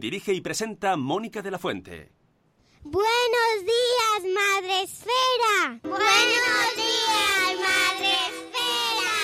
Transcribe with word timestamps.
Dirige 0.00 0.32
y 0.32 0.40
presenta 0.40 0.96
Mónica 0.96 1.40
de 1.40 1.52
la 1.52 1.58
Fuente. 1.58 2.10
Buenos 2.82 3.60
días, 3.60 4.24
Madre 4.34 4.82
Esfera. 4.82 5.78
Buenos 5.84 6.74
días, 6.74 7.60
Madre 7.60 8.12
Esfera. 8.26 9.14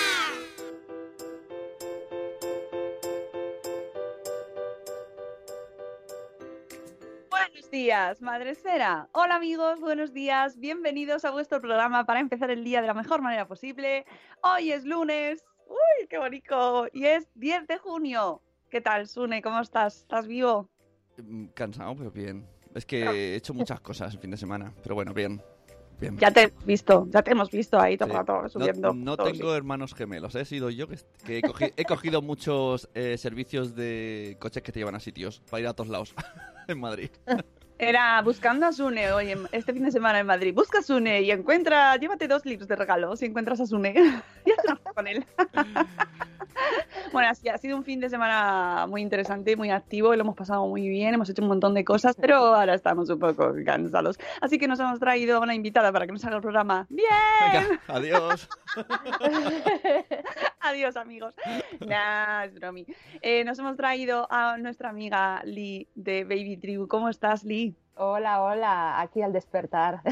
Buenos 7.30 7.70
días, 7.72 8.22
Madre 8.22 8.50
Esfera. 8.50 9.08
Hola 9.10 9.34
amigos, 9.34 9.80
buenos 9.80 10.12
días. 10.12 10.56
Bienvenidos 10.56 11.24
a 11.24 11.32
vuestro 11.32 11.60
programa 11.60 12.06
para 12.06 12.20
empezar 12.20 12.52
el 12.52 12.62
día 12.62 12.80
de 12.80 12.86
la 12.86 12.94
mejor 12.94 13.22
manera 13.22 13.48
posible. 13.48 14.06
Hoy 14.44 14.70
es 14.70 14.84
lunes. 14.84 15.44
¡Uy, 15.66 16.06
qué 16.08 16.18
bonito! 16.18 16.86
Y 16.92 17.06
es 17.06 17.28
10 17.34 17.66
de 17.66 17.78
junio. 17.78 18.40
¿Qué 18.70 18.80
tal, 18.80 19.06
Sune? 19.08 19.42
¿Cómo 19.42 19.60
estás? 19.60 19.98
¿Estás 19.98 20.26
vivo? 20.26 20.68
Mm, 21.22 21.46
Cansado, 21.54 21.94
pero 21.96 22.10
bien. 22.10 22.46
Es 22.74 22.86
que 22.86 23.02
he 23.02 23.34
hecho 23.34 23.52
muchas 23.52 23.80
cosas 23.80 24.14
el 24.14 24.20
fin 24.20 24.30
de 24.30 24.36
semana, 24.36 24.72
pero 24.82 24.94
bueno, 24.94 25.12
bien. 25.12 25.42
bien. 25.98 26.16
Ya 26.18 26.30
te 26.30 26.44
he 26.44 26.52
visto, 26.64 27.06
ya 27.10 27.20
te 27.22 27.32
hemos 27.32 27.50
visto 27.50 27.80
ahí 27.80 27.96
todo 27.98 28.06
el 28.06 28.12
Sí. 28.12 28.18
rato 28.18 28.42
No- 28.42 28.48
subiendo. 28.48 28.94
No, 28.94 29.16
todo, 29.16 29.26
tengo 29.32 29.50
sí. 29.50 29.56
hermanos 29.56 29.92
gemelos, 29.94 30.34
¿eh? 30.36 30.42
he 30.42 30.44
sido 30.44 30.70
yo 30.70 30.86
que, 30.86 30.98
que 31.26 31.38
he, 31.38 31.42
cogi- 31.42 31.72
he 31.76 31.84
cogido 31.84 32.22
muchos 32.22 32.88
eh, 32.94 33.18
servicios 33.18 33.74
de 33.74 34.36
coches 34.38 34.62
que 34.62 34.70
te 34.70 34.78
llevan 34.78 34.94
a 34.94 35.00
sitios 35.00 35.40
para 35.50 35.60
ir 35.62 35.66
a 35.66 35.74
todos 35.74 35.90
lados 35.90 36.14
en 36.68 36.78
Madrid. 36.78 37.10
Era 37.76 38.22
buscando 38.22 38.66
a 38.66 38.72
Sune 38.72 39.10
hoy, 39.10 39.30
en- 39.32 39.48
este 39.50 39.72
fin 39.72 39.82
de 39.82 39.90
semana 39.90 40.20
en 40.20 40.26
Madrid. 40.26 40.54
Busca 40.54 40.78
a 40.78 40.82
Sune 40.82 41.22
y 41.22 41.32
encuentra, 41.32 41.96
llévate 41.96 42.28
dos 42.28 42.46
libros 42.46 42.68
de 42.68 42.76
regalo 42.76 43.16
si 43.16 43.24
encuentras 43.26 43.60
a 43.60 43.66
Sune. 43.66 43.94
y 44.46 44.50
haz 44.52 44.64
una 44.64 44.76
foto 44.76 44.94
con 44.94 45.06
él. 45.08 45.24
bueno, 47.12 47.28
así 47.28 47.48
ha 47.48 47.58
sido 47.58 47.76
un 47.76 47.84
fin 47.84 48.00
de 48.00 48.08
semana 48.08 48.86
muy 48.88 49.02
interesante, 49.02 49.56
muy 49.56 49.70
activo 49.70 50.12
y 50.12 50.16
lo 50.16 50.22
hemos 50.22 50.36
pasado 50.36 50.66
muy 50.66 50.88
bien, 50.88 51.14
hemos 51.14 51.28
hecho 51.30 51.42
un 51.42 51.48
montón 51.48 51.74
de 51.74 51.84
cosas, 51.84 52.16
pero 52.16 52.36
ahora 52.36 52.74
estamos 52.74 53.08
un 53.10 53.18
poco 53.18 53.52
cansados. 53.64 54.18
Así 54.40 54.58
que 54.58 54.68
nos 54.68 54.78
hemos 54.80 54.98
traído 55.00 55.36
a 55.38 55.40
una 55.40 55.54
invitada 55.54 55.92
para 55.92 56.06
que 56.06 56.12
nos 56.12 56.24
haga 56.24 56.36
el 56.36 56.42
programa. 56.42 56.86
¡Bien! 56.88 57.08
Venga, 57.52 57.80
adiós. 57.88 58.48
Adiós, 60.60 60.96
amigos. 60.96 61.34
Nah, 61.86 62.44
es 62.44 62.54
bromi. 62.54 62.86
Eh, 63.22 63.44
nos 63.44 63.58
hemos 63.58 63.76
traído 63.76 64.26
a 64.30 64.56
nuestra 64.58 64.90
amiga 64.90 65.40
Lee 65.44 65.88
de 65.94 66.24
Baby 66.24 66.56
Tribu. 66.58 66.86
¿Cómo 66.86 67.08
estás, 67.08 67.44
Lee? 67.44 67.74
Hola, 67.96 68.42
hola, 68.42 69.00
aquí 69.00 69.22
al 69.22 69.32
despertar. 69.32 70.00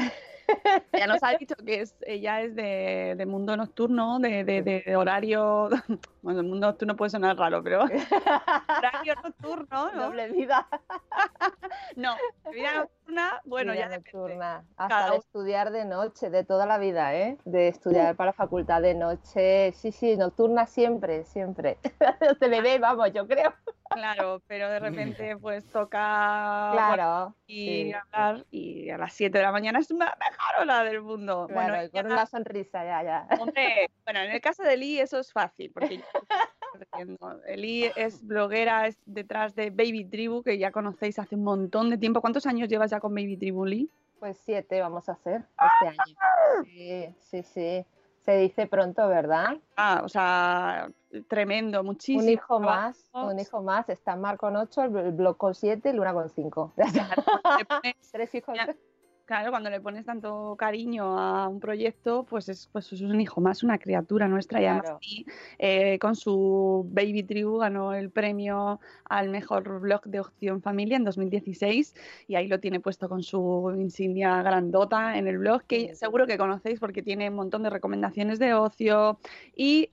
Ya 0.93 1.05
nos 1.05 1.21
ha 1.21 1.37
dicho 1.37 1.53
que 1.63 1.81
es, 1.81 1.93
ella 2.07 2.41
es 2.41 2.55
de, 2.55 3.13
de 3.15 3.25
mundo 3.27 3.55
nocturno, 3.55 4.17
de, 4.17 4.43
de- 4.43 4.63
de 4.63 4.95
horario. 4.95 5.69
Bueno, 6.21 6.41
el 6.41 6.47
mundo 6.47 6.67
nocturno 6.67 6.95
puede 6.95 7.09
sonar 7.11 7.37
raro, 7.37 7.63
pero. 7.63 7.83
horario 8.67 9.15
nocturno, 9.23 9.91
¿no? 9.91 10.03
Doble 10.07 10.29
vida. 10.31 10.67
No, 11.95 12.15
vida 12.51 12.73
nocturna, 12.75 13.41
bueno, 13.45 13.73
Vida 13.73 13.81
ya 13.85 13.89
depende. 13.89 14.11
nocturna. 14.17 14.65
Hasta 14.77 14.87
Cada 14.87 15.11
de 15.11 15.17
estudiar 15.17 15.71
de 15.71 15.85
noche, 15.85 16.29
de 16.29 16.43
toda 16.43 16.65
la 16.65 16.77
vida, 16.77 17.15
¿eh? 17.15 17.37
De 17.45 17.67
estudiar 17.67 18.15
para 18.15 18.31
facultad 18.33 18.81
de 18.81 18.93
noche. 18.95 19.71
Sí, 19.73 19.91
sí, 19.91 20.15
nocturna 20.15 20.65
siempre, 20.65 21.25
siempre. 21.25 21.77
De 22.39 22.47
bebé, 22.47 22.79
vamos, 22.79 23.11
yo 23.11 23.27
creo. 23.27 23.53
Claro, 23.89 24.41
pero 24.47 24.69
de 24.69 24.79
repente, 24.79 25.35
pues 25.37 25.65
toca. 25.71 26.69
Claro. 26.73 27.35
y 27.47 27.65
sí. 27.65 27.93
hablar 27.93 28.45
y 28.51 28.89
a 28.91 28.97
las 28.99 29.13
7 29.13 29.37
de 29.39 29.43
la 29.43 29.51
mañana 29.51 29.79
es 29.79 29.89
la 29.89 30.15
mejor 30.19 30.61
hora 30.61 30.83
del 30.83 31.01
mundo. 31.01 31.47
Claro, 31.47 31.69
bueno, 31.73 31.83
y 31.85 31.89
con 31.89 32.05
ella- 32.05 32.13
una 32.13 32.25
sonrisa, 32.27 32.85
ya, 32.85 33.03
ya. 33.03 33.27
Hombre, 33.39 33.89
bueno, 34.05 34.19
en 34.21 34.31
el 34.31 34.41
caso 34.41 34.61
de 34.63 34.77
Lee 34.77 34.99
eso 34.99 35.19
es 35.19 35.31
fácil, 35.33 35.71
porque 35.73 36.03
riendo. 36.93 37.41
Lee 37.55 37.91
es 37.95 38.25
bloguera, 38.25 38.87
es 38.87 38.97
detrás 39.05 39.55
de 39.55 39.69
Baby 39.69 40.05
Tribu, 40.05 40.43
que 40.43 40.57
ya 40.57 40.71
conocéis 40.71 41.19
hace 41.19 41.35
un 41.35 41.43
montón 41.43 41.89
de 41.89 41.97
tiempo. 41.97 42.21
¿Cuántos 42.21 42.45
años 42.45 42.69
llevas 42.69 42.91
ya 42.91 42.99
con 42.99 43.13
Baby 43.13 43.37
Tribu, 43.37 43.65
Lee? 43.65 43.89
Pues 44.19 44.37
siete 44.37 44.81
vamos 44.81 45.07
a 45.09 45.13
hacer 45.13 45.43
este 45.51 45.87
año. 45.87 46.17
Sí, 46.65 47.15
sí, 47.19 47.43
sí. 47.43 47.85
Se 48.25 48.37
dice 48.37 48.67
pronto, 48.67 49.07
¿verdad? 49.07 49.57
Ah, 49.77 50.01
o 50.03 50.09
sea, 50.09 50.91
tremendo, 51.27 51.83
muchísimo. 51.83 52.21
Un 52.21 52.29
hijo 52.29 52.59
más, 52.59 53.09
un 53.13 53.39
hijo 53.39 53.63
más. 53.63 53.89
Está 53.89 54.15
Mar 54.15 54.37
con 54.37 54.55
ocho, 54.55 54.83
el 54.83 55.11
blog 55.13 55.37
con 55.37 55.55
siete 55.55 55.89
y 55.89 55.93
Luna 55.93 56.13
con 56.13 56.29
cinco. 56.29 56.73
Tres 58.11 58.35
hijos. 58.35 58.57
Claro, 59.29 59.51
cuando 59.51 59.69
le 59.69 59.79
pones 59.79 60.05
tanto 60.05 60.55
cariño 60.57 61.19
a 61.19 61.47
un 61.47 61.59
proyecto, 61.59 62.23
pues 62.23 62.49
es, 62.49 62.67
pues 62.71 62.91
es 62.91 63.01
un 63.01 63.21
hijo 63.21 63.39
más, 63.41 63.61
una 63.61 63.77
criatura 63.77 64.27
nuestra. 64.27 64.59
Y 64.59 64.65
además 64.65 64.85
Claro. 64.85 64.99
Lee, 65.03 65.25
eh, 65.59 65.99
con 65.99 66.15
su 66.15 66.87
Baby 66.91 67.21
Tribu 67.21 67.59
ganó 67.59 67.93
el 67.93 68.09
premio 68.09 68.79
al 69.05 69.29
mejor 69.29 69.81
blog 69.81 70.01
de 70.05 70.19
opción 70.19 70.63
familia 70.63 70.97
en 70.97 71.03
2016 71.03 71.93
y 72.27 72.37
ahí 72.37 72.47
lo 72.47 72.59
tiene 72.59 72.79
puesto 72.79 73.07
con 73.07 73.21
su 73.21 73.71
insignia 73.77 74.41
grandota 74.41 75.15
en 75.15 75.27
el 75.27 75.37
blog 75.37 75.61
que 75.65 75.89
Sí. 75.89 75.95
seguro 75.95 76.25
que 76.25 76.39
conocéis 76.39 76.79
porque 76.79 77.03
tiene 77.03 77.29
un 77.29 77.35
montón 77.35 77.61
de 77.61 77.69
recomendaciones 77.69 78.39
de 78.39 78.55
ocio 78.55 79.19
y 79.55 79.91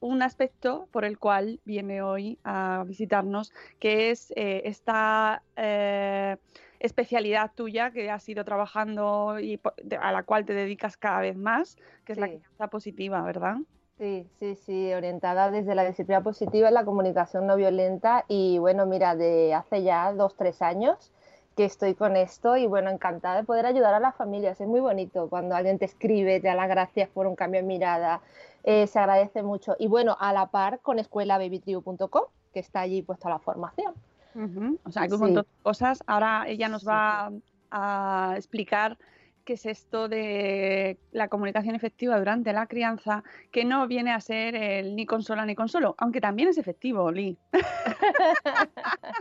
un 0.00 0.20
aspecto 0.20 0.86
por 0.92 1.06
el 1.06 1.18
cual 1.18 1.60
viene 1.64 2.02
hoy 2.02 2.38
a 2.44 2.84
visitarnos, 2.86 3.54
que 3.80 4.10
es 4.10 4.30
eh, 4.36 4.60
esta 4.66 5.42
eh, 5.56 6.36
especialidad 6.80 7.50
tuya 7.54 7.90
que 7.90 8.10
has 8.10 8.28
ido 8.28 8.44
trabajando 8.44 9.38
y 9.40 9.60
a 10.00 10.12
la 10.12 10.22
cual 10.22 10.44
te 10.44 10.54
dedicas 10.54 10.96
cada 10.96 11.20
vez 11.20 11.36
más, 11.36 11.76
que 12.04 12.12
es 12.12 12.18
la 12.18 12.26
Sí. 12.26 12.38
crianza 12.38 12.68
positiva, 12.68 13.22
¿verdad? 13.22 13.56
Sí, 13.98 14.26
sí, 14.38 14.56
sí, 14.56 14.92
orientada 14.92 15.50
desde 15.50 15.74
la 15.74 15.84
disciplina 15.84 16.20
positiva 16.22 16.68
en 16.68 16.74
la 16.74 16.84
comunicación 16.84 17.46
no 17.46 17.56
violenta 17.56 18.24
y 18.28 18.58
bueno, 18.58 18.84
mira, 18.84 19.16
de 19.16 19.54
hace 19.54 19.82
ya 19.82 20.12
dos, 20.12 20.36
tres 20.36 20.60
años 20.60 21.12
que 21.56 21.64
estoy 21.64 21.94
con 21.94 22.16
esto 22.16 22.58
y 22.58 22.66
bueno, 22.66 22.90
encantada 22.90 23.36
de 23.36 23.44
poder 23.44 23.64
ayudar 23.64 23.94
a 23.94 24.00
las 24.00 24.14
familias. 24.14 24.60
Es 24.60 24.66
muy 24.68 24.80
bonito 24.80 25.30
cuando 25.30 25.54
alguien 25.56 25.78
te 25.78 25.86
escribe, 25.86 26.40
te 26.40 26.48
da 26.48 26.54
las 26.54 26.68
gracias 26.68 27.08
por 27.08 27.26
un 27.26 27.34
cambio 27.34 27.60
en 27.60 27.66
mirada, 27.66 28.20
eh, 28.64 28.86
se 28.86 28.98
agradece 28.98 29.42
mucho. 29.42 29.74
Y 29.78 29.88
bueno, 29.88 30.14
a 30.20 30.34
la 30.34 30.48
par 30.48 30.80
con 30.80 30.98
escuelababytribu.com, 30.98 32.24
que 32.52 32.60
está 32.60 32.80
allí 32.80 33.00
puesta 33.00 33.30
la 33.30 33.38
formación. 33.38 33.94
Ujú, 34.36 34.78
O 34.84 34.90
sea, 34.92 35.06
que 35.08 35.14
un 35.14 35.18
Sí. 35.18 35.24
montón 35.24 35.44
de 35.44 35.62
cosas. 35.62 36.04
Ahora 36.06 36.44
ella 36.46 36.68
nos 36.68 36.86
va 36.86 37.32
a 37.70 38.34
explicar 38.36 38.98
qué 39.44 39.54
es 39.54 39.64
esto 39.64 40.08
de 40.08 40.98
la 41.10 41.28
comunicación 41.28 41.74
efectiva 41.74 42.18
durante 42.18 42.52
la 42.52 42.66
crianza, 42.66 43.24
que 43.50 43.64
no 43.64 43.86
viene 43.86 44.12
a 44.12 44.20
ser 44.20 44.54
el 44.56 44.94
ni 44.94 45.06
consola 45.06 45.46
ni 45.46 45.54
consolo, 45.54 45.94
aunque 45.98 46.20
también 46.20 46.48
es 46.48 46.58
efectivo, 46.58 47.10
Lee. 47.10 47.38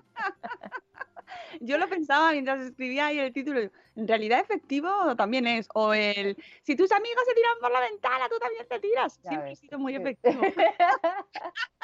Yo 1.61 1.77
lo 1.77 1.87
pensaba 1.87 2.31
mientras 2.31 2.59
escribía 2.61 3.07
ahí 3.07 3.19
el 3.19 3.31
título. 3.31 3.59
En 3.95 4.07
realidad 4.07 4.39
efectivo 4.39 5.15
también 5.15 5.47
es. 5.47 5.67
O 5.73 5.93
el, 5.93 6.35
si 6.63 6.75
tus 6.75 6.91
amigos 6.91 7.23
se 7.25 7.33
tiran 7.33 7.53
por 7.61 7.71
la 7.71 7.79
ventana, 7.79 8.27
tú 8.29 8.37
también 8.39 8.65
te 8.67 8.79
tiras. 8.79 9.17
Ya 9.23 9.29
Siempre 9.29 9.49
ves, 9.49 9.59
sido 9.59 9.79
muy 9.79 9.95
efectivo. 9.95 10.41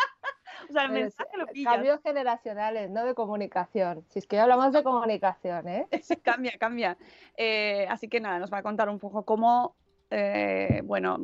O 0.71 0.73
sea, 0.73 0.83
el 0.83 0.91
Pero 0.91 1.03
mensaje 1.03 1.38
lo 1.38 1.45
sí, 1.47 1.53
pillas. 1.53 1.73
Cambios 1.73 2.01
generacionales, 2.01 2.89
no 2.89 3.06
de 3.06 3.13
comunicación. 3.13 4.06
Si 4.07 4.19
es 4.19 4.25
que 4.25 4.39
hablamos 4.39 4.71
de 4.71 4.83
comunicación, 4.83 5.68
¿eh? 5.68 5.88
Cambia, 6.23 6.53
cambia. 6.57 6.97
Eh, 7.35 7.85
así 7.89 8.07
que 8.07 8.21
nada, 8.21 8.39
nos 8.39 8.51
va 8.51 8.59
a 8.59 8.63
contar 8.63 8.89
un 8.89 8.97
poco 8.97 9.23
cómo, 9.25 9.75
eh, 10.09 10.81
bueno, 10.85 11.18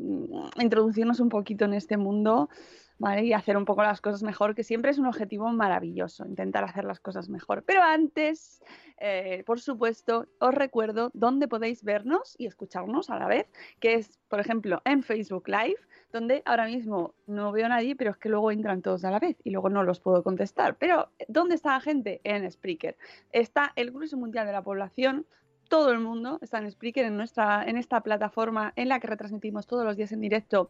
introducirnos 0.58 1.22
un 1.22 1.30
poquito 1.30 1.64
en 1.64 1.76
este 1.76 1.96
mundo, 1.96 2.50
¿vale? 3.00 3.26
Y 3.26 3.34
hacer 3.34 3.58
un 3.58 3.66
poco 3.66 3.84
las 3.84 4.02
cosas 4.02 4.24
mejor, 4.24 4.56
que 4.56 4.64
siempre 4.64 4.92
es 4.92 4.98
un 4.98 5.06
objetivo 5.06 5.50
maravilloso, 5.52 6.26
intentar 6.26 6.64
hacer 6.64 6.86
las 6.86 7.00
cosas 7.00 7.30
mejor. 7.30 7.64
Pero 7.64 7.84
antes, 7.84 8.62
eh, 9.00 9.44
por 9.46 9.60
supuesto, 9.60 10.28
os 10.40 10.54
recuerdo 10.54 11.12
dónde 11.14 11.48
podéis 11.48 11.84
vernos 11.84 12.36
y 12.38 12.48
escucharnos 12.48 13.10
a 13.10 13.20
la 13.20 13.28
vez, 13.28 13.48
que 13.80 13.96
es, 13.96 14.20
por 14.28 14.40
ejemplo, 14.40 14.82
en 14.86 15.04
Facebook 15.04 15.48
Live, 15.48 15.80
donde 16.12 16.42
ahora 16.46 16.66
mismo 16.66 17.14
no 17.26 17.52
veo 17.52 17.66
a 17.66 17.70
nadie, 17.70 17.96
pero 17.96 18.12
es 18.12 18.18
que 18.18 18.30
luego 18.30 18.52
entran 18.52 18.82
todos 18.82 19.04
a 19.06 19.12
la 19.12 19.20
vez 19.20 19.38
y 19.44 19.52
luego 19.52 19.70
no 19.70 19.84
los 19.84 20.00
puedo 20.00 20.24
contestar. 20.24 20.78
Pero, 20.78 21.10
¿dónde 21.28 21.56
está 21.56 21.74
la 21.74 21.82
gente? 21.82 22.22
En 22.24 22.50
Spreaker. 22.50 22.98
Está 23.32 23.74
el 23.76 23.92
Grueso 23.92 24.18
Mundial 24.18 24.46
de 24.48 24.54
la 24.54 24.64
Población, 24.64 25.26
todo 25.68 25.92
el 25.92 26.00
mundo 26.00 26.40
está 26.42 26.58
en 26.60 26.72
Spreaker, 26.72 27.06
en, 27.06 27.18
nuestra, 27.18 27.64
en 27.66 27.78
esta 27.78 28.02
plataforma 28.02 28.74
en 28.76 28.90
la 28.90 29.00
que 29.00 29.08
retransmitimos 29.08 29.68
todos 29.68 29.86
los 29.86 29.98
días 29.98 30.12
en 30.12 30.22
directo 30.22 30.70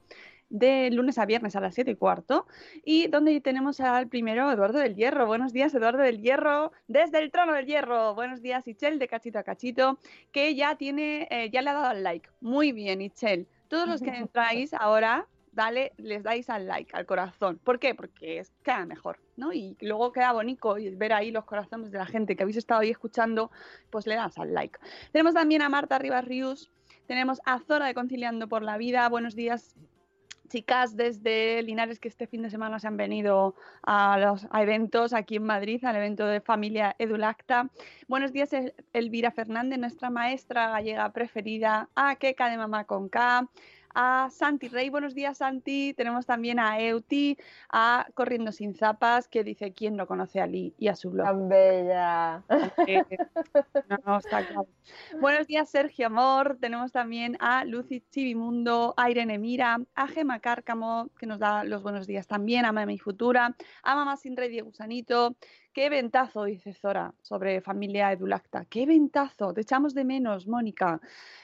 de 0.49 0.89
lunes 0.91 1.17
a 1.17 1.25
viernes 1.25 1.55
a 1.55 1.59
las 1.59 1.75
7 1.75 1.91
y 1.91 1.95
cuarto, 1.95 2.47
y 2.85 3.07
donde 3.07 3.39
tenemos 3.41 3.79
al 3.79 4.07
primero, 4.07 4.51
Eduardo 4.51 4.79
del 4.79 4.95
Hierro. 4.95 5.27
Buenos 5.27 5.53
días, 5.53 5.73
Eduardo 5.73 5.99
del 5.99 6.21
Hierro, 6.21 6.71
desde 6.87 7.19
el 7.19 7.31
trono 7.31 7.53
del 7.53 7.65
Hierro. 7.65 8.15
Buenos 8.15 8.41
días, 8.41 8.67
Ichel, 8.67 8.99
de 8.99 9.07
cachito 9.07 9.39
a 9.39 9.43
cachito, 9.43 9.99
que 10.31 10.55
ya 10.55 10.75
tiene, 10.75 11.27
eh, 11.29 11.49
ya 11.51 11.61
le 11.61 11.69
ha 11.69 11.73
dado 11.73 11.87
al 11.87 12.03
like. 12.03 12.29
Muy 12.39 12.71
bien, 12.71 13.01
Ichel. 13.01 13.47
Todos 13.67 13.87
los 13.87 14.01
que 14.01 14.09
entráis 14.15 14.73
ahora, 14.73 15.27
dale, 15.57 15.91
les 15.97 16.23
dais 16.23 16.49
al 16.49 16.67
like, 16.67 16.95
al 16.95 17.05
corazón. 17.05 17.59
¿Por 17.61 17.79
qué? 17.79 17.95
Porque 17.95 18.37
es, 18.39 18.51
queda 18.63 18.85
mejor, 18.85 19.19
¿no? 19.35 19.51
Y 19.51 19.75
luego 19.81 20.11
queda 20.13 20.31
bonito 20.31 20.77
y 20.77 20.89
ver 20.95 21.11
ahí 21.11 21.31
los 21.31 21.43
corazones 21.45 21.91
de 21.91 21.97
la 21.97 22.05
gente 22.05 22.35
que 22.35 22.43
habéis 22.43 22.57
estado 22.57 22.81
ahí 22.81 22.91
escuchando, 22.91 23.51
pues 23.89 24.05
le 24.07 24.15
das 24.15 24.37
al 24.37 24.53
like. 24.53 24.79
Tenemos 25.11 25.33
también 25.33 25.61
a 25.63 25.69
Marta 25.69 25.97
Rivas 25.99 26.23
Rius, 26.23 26.69
tenemos 27.07 27.41
a 27.45 27.59
Zora 27.59 27.87
de 27.87 27.93
Conciliando 27.93 28.47
por 28.47 28.61
la 28.61 28.77
Vida. 28.77 29.09
Buenos 29.09 29.35
días, 29.35 29.75
chicas 30.49 30.95
desde 30.95 31.61
Linares 31.63 31.99
que 31.99 32.07
este 32.07 32.27
fin 32.27 32.41
de 32.41 32.49
semana 32.49 32.79
se 32.79 32.87
han 32.87 32.95
venido 32.95 33.55
a 33.83 34.17
los 34.17 34.47
a 34.51 34.61
eventos 34.63 35.11
aquí 35.13 35.37
en 35.37 35.43
Madrid, 35.43 35.83
al 35.83 35.95
evento 35.95 36.25
de 36.27 36.39
familia 36.39 36.95
Edulacta. 36.99 37.69
Buenos 38.07 38.31
días, 38.31 38.53
El- 38.53 38.73
Elvira 38.93 39.31
Fernández, 39.31 39.79
nuestra 39.79 40.09
maestra 40.09 40.69
gallega 40.69 41.11
preferida, 41.11 41.89
a 41.95 42.15
Keka 42.15 42.49
de 42.49 42.57
Mamá 42.57 42.85
con 42.85 43.09
K, 43.09 43.47
a 43.99 44.29
Santi 44.29 44.67
Rey, 44.67 44.91
buenos 44.91 45.15
días 45.15 45.39
Santi, 45.39 45.95
tenemos 45.95 46.27
también 46.27 46.59
a 46.59 46.79
Euti, 46.79 47.35
a 47.67 48.05
Corriendo 48.13 48.51
sin 48.51 48.75
zapas, 48.75 49.27
que 49.27 49.43
dice 49.43 49.73
quién 49.73 49.95
no 49.95 50.05
conoce 50.05 50.39
a 50.39 50.45
Lee 50.45 50.75
y 50.77 50.87
a 50.87 50.95
su 50.95 51.09
blog. 51.09 51.25
Tan 51.25 51.49
bella. 51.49 52.43
Eh, 52.85 53.03
no, 53.89 53.97
no, 54.05 54.17
está 54.19 54.45
claro. 54.45 54.67
Buenos 55.19 55.47
días, 55.47 55.67
Sergio 55.71 56.05
Amor. 56.05 56.59
Tenemos 56.61 56.91
también 56.91 57.37
a 57.39 57.65
Lucy 57.65 58.03
Chivimundo, 58.11 58.93
a 58.97 59.09
Irene 59.09 59.39
Mira, 59.39 59.79
a 59.95 60.07
Gema 60.07 60.41
Cárcamo, 60.41 61.09
que 61.17 61.25
nos 61.25 61.39
da 61.39 61.63
los 61.63 61.81
buenos 61.81 62.05
días 62.05 62.27
también, 62.27 62.65
a 62.65 62.71
Mami 62.71 62.99
Futura, 62.99 63.55
a 63.81 63.95
Mamá 63.95 64.15
Sin 64.17 64.37
Rey 64.37 64.49
Diego 64.49 64.67
Gusanito. 64.67 65.35
Qué 65.77 65.91
ventazo, 65.91 66.45
dice 66.45 66.73
Zora, 66.73 67.13
sobre 67.21 67.61
familia 67.61 68.11
Edulacta. 68.11 68.65
Qué 68.65 68.87
ventazo, 68.87 69.53
te 69.53 69.61
echamos 69.61 69.93
de 69.93 70.05
menos, 70.05 70.47
Mónica. 70.47 70.99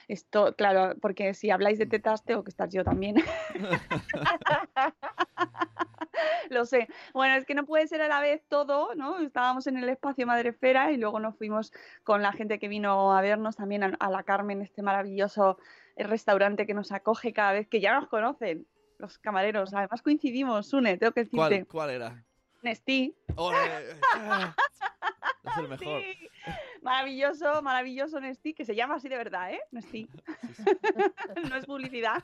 Esto, 0.07 0.55
claro, 0.55 0.95
porque 0.99 1.35
si 1.35 1.51
habláis 1.51 1.77
de 1.77 1.85
tetas, 1.85 2.25
tengo 2.25 2.43
que 2.43 2.49
estar 2.49 2.67
yo 2.67 2.83
también. 2.83 3.17
Lo 6.49 6.65
sé. 6.65 6.87
Bueno, 7.13 7.35
es 7.35 7.45
que 7.45 7.53
no 7.53 7.67
puede 7.67 7.85
ser 7.85 8.01
a 8.01 8.07
la 8.07 8.21
vez 8.21 8.43
todo, 8.47 8.95
¿no? 8.95 9.19
Estábamos 9.19 9.67
en 9.67 9.77
el 9.77 9.87
espacio 9.87 10.25
Madrefera 10.25 10.91
y 10.91 10.97
luego 10.97 11.19
nos 11.19 11.37
fuimos 11.37 11.71
con 12.03 12.23
la 12.23 12.33
gente 12.33 12.57
que 12.57 12.67
vino 12.67 13.15
a 13.15 13.21
vernos 13.21 13.55
también 13.55 13.83
a, 13.83 13.95
a 13.99 14.09
la 14.09 14.23
Carmen, 14.23 14.63
este 14.63 14.81
maravilloso 14.81 15.59
eh, 15.95 16.07
restaurante 16.07 16.65
que 16.65 16.73
nos 16.73 16.91
acoge 16.91 17.33
cada 17.33 17.51
vez 17.51 17.67
que 17.67 17.81
ya 17.81 17.93
nos 17.93 18.07
conocen 18.07 18.65
los 18.97 19.19
camareros. 19.19 19.75
Además 19.75 20.01
coincidimos, 20.01 20.69
Sune, 20.69 20.97
tengo 20.97 21.11
que 21.11 21.27
¿Cuál, 21.27 21.51
decirte. 21.51 21.71
cuál 21.71 21.91
era? 21.91 22.25
Nestí. 22.63 23.15
¡Ole! 23.35 23.57
Es 25.45 25.57
el 25.57 25.67
mejor. 25.67 26.01
Sí. 26.01 26.29
Maravilloso, 26.81 27.61
maravilloso 27.61 28.19
Nestí, 28.21 28.53
que 28.53 28.63
se 28.65 28.75
llama 28.75 28.95
así 28.95 29.09
de 29.09 29.17
verdad, 29.17 29.51
¿eh? 29.53 29.59
Nestí. 29.71 30.07
no 31.49 31.55
es 31.57 31.65
publicidad. 31.65 32.23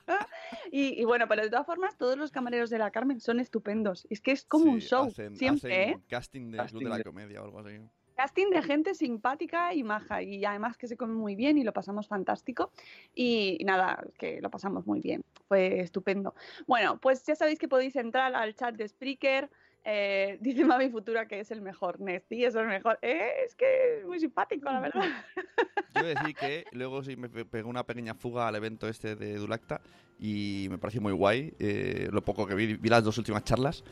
Y, 0.71 0.99
y 0.99 1.03
bueno, 1.03 1.27
pero 1.27 1.43
de 1.43 1.49
todas 1.49 1.65
formas, 1.65 1.97
todos 1.97 2.17
los 2.17 2.31
camareros 2.31 2.69
de 2.69 2.77
la 2.79 2.91
Carmen 2.91 3.19
son 3.19 3.39
estupendos. 3.41 4.07
Es 4.09 4.21
que 4.21 4.31
es 4.31 4.45
como 4.45 4.71
un 4.71 4.79
show, 4.79 5.07
hacen- 5.07 5.35
siempre, 5.35 5.83
hacen 5.83 5.99
¿eh? 5.99 6.03
Casting 6.07 6.51
de 6.51 6.57
Casting 6.57 6.79
Club 6.79 6.91
de 6.93 6.97
la 6.97 7.03
Comedia 7.03 7.41
o 7.41 7.45
algo 7.45 7.59
así. 7.59 7.77
Casting 8.15 8.49
de 8.51 8.61
gente 8.63 8.95
simpática 8.95 9.73
y 9.73 9.83
maja 9.83 10.21
y 10.21 10.43
además 10.43 10.77
que 10.77 10.87
se 10.87 10.97
come 10.97 11.13
muy 11.13 11.35
bien 11.35 11.57
y 11.57 11.63
lo 11.63 11.71
pasamos 11.73 12.07
fantástico 12.07 12.71
y, 13.13 13.57
y 13.59 13.63
nada, 13.63 14.05
que 14.17 14.41
lo 14.41 14.49
pasamos 14.49 14.85
muy 14.87 14.99
bien, 15.01 15.23
fue 15.47 15.79
estupendo. 15.81 16.35
Bueno, 16.67 16.97
pues 16.99 17.23
ya 17.25 17.35
sabéis 17.35 17.59
que 17.59 17.69
podéis 17.69 17.95
entrar 17.95 18.33
al 18.35 18.55
chat 18.55 18.75
de 18.75 18.87
Spreaker, 18.89 19.49
eh, 19.83 20.37
dice 20.41 20.65
Mami 20.65 20.89
Futura 20.89 21.27
que 21.27 21.39
es 21.39 21.51
el 21.51 21.61
mejor, 21.61 21.99
Nesty 21.99 22.45
es 22.45 22.55
el 22.55 22.67
mejor, 22.67 22.97
Eh, 23.01 23.31
es 23.45 23.55
que 23.55 23.99
es 23.99 24.05
muy 24.05 24.19
simpático 24.19 24.65
la 24.71 24.79
verdad. 24.81 25.03
Yo 25.95 26.03
decir 26.03 26.35
que 26.35 26.65
luego 26.71 27.03
sí 27.03 27.15
me 27.15 27.29
pe- 27.29 27.45
pegó 27.45 27.69
una 27.69 27.83
pequeña 27.85 28.13
fuga 28.13 28.47
al 28.47 28.55
evento 28.55 28.87
este 28.87 29.15
de 29.15 29.35
Dulacta 29.35 29.81
y 30.19 30.67
me 30.69 30.77
pareció 30.77 31.01
muy 31.01 31.13
guay. 31.13 31.53
eh, 31.59 32.07
lo 32.11 32.23
poco 32.23 32.45
que 32.45 32.53
vi, 32.55 32.75
vi 32.75 32.89
las 32.89 33.03
dos 33.03 33.17
últimas 33.17 33.43
charlas. 33.43 33.83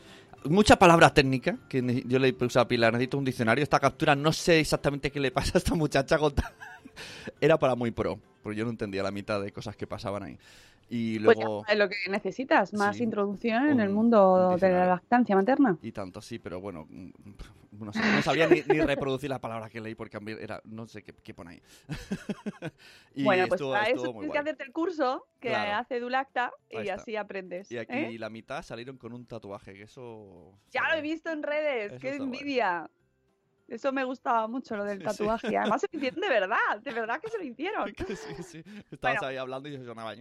Mucha 0.44 0.76
palabra 0.78 1.12
técnica, 1.12 1.58
que 1.68 2.04
yo 2.06 2.18
le 2.20 2.32
puse 2.32 2.60
a 2.60 2.68
Pilar, 2.68 2.92
necesito 2.92 3.18
un 3.18 3.24
diccionario. 3.24 3.62
Esta 3.64 3.80
captura 3.80 4.14
no 4.14 4.32
sé 4.32 4.60
exactamente 4.60 5.10
qué 5.10 5.18
le 5.18 5.32
pasa 5.32 5.52
a 5.54 5.58
esta 5.58 5.74
muchacha. 5.74 6.16
Era 7.40 7.58
para 7.58 7.74
muy 7.74 7.90
pro, 7.90 8.20
porque 8.42 8.56
yo 8.58 8.64
no 8.64 8.70
entendía 8.70 9.02
la 9.02 9.10
mitad 9.10 9.40
de 9.42 9.50
cosas 9.52 9.76
que 9.76 9.86
pasaban 9.88 10.22
ahí. 10.22 10.38
Y 10.90 11.18
Pues 11.20 11.36
ya 11.38 11.44
luego... 11.44 11.64
lo 11.76 11.88
que 11.88 11.96
necesitas, 12.10 12.72
más 12.72 12.96
Sí, 12.96 13.02
introducción 13.04 13.68
en 13.68 13.80
el 13.80 13.88
un- 13.90 13.94
mundo 13.94 14.50
un 14.54 14.56
de 14.58 14.70
la 14.70 14.86
lactancia 14.86 15.36
materna. 15.36 15.76
Y 15.82 15.92
tanto, 15.92 16.22
sí, 16.22 16.38
pero 16.38 16.60
bueno, 16.60 16.86
mm, 16.88 17.10
no, 17.80 17.92
sé, 17.92 18.00
no 18.00 18.22
sabía 18.22 18.48
ni, 18.48 18.62
ni 18.62 18.80
reproducir 18.80 19.28
las 19.28 19.38
palabras 19.40 19.70
que 19.70 19.80
leí 19.82 19.94
porque 19.94 20.18
era, 20.40 20.60
no 20.64 20.86
sé 20.86 21.02
qué, 21.02 21.12
qué 21.12 21.34
pone 21.34 21.50
ahí. 21.50 21.62
y 23.14 23.24
bueno, 23.24 23.46
pues 23.48 23.60
estuvo- 23.60 23.72
para 23.72 23.84
estuvo 23.86 24.02
eso 24.04 24.12
tienes 24.12 24.22
que 24.22 24.28
guay. 24.28 24.38
hacerte 24.40 24.62
el 24.64 24.72
curso 24.72 25.26
que 25.40 25.48
Claro. 25.48 25.76
hace 25.76 26.00
Dulacta 26.00 26.52
y 26.70 26.78
está. 26.78 26.94
así 26.94 27.16
aprendes. 27.16 27.70
Y 27.70 27.78
aquí 27.78 27.92
¿eh? 27.96 28.18
la 28.18 28.30
mitad 28.30 28.62
salieron 28.62 28.96
con 28.96 29.12
un 29.12 29.26
tatuaje, 29.26 29.74
que 29.74 29.82
eso... 29.82 30.58
Ya 30.70 30.82
lo 30.90 30.96
he 30.96 31.02
visto 31.02 31.30
en 31.30 31.42
redes, 31.42 31.92
Eso 31.92 32.00
qué 32.00 32.10
está 32.12 32.24
guay. 32.24 32.38
Eso 33.68 33.92
me 33.92 34.02
gustaba 34.02 34.48
mucho, 34.48 34.76
lo 34.76 34.84
del 34.84 34.98
Sí, 34.98 35.04
sí. 35.04 35.18
tatuaje. 35.18 35.56
Además 35.56 35.80
se 35.82 35.88
lo 35.92 35.98
hicieron 35.98 36.20
de 36.20 36.28
verdad, 36.28 36.80
de 36.82 36.90
verdad 36.92 37.20
que 37.20 37.28
se 37.28 37.38
lo 37.38 37.44
hicieron. 37.44 37.94
Sí, 38.36 38.42
sí. 38.42 38.58
Estabas 38.90 39.18
Bueno. 39.20 39.26
ahí 39.26 39.36
hablando 39.36 39.68
y 39.68 39.72
yo 39.76 39.84
sonaba... 39.84 40.14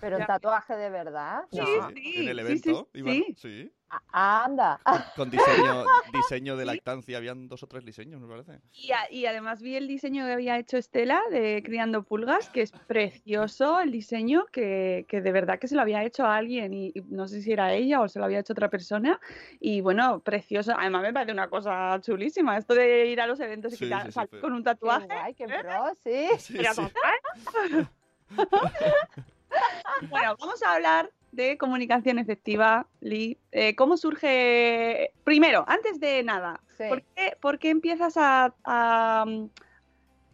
Pero 0.00 0.18
Ya. 0.18 0.26
tatuaje 0.26 0.74
de 0.76 0.90
verdad. 0.90 1.42
Sí, 1.50 1.58
No. 1.58 1.90
sí, 1.90 2.12
en 2.16 2.28
el 2.28 2.38
sí, 2.38 2.58
sí, 2.58 2.68
evento. 2.70 2.88
iban- 2.94 3.36
sí. 3.36 3.72
Ah, 3.90 4.44
Anda. 4.44 4.80
Con 5.16 5.30
diseño, 5.30 5.84
diseño 6.12 6.56
de 6.58 6.66
lactancia, 6.66 7.16
habían 7.16 7.48
dos 7.48 7.62
o 7.62 7.66
tres 7.66 7.84
diseños, 7.86 8.20
me 8.20 8.28
parece. 8.28 8.60
Y, 8.72 8.92
a- 8.92 9.10
y 9.10 9.24
además 9.24 9.62
vi 9.62 9.76
el 9.76 9.88
diseño 9.88 10.26
que 10.26 10.32
había 10.32 10.58
hecho 10.58 10.76
Estela 10.76 11.22
de 11.30 11.62
Criando 11.64 12.02
Pulgas, 12.02 12.50
que 12.50 12.60
es 12.60 12.72
precioso 12.86 13.80
el 13.80 13.90
diseño, 13.90 14.44
que, 14.52 15.06
que 15.08 15.22
de 15.22 15.32
verdad 15.32 15.58
que 15.58 15.68
se 15.68 15.74
lo 15.74 15.80
había 15.80 16.04
hecho 16.04 16.26
a 16.26 16.36
alguien 16.36 16.74
y, 16.74 16.88
y 16.94 17.00
no 17.08 17.28
sé 17.28 17.40
si 17.40 17.50
era 17.52 17.72
ella 17.72 18.02
o 18.02 18.08
se 18.08 18.18
lo 18.18 18.26
había 18.26 18.40
hecho 18.40 18.52
otra 18.52 18.68
persona. 18.68 19.18
Y 19.58 19.80
bueno, 19.80 20.20
precioso. 20.20 20.74
Además 20.76 21.00
me 21.02 21.12
parece 21.14 21.32
una 21.32 21.48
cosa 21.48 21.98
chulísima, 22.02 22.58
esto 22.58 22.74
de 22.74 23.06
ir 23.06 23.20
a 23.22 23.26
los 23.26 23.40
eventos 23.40 23.72
y 23.72 23.76
Sí, 23.76 23.84
quitar- 23.86 24.02
sí, 24.02 24.08
sí, 24.08 24.12
salir 24.12 24.28
fue- 24.30 24.40
con 24.40 24.52
un 24.52 24.58
Qué 24.58 24.64
tatuaje. 24.64 25.06
guay, 25.06 25.34
qué 25.34 25.46
pro, 25.48 25.84
sí. 26.04 26.28
Sí, 26.38 26.54
Pero 26.58 26.74
sí. 26.74 26.82
total. 26.82 27.88
bueno, 30.10 30.36
vamos 30.38 30.62
a 30.62 30.74
hablar 30.74 31.10
de 31.32 31.58
comunicación 31.58 32.18
efectiva, 32.18 32.86
Lee. 33.00 33.38
Eh, 33.52 33.74
¿Cómo 33.76 33.96
surge? 33.96 35.12
Primero, 35.24 35.64
antes 35.66 36.00
de 36.00 36.22
nada, 36.22 36.60
Sí. 36.76 36.84
¿por, 36.88 37.02
qué, 37.02 37.36
por 37.40 37.58
qué 37.58 37.70
empiezas 37.70 38.16
a, 38.16 38.54
a, 38.64 39.24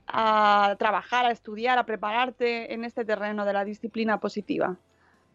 a 0.07 0.77
trabajar, 0.79 1.25
a 1.27 1.31
estudiar, 1.31 1.79
a 1.79 1.85
prepararte 1.85 2.75
en 2.75 2.85
este 2.85 3.05
terreno 3.05 3.45
de 3.45 3.53
la 3.53 3.65
disciplina 3.65 4.19
positiva? 4.21 4.77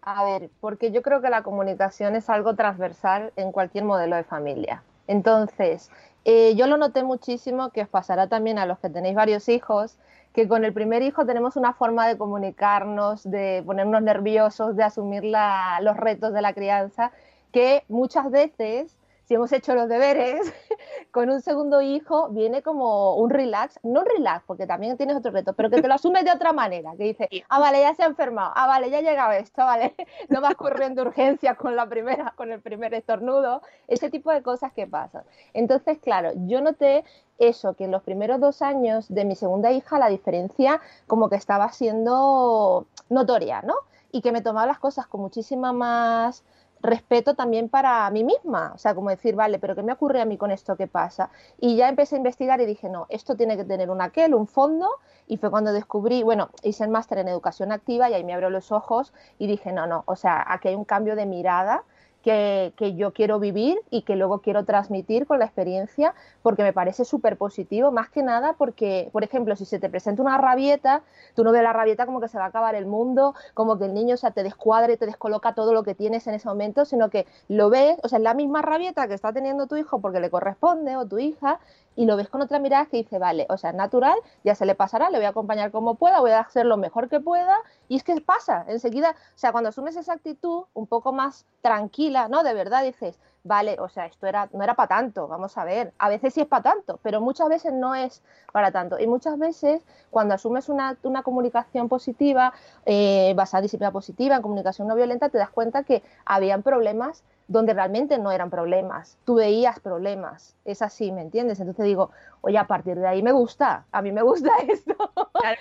A 0.01 0.23
ver, 0.23 0.49
porque 0.61 0.91
yo 0.91 1.01
creo 1.01 1.21
que 1.21 1.29
la 1.29 1.43
comunicación 1.43 2.15
es 2.15 2.29
algo 2.29 2.55
transversal 2.55 3.33
en 3.35 3.51
cualquier 3.51 3.83
modelo 3.83 4.15
de 4.15 4.23
familia. 4.23 4.83
Entonces, 5.07 5.89
eh, 6.25 6.55
yo 6.55 6.67
lo 6.67 6.77
noté 6.77 7.03
muchísimo 7.03 7.71
que 7.71 7.81
os 7.81 7.89
pasará 7.89 8.27
también 8.27 8.59
a 8.59 8.65
los 8.65 8.79
que 8.79 8.89
tenéis 8.89 9.15
varios 9.15 9.49
hijos, 9.49 9.97
que 10.39 10.47
con 10.47 10.63
el 10.63 10.71
primer 10.71 11.01
hijo 11.01 11.25
tenemos 11.25 11.57
una 11.57 11.73
forma 11.73 12.07
de 12.07 12.17
comunicarnos, 12.17 13.29
de 13.29 13.61
ponernos 13.65 14.01
nerviosos, 14.01 14.77
de 14.77 14.83
asumir 14.83 15.25
los 15.25 15.97
retos 15.97 16.31
de 16.31 16.41
la 16.41 16.53
crianza, 16.53 17.11
que 17.51 17.83
muchas 17.89 18.31
veces 18.31 18.95
si 19.25 19.35
hemos 19.35 19.51
hecho 19.51 19.75
los 19.75 19.89
deberes, 19.89 20.51
con 21.11 21.29
un 21.29 21.41
segundo 21.41 21.81
hijo 21.81 22.29
viene 22.29 22.61
como 22.61 23.15
un 23.15 23.29
relax, 23.29 23.79
no 23.83 23.99
un 23.99 24.05
relax, 24.05 24.45
porque 24.47 24.65
también 24.65 24.95
tienes 24.95 25.17
otro 25.17 25.31
reto, 25.31 25.51
pero 25.53 25.69
que 25.69 25.81
te 25.81 25.87
lo 25.89 25.95
asumes 25.95 26.23
de 26.23 26.31
otra 26.31 26.53
manera, 26.53 26.93
que 26.97 27.03
dice, 27.03 27.29
ah, 27.49 27.59
vale, 27.59 27.81
ya 27.81 27.93
se 27.93 28.03
ha 28.03 28.07
enfermado, 28.07 28.53
ah, 28.55 28.65
vale, 28.65 28.89
ya 28.89 28.99
ha 28.99 29.01
llegado 29.01 29.33
esto, 29.33 29.63
vale, 29.63 29.93
no 30.29 30.39
vas 30.39 30.55
corriendo 30.55 31.01
urgencias 31.01 31.57
con 31.57 31.75
la 31.75 31.85
primera, 31.85 32.33
con 32.37 32.51
el 32.51 32.61
primer 32.61 32.93
estornudo, 32.93 33.61
ese 33.87 34.09
tipo 34.09 34.31
de 34.31 34.41
cosas 34.41 34.71
que 34.71 34.87
pasan. 34.87 35.23
Entonces, 35.53 35.99
claro, 35.99 36.31
yo 36.47 36.61
noté 36.61 37.03
eso, 37.39 37.73
que 37.73 37.85
en 37.85 37.91
los 37.91 38.03
primeros 38.03 38.39
dos 38.39 38.61
años 38.61 39.07
de 39.09 39.25
mi 39.25 39.35
segunda 39.35 39.71
hija 39.71 39.97
la 39.97 40.09
diferencia 40.09 40.81
como 41.07 41.29
que 41.29 41.35
estaba 41.35 41.71
siendo 41.71 42.85
notoria, 43.09 43.61
¿no? 43.61 43.75
Y 44.11 44.21
que 44.21 44.31
me 44.31 44.41
tomaba 44.41 44.67
las 44.67 44.79
cosas 44.79 45.07
con 45.07 45.21
muchísima 45.21 45.73
más 45.73 46.43
respeto 46.81 47.35
también 47.35 47.69
para 47.69 48.09
mí 48.09 48.23
misma, 48.23 48.71
o 48.73 48.77
sea, 48.77 48.95
como 48.95 49.09
decir, 49.09 49.35
vale, 49.35 49.59
pero 49.59 49.75
¿qué 49.75 49.83
me 49.83 49.93
ocurre 49.93 50.21
a 50.21 50.25
mí 50.25 50.37
con 50.37 50.51
esto 50.51 50.77
que 50.77 50.87
pasa? 50.87 51.29
Y 51.59 51.75
ya 51.75 51.89
empecé 51.89 52.15
a 52.15 52.17
investigar 52.19 52.61
y 52.61 52.65
dije, 52.65 52.89
no, 52.89 53.05
esto 53.09 53.35
tiene 53.35 53.57
que 53.57 53.65
tener 53.65 53.89
un 53.89 54.01
aquel, 54.01 54.33
un 54.33 54.47
fondo, 54.47 54.89
y 55.27 55.37
fue 55.37 55.51
cuando 55.51 55.73
descubrí, 55.73 56.23
bueno, 56.23 56.49
hice 56.63 56.83
el 56.85 56.89
máster 56.89 57.19
en 57.19 57.27
educación 57.27 57.71
activa 57.71 58.09
y 58.09 58.13
ahí 58.13 58.23
me 58.23 58.33
abrió 58.33 58.49
los 58.49 58.71
ojos 58.71 59.13
y 59.37 59.47
dije, 59.47 59.71
no, 59.71 59.87
no, 59.87 60.03
o 60.05 60.15
sea, 60.15 60.45
aquí 60.47 60.69
hay 60.69 60.75
un 60.75 60.85
cambio 60.85 61.15
de 61.15 61.25
mirada 61.25 61.83
que, 62.29 62.95
yo 62.95 63.11
quiero 63.11 63.39
vivir 63.39 63.79
y 63.89 64.03
que 64.03 64.15
luego 64.15 64.39
quiero 64.39 64.65
transmitir 64.65 65.25
con 65.25 65.39
la 65.39 65.45
experiencia 65.45 66.13
porque 66.41 66.63
me 66.63 66.73
parece 66.73 67.05
súper 67.05 67.37
positivo, 67.37 67.91
más 67.91 68.09
que 68.09 68.23
nada 68.23 68.53
porque, 68.53 69.09
por 69.11 69.23
ejemplo, 69.23 69.55
si 69.55 69.65
se 69.65 69.79
te 69.79 69.89
presenta 69.89 70.21
una 70.21 70.37
rabieta, 70.37 71.01
tú 71.35 71.43
no 71.43 71.51
ves 71.51 71.63
la 71.63 71.73
rabieta 71.73 72.05
como 72.05 72.19
que 72.19 72.27
se 72.27 72.37
va 72.37 72.45
a 72.45 72.47
acabar 72.47 72.75
el 72.75 72.85
mundo, 72.85 73.33
como 73.53 73.77
que 73.77 73.85
el 73.85 73.93
niño 73.93 74.15
o 74.21 74.31
te 74.31 74.43
descuadre, 74.43 74.97
te 74.97 75.05
descoloca 75.05 75.53
todo 75.53 75.73
lo 75.73 75.83
que 75.83 75.95
tienes 75.95 76.27
en 76.27 76.35
ese 76.35 76.47
momento, 76.47 76.85
sino 76.85 77.09
que 77.09 77.25
lo 77.47 77.69
ves, 77.69 77.97
o 78.03 78.07
sea, 78.07 78.17
es 78.17 78.23
la 78.23 78.33
misma 78.33 78.61
rabieta 78.61 79.07
que 79.07 79.13
está 79.13 79.33
teniendo 79.33 79.67
tu 79.67 79.75
hijo 79.75 79.99
porque 79.99 80.19
le 80.19 80.29
corresponde 80.29 80.97
o 80.97 81.05
tu 81.05 81.17
hija 81.17 81.59
y 81.99 82.05
lo 82.05 82.15
ves 82.15 82.29
con 82.29 82.41
otra 82.41 82.59
mirada 82.59 82.85
que 82.85 82.95
dice, 82.95 83.19
vale, 83.19 83.45
o 83.49 83.57
sea, 83.57 83.73
natural, 83.73 84.17
ya 84.45 84.55
se 84.55 84.65
le 84.65 84.73
pasará, 84.73 85.09
le 85.09 85.17
voy 85.17 85.25
a 85.25 85.31
acompañar 85.31 85.69
como 85.69 85.95
pueda, 85.95 86.21
voy 86.21 86.31
a 86.31 86.39
hacer 86.39 86.65
lo 86.65 86.77
mejor 86.77 87.09
que 87.09 87.19
pueda, 87.19 87.57
y 87.89 87.97
es 87.97 88.05
que 88.05 88.21
pasa, 88.21 88.63
enseguida, 88.69 89.09
o 89.11 89.37
sea, 89.37 89.51
cuando 89.51 89.67
asumes 89.67 89.97
esa 89.97 90.13
actitud 90.13 90.63
un 90.73 90.87
poco 90.87 91.11
más 91.11 91.45
tranquila, 91.61 92.29
¿no? 92.29 92.43
De 92.43 92.53
verdad 92.53 92.83
dices, 92.83 93.19
vale, 93.43 93.75
o 93.81 93.89
sea, 93.89 94.05
esto 94.05 94.27
era, 94.27 94.47
no 94.53 94.63
era 94.63 94.75
para 94.75 94.87
tanto, 94.87 95.27
vamos 95.27 95.57
a 95.57 95.65
ver, 95.65 95.91
a 95.97 96.07
veces 96.07 96.33
sí 96.33 96.39
es 96.39 96.47
para 96.47 96.63
tanto, 96.63 97.01
pero 97.03 97.19
muchas 97.19 97.49
veces 97.49 97.73
no 97.73 97.93
es 97.93 98.21
para 98.53 98.71
tanto. 98.71 98.97
Y 98.97 99.05
muchas 99.05 99.37
veces 99.37 99.81
cuando 100.09 100.35
asumes 100.35 100.69
una, 100.69 100.97
una 101.03 101.21
comunicación 101.21 101.89
positiva, 101.89 102.53
eh, 102.85 103.33
basada 103.35 103.59
en 103.59 103.63
disciplina 103.63 103.91
positiva, 103.91 104.37
en 104.37 104.41
comunicación 104.41 104.87
no 104.87 104.95
violenta, 104.95 105.27
te 105.27 105.37
das 105.37 105.49
cuenta 105.49 105.83
que 105.83 106.01
habían 106.23 106.63
problemas 106.63 107.23
donde 107.49 107.73
realmente 107.73 108.19
no 108.19 108.31
eran 108.31 108.49
problemas, 108.51 109.17
tú 109.25 109.35
veías 109.35 109.79
problemas, 109.79 110.55
es 110.65 110.83
así, 110.83 111.11
¿me 111.11 111.21
entiendes? 111.21 111.59
Entonces 111.59 111.83
digo, 111.83 112.11
oye, 112.41 112.59
a 112.59 112.67
partir 112.67 112.95
de 112.97 113.07
ahí 113.07 113.23
me 113.23 113.31
gusta, 113.31 113.85
a 113.91 114.01
mí 114.03 114.11
me 114.11 114.21
gusta 114.21 114.51
esto. 114.67 114.95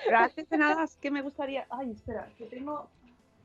pero 0.05 0.19
antes 0.19 0.49
de 0.49 0.59
nada, 0.59 0.85
es 0.85 0.97
que 0.97 1.11
me 1.11 1.23
gustaría, 1.23 1.67
ay, 1.71 1.91
espera, 1.91 2.29
que 2.37 2.45
tengo, 2.45 2.87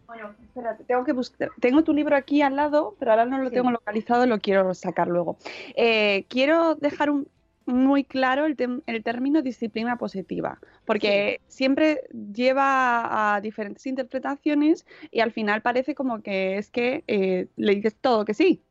bueno, 0.08 0.36
espera, 0.42 0.76
tengo 0.76 1.06
que 1.06 1.14
buscar, 1.14 1.52
tengo 1.62 1.84
tu 1.84 1.94
libro 1.94 2.18
aquí 2.18 2.42
al 2.42 2.58
lado, 2.58 2.96
pero 3.00 3.12
ahora 3.12 3.26
no 3.26 3.38
lo 3.38 3.50
tengo 3.50 3.72
localizado, 3.72 4.26
lo 4.26 4.40
quiero 4.40 4.74
sacar 4.74 5.08
luego. 5.08 5.38
Eh, 5.76 6.26
quiero 6.28 6.76
dejar 6.76 7.12
un, 7.12 7.26
muy 7.66 8.04
claro 8.04 8.46
el, 8.46 8.56
el, 8.86 9.04
término 9.04 9.42
disciplina 9.42 9.98
positiva, 9.98 10.60
porque 10.86 11.42
siempre 11.48 12.02
lleva 12.34 13.36
a 13.36 13.42
diferentes 13.42 13.86
interpretaciones 13.86 14.86
y 15.12 15.22
al 15.22 15.32
final 15.32 15.62
parece 15.62 15.96
como 15.96 16.22
que 16.22 16.58
es 16.58 16.70
que 16.70 17.04
eh, 17.08 17.48
le 17.56 17.76
dices 17.76 17.96
todo 18.00 18.26
que 18.26 18.34
sí. 18.34 18.64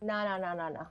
No, 0.00 0.22
no, 0.22 0.38
no, 0.38 0.54
no, 0.54 0.70
no. 0.70 0.90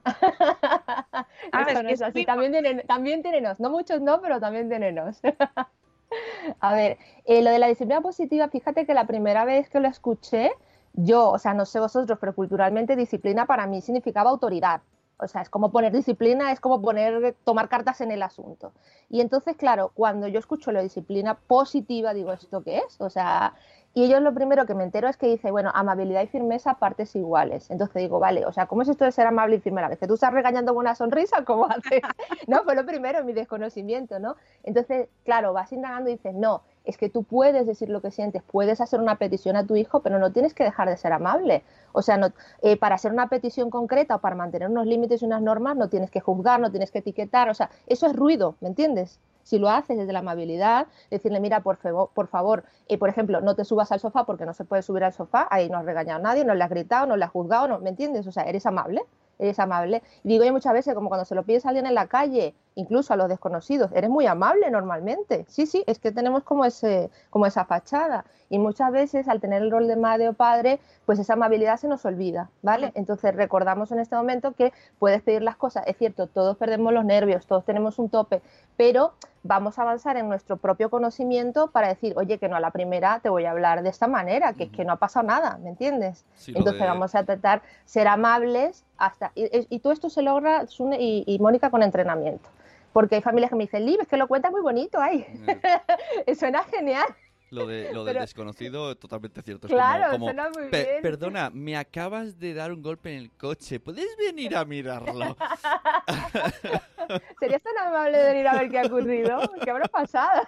no 1.83 1.89
es 1.89 2.01
así. 2.01 2.25
También 2.25 2.51
tienen, 2.51 2.83
también 2.87 3.21
no 3.59 3.69
muchos 3.69 4.01
no, 4.01 4.21
pero 4.21 4.39
también 4.39 4.69
tienen 4.69 4.97
a 6.59 6.73
ver, 6.73 6.97
eh, 7.25 7.41
lo 7.43 7.51
de 7.51 7.59
la 7.59 7.67
disciplina 7.67 8.01
positiva, 8.01 8.49
fíjate 8.49 8.85
que 8.85 8.93
la 8.93 9.05
primera 9.05 9.45
vez 9.45 9.69
que 9.69 9.79
lo 9.79 9.87
escuché, 9.87 10.51
yo, 10.93 11.29
o 11.29 11.37
sea, 11.37 11.53
no 11.53 11.65
sé 11.65 11.79
vosotros, 11.79 12.17
pero 12.19 12.33
culturalmente 12.33 12.95
disciplina 12.95 13.45
para 13.45 13.67
mí 13.67 13.81
significaba 13.81 14.31
autoridad. 14.31 14.81
O 15.23 15.27
sea, 15.27 15.41
es 15.41 15.49
como 15.49 15.71
poner 15.71 15.91
disciplina, 15.91 16.51
es 16.51 16.59
como 16.59 16.81
poner, 16.81 17.35
tomar 17.43 17.69
cartas 17.69 18.01
en 18.01 18.11
el 18.11 18.21
asunto. 18.21 18.73
Y 19.09 19.21
entonces, 19.21 19.55
claro, 19.55 19.91
cuando 19.93 20.27
yo 20.27 20.39
escucho 20.39 20.71
la 20.71 20.81
disciplina 20.81 21.35
positiva, 21.35 22.13
digo, 22.13 22.33
¿esto 22.33 22.63
qué 22.63 22.79
es? 22.79 22.99
O 22.99 23.09
sea, 23.09 23.53
y 23.95 24.05
ellos 24.05 24.21
lo 24.21 24.33
primero 24.33 24.65
que 24.65 24.73
me 24.73 24.83
entero 24.83 25.07
es 25.07 25.17
que 25.17 25.27
dice, 25.27 25.51
bueno, 25.51 25.71
amabilidad 25.73 26.23
y 26.23 26.27
firmeza 26.27 26.75
partes 26.75 27.15
iguales. 27.15 27.69
Entonces 27.69 28.01
digo, 28.01 28.19
vale, 28.19 28.43
o 28.45 28.51
sea, 28.51 28.65
¿cómo 28.65 28.81
es 28.81 28.89
esto 28.89 29.05
de 29.05 29.11
ser 29.11 29.27
amable 29.27 29.57
y 29.57 29.59
firme 29.59 29.81
a 29.81 29.83
la 29.83 29.89
vez? 29.89 29.99
¿Que 29.99 30.07
tú 30.07 30.15
estás 30.15 30.33
regañando 30.33 30.73
con 30.73 30.81
una 30.81 30.95
sonrisa? 30.95 31.45
¿Cómo 31.45 31.65
haces? 31.69 32.01
no, 32.47 32.63
fue 32.63 32.75
lo 32.75 32.85
primero, 32.85 33.23
mi 33.23 33.33
desconocimiento, 33.33 34.19
¿no? 34.19 34.35
Entonces, 34.63 35.09
claro, 35.23 35.53
vas 35.53 35.71
indagando 35.71 36.09
y 36.09 36.13
dices, 36.13 36.33
no, 36.33 36.63
es 36.85 36.97
que 36.97 37.09
tú 37.09 37.23
puedes 37.23 37.65
decir 37.65 37.89
lo 37.89 38.01
que 38.01 38.11
sientes, 38.11 38.43
puedes 38.43 38.81
hacer 38.81 38.99
una 38.99 39.17
petición 39.17 39.55
a 39.55 39.65
tu 39.65 39.75
hijo, 39.75 40.01
pero 40.01 40.19
no 40.19 40.31
tienes 40.31 40.53
que 40.53 40.63
dejar 40.63 40.89
de 40.89 40.97
ser 40.97 41.13
amable. 41.13 41.63
O 41.93 42.01
sea, 42.01 42.17
no, 42.17 42.29
eh, 42.61 42.77
para 42.77 42.95
hacer 42.95 43.11
una 43.11 43.29
petición 43.29 43.69
concreta 43.69 44.15
o 44.15 44.19
para 44.19 44.35
mantener 44.35 44.69
unos 44.69 44.85
límites 44.85 45.21
y 45.21 45.25
unas 45.25 45.41
normas, 45.41 45.77
no 45.77 45.89
tienes 45.89 46.11
que 46.11 46.19
juzgar, 46.19 46.59
no 46.59 46.71
tienes 46.71 46.91
que 46.91 46.99
etiquetar. 46.99 47.49
O 47.49 47.53
sea, 47.53 47.69
eso 47.87 48.07
es 48.07 48.15
ruido, 48.15 48.55
¿me 48.59 48.67
entiendes? 48.67 49.19
Si 49.43 49.59
lo 49.59 49.69
haces 49.69 49.97
desde 49.97 50.13
la 50.13 50.19
amabilidad, 50.19 50.87
decirle, 51.09 51.39
mira, 51.39 51.61
por, 51.61 51.77
favor, 51.77 52.09
por 52.13 52.27
favor, 52.27 52.63
eh, 52.87 52.97
por 52.97 53.09
ejemplo, 53.09 53.41
no 53.41 53.55
te 53.55 53.65
subas 53.65 53.91
al 53.91 53.99
sofá 53.99 54.25
porque 54.25 54.45
no 54.45 54.53
se 54.53 54.63
puede 54.63 54.81
subir 54.81 55.03
al 55.03 55.13
sofá, 55.13 55.47
ahí 55.51 55.69
no 55.69 55.77
has 55.77 55.85
regañado 55.85 56.19
a 56.19 56.23
nadie, 56.23 56.45
no 56.45 56.55
le 56.55 56.63
has 56.63 56.69
gritado, 56.69 57.07
no 57.07 57.17
le 57.17 57.25
has 57.25 57.31
juzgado, 57.31 57.67
no, 57.67 57.79
¿me 57.79 57.89
entiendes? 57.89 58.25
O 58.27 58.31
sea, 58.31 58.43
eres 58.43 58.65
amable 58.65 59.03
eres 59.39 59.59
amable. 59.59 60.03
Y 60.23 60.29
digo 60.29 60.43
yo 60.43 60.53
muchas 60.53 60.73
veces, 60.73 60.93
como 60.93 61.09
cuando 61.09 61.25
se 61.25 61.35
lo 61.35 61.43
pides 61.43 61.65
a 61.65 61.69
alguien 61.69 61.85
en 61.85 61.95
la 61.95 62.07
calle, 62.07 62.55
incluso 62.75 63.13
a 63.13 63.17
los 63.17 63.29
desconocidos, 63.29 63.91
eres 63.93 64.09
muy 64.09 64.25
amable 64.27 64.69
normalmente. 64.71 65.45
Sí, 65.47 65.65
sí, 65.65 65.83
es 65.87 65.99
que 65.99 66.11
tenemos 66.11 66.43
como, 66.43 66.65
ese, 66.65 67.09
como 67.29 67.45
esa 67.45 67.65
fachada. 67.65 68.25
Y 68.49 68.59
muchas 68.59 68.91
veces 68.91 69.27
al 69.27 69.41
tener 69.41 69.63
el 69.63 69.71
rol 69.71 69.87
de 69.87 69.95
madre 69.95 70.29
o 70.29 70.33
padre, 70.33 70.79
pues 71.05 71.19
esa 71.19 71.33
amabilidad 71.33 71.77
se 71.77 71.87
nos 71.87 72.05
olvida, 72.05 72.49
¿vale? 72.61 72.91
Entonces 72.93 73.35
recordamos 73.35 73.91
en 73.91 73.99
este 73.99 74.15
momento 74.15 74.53
que 74.53 74.71
puedes 74.99 75.21
pedir 75.23 75.41
las 75.41 75.55
cosas. 75.55 75.85
Es 75.87 75.97
cierto, 75.97 76.27
todos 76.27 76.57
perdemos 76.57 76.93
los 76.93 77.03
nervios, 77.03 77.47
todos 77.47 77.65
tenemos 77.65 77.97
un 77.97 78.09
tope, 78.09 78.41
pero 78.77 79.13
vamos 79.43 79.77
a 79.77 79.81
avanzar 79.81 80.17
en 80.17 80.29
nuestro 80.29 80.57
propio 80.57 80.89
conocimiento 80.89 81.67
para 81.67 81.89
decir, 81.89 82.13
oye, 82.15 82.37
que 82.37 82.47
no 82.47 82.55
a 82.55 82.59
la 82.59 82.71
primera 82.71 83.19
te 83.19 83.29
voy 83.29 83.45
a 83.45 83.51
hablar 83.51 83.83
de 83.83 83.89
esta 83.89 84.07
manera, 84.07 84.53
que 84.53 84.63
es 84.63 84.71
que 84.71 84.85
no 84.85 84.93
ha 84.93 84.95
pasado 84.95 85.25
nada, 85.25 85.57
¿me 85.61 85.69
entiendes? 85.69 86.23
Entonces 86.47 86.81
vamos 86.81 87.13
a 87.15 87.23
tratar 87.23 87.61
ser 87.85 88.07
amables 88.07 88.85
hasta... 88.97 89.31
Y, 89.35 89.79
todo 89.79 89.91
esto 89.91 90.09
se 90.09 90.21
logra, 90.21 90.65
Sune 90.67 90.97
y, 90.99 91.37
Mónica, 91.39 91.69
con 91.69 91.83
entrenamiento. 91.83 92.49
Porque 92.93 93.15
hay 93.15 93.21
familias 93.21 93.49
que 93.49 93.55
me 93.55 93.63
dicen, 93.63 93.85
Liv, 93.85 93.99
es 94.01 94.07
que 94.07 94.17
lo 94.17 94.27
cuentas 94.27 94.51
muy 94.51 94.61
bonito, 94.61 94.99
ay, 95.01 95.25
suena 96.39 96.63
genial. 96.63 97.05
Lo, 97.49 97.67
de, 97.67 97.93
lo 97.93 98.03
del 98.03 98.17
desconocido, 98.17 98.97
totalmente 98.97 99.43
cierto. 99.43 99.67
claro, 99.67 100.17
suena 100.17 100.49
muy 100.49 100.69
bien. 100.69 101.03
Perdona, 101.03 101.51
me 101.51 101.77
acabas 101.77 102.39
de 102.39 102.55
dar 102.55 102.73
un 102.73 102.81
golpe 102.81 103.13
en 103.13 103.19
el 103.19 103.31
coche. 103.31 103.79
¿Puedes 103.79 104.07
venir 104.17 104.55
a 104.55 104.65
mirarlo? 104.65 105.37
¿Serías 107.39 107.61
tan 107.61 107.77
amable 107.77 108.17
de 108.17 108.25
venir 108.25 108.47
a 108.47 108.55
ver 108.55 108.71
qué 108.71 108.79
ha 108.79 108.87
ocurrido? 108.87 109.39
¿Qué 109.63 109.69
habrá 109.69 109.87
pasado? 109.87 110.41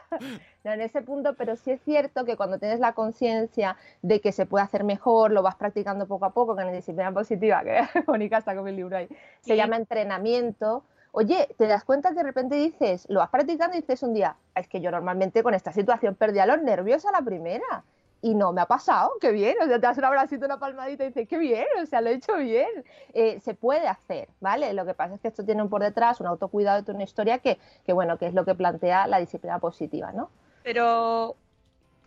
No, 0.64 0.72
en 0.72 0.82
ese 0.82 1.04
punto, 1.04 1.36
pero 1.36 1.56
sí 1.56 1.70
es 1.70 1.82
cierto 1.84 2.25
que 2.25 2.36
cuando 2.36 2.58
tienes 2.58 2.80
la 2.80 2.94
conciencia 2.94 3.78
de 4.02 4.20
que 4.20 4.32
se 4.32 4.48
puede 4.48 4.66
hacer 4.66 4.84
mejor, 4.84 5.32
lo 5.32 5.44
vas 5.44 5.58
practicando 5.58 6.08
poco 6.08 6.25
a 6.25 6.32
poco, 6.32 6.56
que 6.56 6.64
en 6.64 6.74
disciplina 6.74 7.12
positiva, 7.12 7.62
que 7.64 7.84
Mónica 8.08 8.40
está 8.40 8.56
con 8.56 8.64
mi 8.64 8.72
libro 8.72 8.98
ahí, 8.98 9.08
se 9.42 9.56
llama 9.56 9.78
entrenamiento. 9.78 10.84
Oye, 11.17 11.48
te 11.57 11.65
das 11.65 11.86
cuenta 11.86 12.10
que 12.10 12.15
de 12.15 12.24
repente 12.24 12.55
dices, 12.55 13.05
lo 13.07 13.22
vas 13.22 13.29
practicando 13.29 13.77
y 13.77 13.79
dices 13.79 14.03
un 14.03 14.13
día, 14.13 14.36
es 14.53 14.67
que 14.67 14.81
yo 14.81 14.91
normalmente 14.91 15.43
con 15.43 15.53
esta 15.53 15.72
situación 15.72 16.13
perdía 16.15 16.45
los 16.45 16.62
nervios 16.62 17.05
a 17.05 17.12
la 17.13 17.22
primera 17.22 17.86
y 18.22 18.36
no 18.36 18.51
me 18.51 18.60
ha 18.60 18.65
pasado, 18.65 19.13
qué 19.22 19.31
bien, 19.31 19.55
o 19.62 19.65
sea, 19.65 19.75
te 19.75 19.88
das 19.88 19.98
un 19.98 20.03
abracito, 20.03 20.45
una 20.45 20.60
palmadita 20.60 21.05
y 21.05 21.07
dices, 21.07 21.25
qué 21.29 21.38
bien, 21.38 21.67
o 21.81 21.86
sea, 21.86 22.01
lo 22.01 22.10
he 22.10 22.15
hecho 22.15 22.36
bien. 22.36 22.67
Eh, 23.13 23.39
se 23.39 23.53
puede 23.53 23.88
hacer, 23.88 24.27
¿vale? 24.41 24.74
Lo 24.74 24.86
que 24.86 24.93
pasa 24.93 25.15
es 25.15 25.22
que 25.22 25.29
esto 25.29 25.45
tiene 25.45 25.63
por 25.67 25.81
detrás 25.81 26.19
un 26.19 26.27
autocuidado 26.27 26.81
de 26.81 26.91
una 26.91 27.03
historia 27.03 27.39
que, 27.39 27.60
que, 27.86 27.93
bueno, 27.93 28.17
que 28.17 28.27
es 28.27 28.34
lo 28.34 28.43
que 28.43 28.53
plantea 28.53 29.07
la 29.07 29.19
disciplina 29.19 29.60
positiva, 29.60 30.12
¿no? 30.12 30.29
Pero 30.63 31.38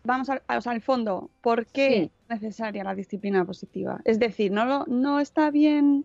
vamos 0.04 0.28
al, 0.28 0.42
al 0.46 0.82
fondo, 0.82 1.30
¿por 1.40 1.64
qué 1.64 2.02
es 2.02 2.10
necesaria 2.28 2.84
la 2.84 2.94
disciplina 2.94 3.46
positiva? 3.46 4.02
Es 4.04 4.18
decir, 4.18 4.52
¿no, 4.52 4.84
no 4.84 5.18
está 5.18 5.50
bien 5.50 6.04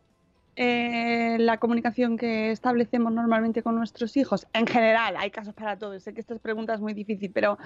eh, 0.55 1.37
la 1.39 1.57
comunicación 1.57 2.17
que 2.17 2.51
establecemos 2.51 3.11
normalmente 3.11 3.63
con 3.63 3.75
nuestros 3.75 4.17
hijos? 4.17 4.47
En 4.53 4.67
general, 4.67 5.15
hay 5.17 5.31
casos 5.31 5.53
para 5.53 5.77
todos. 5.77 6.03
Sé 6.03 6.13
que 6.13 6.21
esta 6.21 6.35
pregunta 6.35 6.73
es 6.73 6.79
muy 6.79 6.93
difícil, 6.93 7.31
pero 7.31 7.57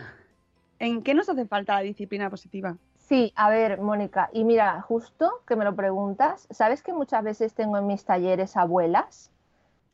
¿En 0.80 1.02
qué 1.02 1.14
nos 1.14 1.28
hace 1.30 1.46
falta 1.46 1.74
la 1.74 1.82
disciplina 1.82 2.30
positiva? 2.30 2.78
Sí, 2.96 3.34
a 3.36 3.50
ver, 3.50 3.80
Mónica, 3.82 4.30
y 4.32 4.44
mira, 4.44 4.82
justo 4.82 5.42
que 5.48 5.56
me 5.56 5.64
lo 5.64 5.76
preguntas, 5.76 6.48
¿sabes 6.52 6.84
que 6.84 6.94
muchas 6.94 7.24
veces 7.24 7.54
tengo 7.54 7.78
en 7.78 7.88
mis 7.88 8.06
talleres 8.06 8.56
abuelas? 8.56 9.32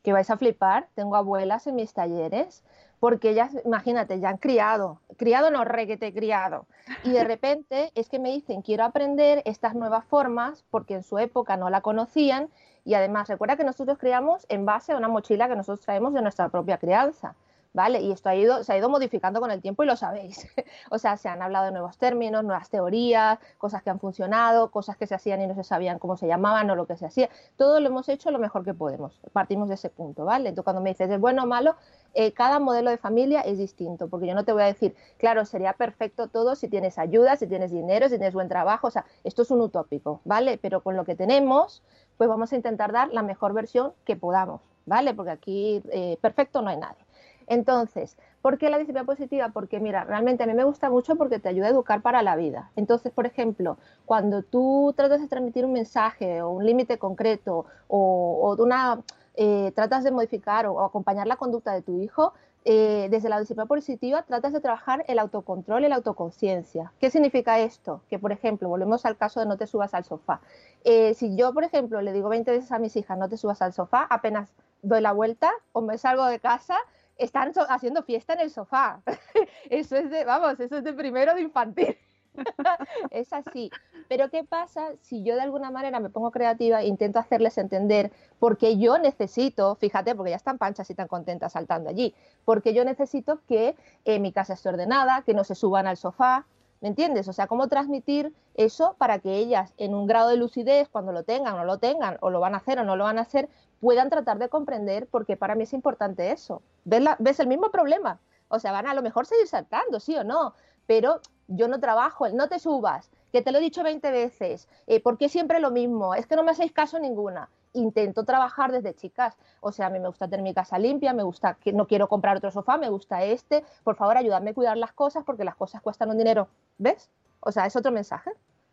Que 0.02 0.12
vais 0.12 0.28
a 0.28 0.36
flipar, 0.36 0.88
tengo 0.94 1.16
abuelas 1.16 1.66
en 1.66 1.76
mis 1.76 1.94
talleres, 1.94 2.62
porque 3.04 3.28
ellas, 3.28 3.54
imagínate, 3.66 4.18
ya 4.18 4.30
han 4.30 4.38
criado, 4.38 4.98
criado 5.18 5.50
no 5.50 5.62
reguete 5.62 6.14
criado, 6.14 6.64
y 7.02 7.10
de 7.10 7.22
repente 7.24 7.92
es 7.94 8.08
que 8.08 8.18
me 8.18 8.32
dicen, 8.32 8.62
quiero 8.62 8.82
aprender 8.82 9.42
estas 9.44 9.74
nuevas 9.74 10.06
formas 10.06 10.64
porque 10.70 10.94
en 10.94 11.02
su 11.02 11.18
época 11.18 11.58
no 11.58 11.68
la 11.68 11.82
conocían 11.82 12.48
y 12.82 12.94
además 12.94 13.28
recuerda 13.28 13.58
que 13.58 13.64
nosotros 13.64 13.98
criamos 13.98 14.46
en 14.48 14.64
base 14.64 14.92
a 14.92 14.96
una 14.96 15.08
mochila 15.08 15.48
que 15.48 15.54
nosotros 15.54 15.84
traemos 15.84 16.14
de 16.14 16.22
nuestra 16.22 16.48
propia 16.48 16.78
crianza. 16.78 17.34
¿vale? 17.74 18.00
Y 18.00 18.12
esto 18.12 18.30
ha 18.30 18.36
ido, 18.36 18.62
se 18.62 18.72
ha 18.72 18.78
ido 18.78 18.88
modificando 18.88 19.40
con 19.40 19.50
el 19.50 19.60
tiempo 19.60 19.82
y 19.82 19.86
lo 19.86 19.96
sabéis. 19.96 20.46
o 20.90 20.98
sea, 20.98 21.16
se 21.18 21.28
han 21.28 21.42
hablado 21.42 21.66
de 21.66 21.72
nuevos 21.72 21.98
términos, 21.98 22.42
nuevas 22.42 22.70
teorías, 22.70 23.38
cosas 23.58 23.82
que 23.82 23.90
han 23.90 23.98
funcionado, 23.98 24.70
cosas 24.70 24.96
que 24.96 25.06
se 25.06 25.14
hacían 25.14 25.42
y 25.42 25.46
no 25.46 25.54
se 25.54 25.64
sabían 25.64 25.98
cómo 25.98 26.16
se 26.16 26.26
llamaban 26.26 26.70
o 26.70 26.76
lo 26.76 26.86
que 26.86 26.96
se 26.96 27.04
hacía. 27.04 27.28
Todo 27.56 27.80
lo 27.80 27.88
hemos 27.88 28.08
hecho 28.08 28.30
lo 28.30 28.38
mejor 28.38 28.64
que 28.64 28.72
podemos. 28.72 29.20
Partimos 29.32 29.68
de 29.68 29.74
ese 29.74 29.90
punto, 29.90 30.24
¿vale? 30.24 30.48
Entonces, 30.48 30.64
cuando 30.64 30.80
me 30.80 30.90
dices 30.90 31.10
es 31.10 31.20
bueno 31.20 31.42
o 31.42 31.46
malo, 31.46 31.74
eh, 32.14 32.32
cada 32.32 32.58
modelo 32.58 32.90
de 32.90 32.98
familia 32.98 33.40
es 33.40 33.58
distinto, 33.58 34.08
porque 34.08 34.26
yo 34.26 34.34
no 34.34 34.44
te 34.44 34.52
voy 34.52 34.62
a 34.62 34.66
decir, 34.66 34.94
claro, 35.18 35.44
sería 35.44 35.72
perfecto 35.72 36.28
todo 36.28 36.54
si 36.54 36.68
tienes 36.68 36.98
ayuda, 36.98 37.36
si 37.36 37.46
tienes 37.46 37.70
dinero, 37.70 38.08
si 38.08 38.16
tienes 38.16 38.34
buen 38.34 38.48
trabajo, 38.48 38.86
o 38.86 38.90
sea, 38.90 39.04
esto 39.24 39.42
es 39.42 39.50
un 39.50 39.60
utópico, 39.60 40.20
¿vale? 40.24 40.58
Pero 40.58 40.82
con 40.82 40.96
lo 40.96 41.04
que 41.04 41.14
tenemos, 41.14 41.82
pues 42.16 42.28
vamos 42.28 42.52
a 42.52 42.56
intentar 42.56 42.92
dar 42.92 43.12
la 43.12 43.22
mejor 43.22 43.52
versión 43.52 43.92
que 44.04 44.16
podamos, 44.16 44.60
¿vale? 44.86 45.14
Porque 45.14 45.32
aquí 45.32 45.82
eh, 45.90 46.18
perfecto 46.20 46.62
no 46.62 46.70
hay 46.70 46.76
nadie. 46.76 47.04
Entonces, 47.46 48.16
¿por 48.42 48.58
qué 48.58 48.70
la 48.70 48.78
disciplina 48.78 49.04
positiva? 49.04 49.50
Porque 49.50 49.80
mira, 49.80 50.04
realmente 50.04 50.44
a 50.44 50.46
mí 50.46 50.54
me 50.54 50.64
gusta 50.64 50.90
mucho 50.90 51.16
porque 51.16 51.38
te 51.38 51.48
ayuda 51.48 51.66
a 51.66 51.70
educar 51.70 52.00
para 52.00 52.22
la 52.22 52.36
vida. 52.36 52.70
Entonces, 52.76 53.12
por 53.12 53.26
ejemplo, 53.26 53.76
cuando 54.06 54.42
tú 54.42 54.94
tratas 54.96 55.20
de 55.20 55.28
transmitir 55.28 55.64
un 55.64 55.72
mensaje 55.72 56.42
o 56.42 56.50
un 56.50 56.64
límite 56.64 56.98
concreto 56.98 57.66
o, 57.88 58.56
una, 58.58 59.00
eh, 59.34 59.72
tratas 59.74 60.04
de 60.04 60.10
modificar 60.10 60.66
o, 60.66 60.84
acompañar 60.84 61.26
la 61.26 61.36
conducta 61.36 61.72
de 61.72 61.82
tu 61.82 61.98
hijo, 62.00 62.34
eh, 62.64 63.08
desde 63.10 63.28
la 63.28 63.38
disciplina 63.38 63.66
positiva 63.66 64.22
tratas 64.22 64.54
de 64.54 64.60
trabajar 64.60 65.04
el 65.08 65.18
autocontrol 65.18 65.84
y 65.84 65.88
la 65.88 65.96
autoconciencia. 65.96 66.92
¿Qué 66.98 67.10
significa 67.10 67.58
esto? 67.58 68.00
Que, 68.08 68.18
por 68.18 68.32
ejemplo, 68.32 68.68
volvemos 68.68 69.04
al 69.04 69.16
caso 69.16 69.40
de 69.40 69.46
no 69.46 69.58
te 69.58 69.66
subas 69.66 69.92
al 69.92 70.04
sofá. 70.04 70.40
Eh, 70.84 71.14
si 71.14 71.36
yo, 71.36 71.52
por 71.52 71.64
ejemplo, 71.64 72.00
le 72.00 72.12
digo 72.12 72.28
20 72.28 72.50
veces 72.50 72.72
a 72.72 72.78
mis 72.78 72.96
hijas 72.96 73.18
no 73.18 73.28
te 73.28 73.36
subas 73.36 73.60
al 73.60 73.72
sofá, 73.72 74.06
apenas 74.08 74.54
doy 74.82 75.00
la 75.00 75.12
vuelta 75.12 75.50
o 75.72 75.82
me 75.82 75.98
salgo 75.98 76.24
de 76.26 76.38
casa, 76.40 76.78
están 77.18 77.52
haciendo 77.68 78.02
fiesta 78.02 78.32
en 78.32 78.40
el 78.40 78.50
sofá. 78.50 79.02
eso 79.70 79.96
es 79.96 80.10
de, 80.10 80.24
vamos, 80.24 80.58
eso 80.60 80.78
es 80.78 80.84
de 80.84 80.92
primero 80.92 81.34
de 81.34 81.42
infantil. 81.42 81.98
es 83.10 83.32
así. 83.32 83.70
Pero 84.08 84.30
¿qué 84.30 84.44
pasa 84.44 84.88
si 85.02 85.22
yo 85.22 85.34
de 85.34 85.42
alguna 85.42 85.70
manera 85.70 86.00
me 86.00 86.10
pongo 86.10 86.30
creativa 86.30 86.82
e 86.82 86.86
intento 86.86 87.18
hacerles 87.18 87.58
entender 87.58 88.12
porque 88.38 88.78
yo 88.78 88.98
necesito, 88.98 89.76
fíjate, 89.76 90.14
porque 90.14 90.30
ya 90.30 90.36
están 90.36 90.58
panchas 90.58 90.90
y 90.90 90.94
tan 90.94 91.08
contentas 91.08 91.52
saltando 91.52 91.90
allí, 91.90 92.14
porque 92.44 92.74
yo 92.74 92.84
necesito 92.84 93.40
que 93.48 93.76
eh, 94.04 94.18
mi 94.18 94.32
casa 94.32 94.54
esté 94.54 94.68
ordenada, 94.68 95.22
que 95.22 95.34
no 95.34 95.44
se 95.44 95.54
suban 95.54 95.86
al 95.86 95.96
sofá, 95.96 96.46
¿me 96.80 96.88
entiendes? 96.88 97.28
O 97.28 97.32
sea, 97.32 97.46
cómo 97.46 97.68
transmitir 97.68 98.34
eso 98.56 98.94
para 98.98 99.18
que 99.18 99.36
ellas 99.36 99.72
en 99.78 99.94
un 99.94 100.06
grado 100.06 100.28
de 100.28 100.36
lucidez, 100.36 100.88
cuando 100.90 101.12
lo 101.12 101.22
tengan 101.22 101.54
o 101.54 101.58
no 101.58 101.64
lo 101.64 101.78
tengan, 101.78 102.18
o 102.20 102.28
lo 102.28 102.40
van 102.40 102.54
a 102.54 102.58
hacer 102.58 102.78
o 102.78 102.84
no 102.84 102.94
lo 102.94 103.04
van 103.04 103.16
a 103.18 103.22
hacer, 103.22 103.48
puedan 103.80 104.10
tratar 104.10 104.38
de 104.38 104.48
comprender 104.48 105.06
porque 105.10 105.36
para 105.36 105.54
mí 105.54 105.64
es 105.64 105.72
importante 105.72 106.30
eso. 106.30 106.62
¿Ves, 106.84 107.40
el 107.40 107.46
mismo 107.46 107.70
problema? 107.70 108.20
O 108.48 108.58
sea, 108.58 108.72
van 108.72 108.86
a 108.86 108.94
lo 108.94 109.02
mejor 109.02 109.26
seguir 109.26 109.46
saltando, 109.46 109.98
sí 109.98 110.14
o 110.16 110.24
no, 110.24 110.54
pero 110.86 111.20
yo 111.48 111.68
no 111.68 111.80
trabajo, 111.80 112.28
no 112.30 112.48
te 112.48 112.58
subas, 112.58 113.10
que 113.32 113.42
te 113.42 113.50
lo 113.52 113.58
he 113.58 113.60
dicho 113.60 113.82
20 113.82 114.10
veces, 114.10 114.68
eh, 114.86 115.00
¿por 115.00 115.18
qué 115.18 115.28
siempre 115.28 115.60
lo 115.60 115.70
mismo? 115.70 116.14
Es 116.14 116.26
que 116.26 116.36
no 116.36 116.44
me 116.44 116.52
hacéis 116.52 116.72
caso 116.72 116.98
ninguna. 116.98 117.50
Intento 117.72 118.24
trabajar 118.24 118.70
desde 118.70 118.94
chicas, 118.94 119.36
o 119.60 119.72
sea, 119.72 119.86
a 119.86 119.90
mí 119.90 119.98
me 119.98 120.06
gusta 120.06 120.28
tener 120.28 120.44
mi 120.44 120.54
casa 120.54 120.78
limpia, 120.78 121.12
me 121.12 121.24
gusta 121.24 121.54
que 121.54 121.72
no 121.72 121.88
quiero 121.88 122.08
comprar 122.08 122.36
otro 122.36 122.52
sofá, 122.52 122.76
me 122.76 122.88
gusta 122.88 123.24
este, 123.24 123.64
por 123.82 123.96
favor, 123.96 124.16
ayúdame 124.16 124.50
a 124.50 124.54
cuidar 124.54 124.76
las 124.76 124.92
cosas 124.92 125.24
porque 125.24 125.42
las 125.42 125.56
cosas 125.56 125.82
cuestan 125.82 126.10
un 126.10 126.18
dinero, 126.18 126.46
¿ves? 126.78 127.10
O 127.40 127.50
sea, 127.50 127.66
es 127.66 127.74
otro 127.74 127.90
mensaje. 127.90 128.30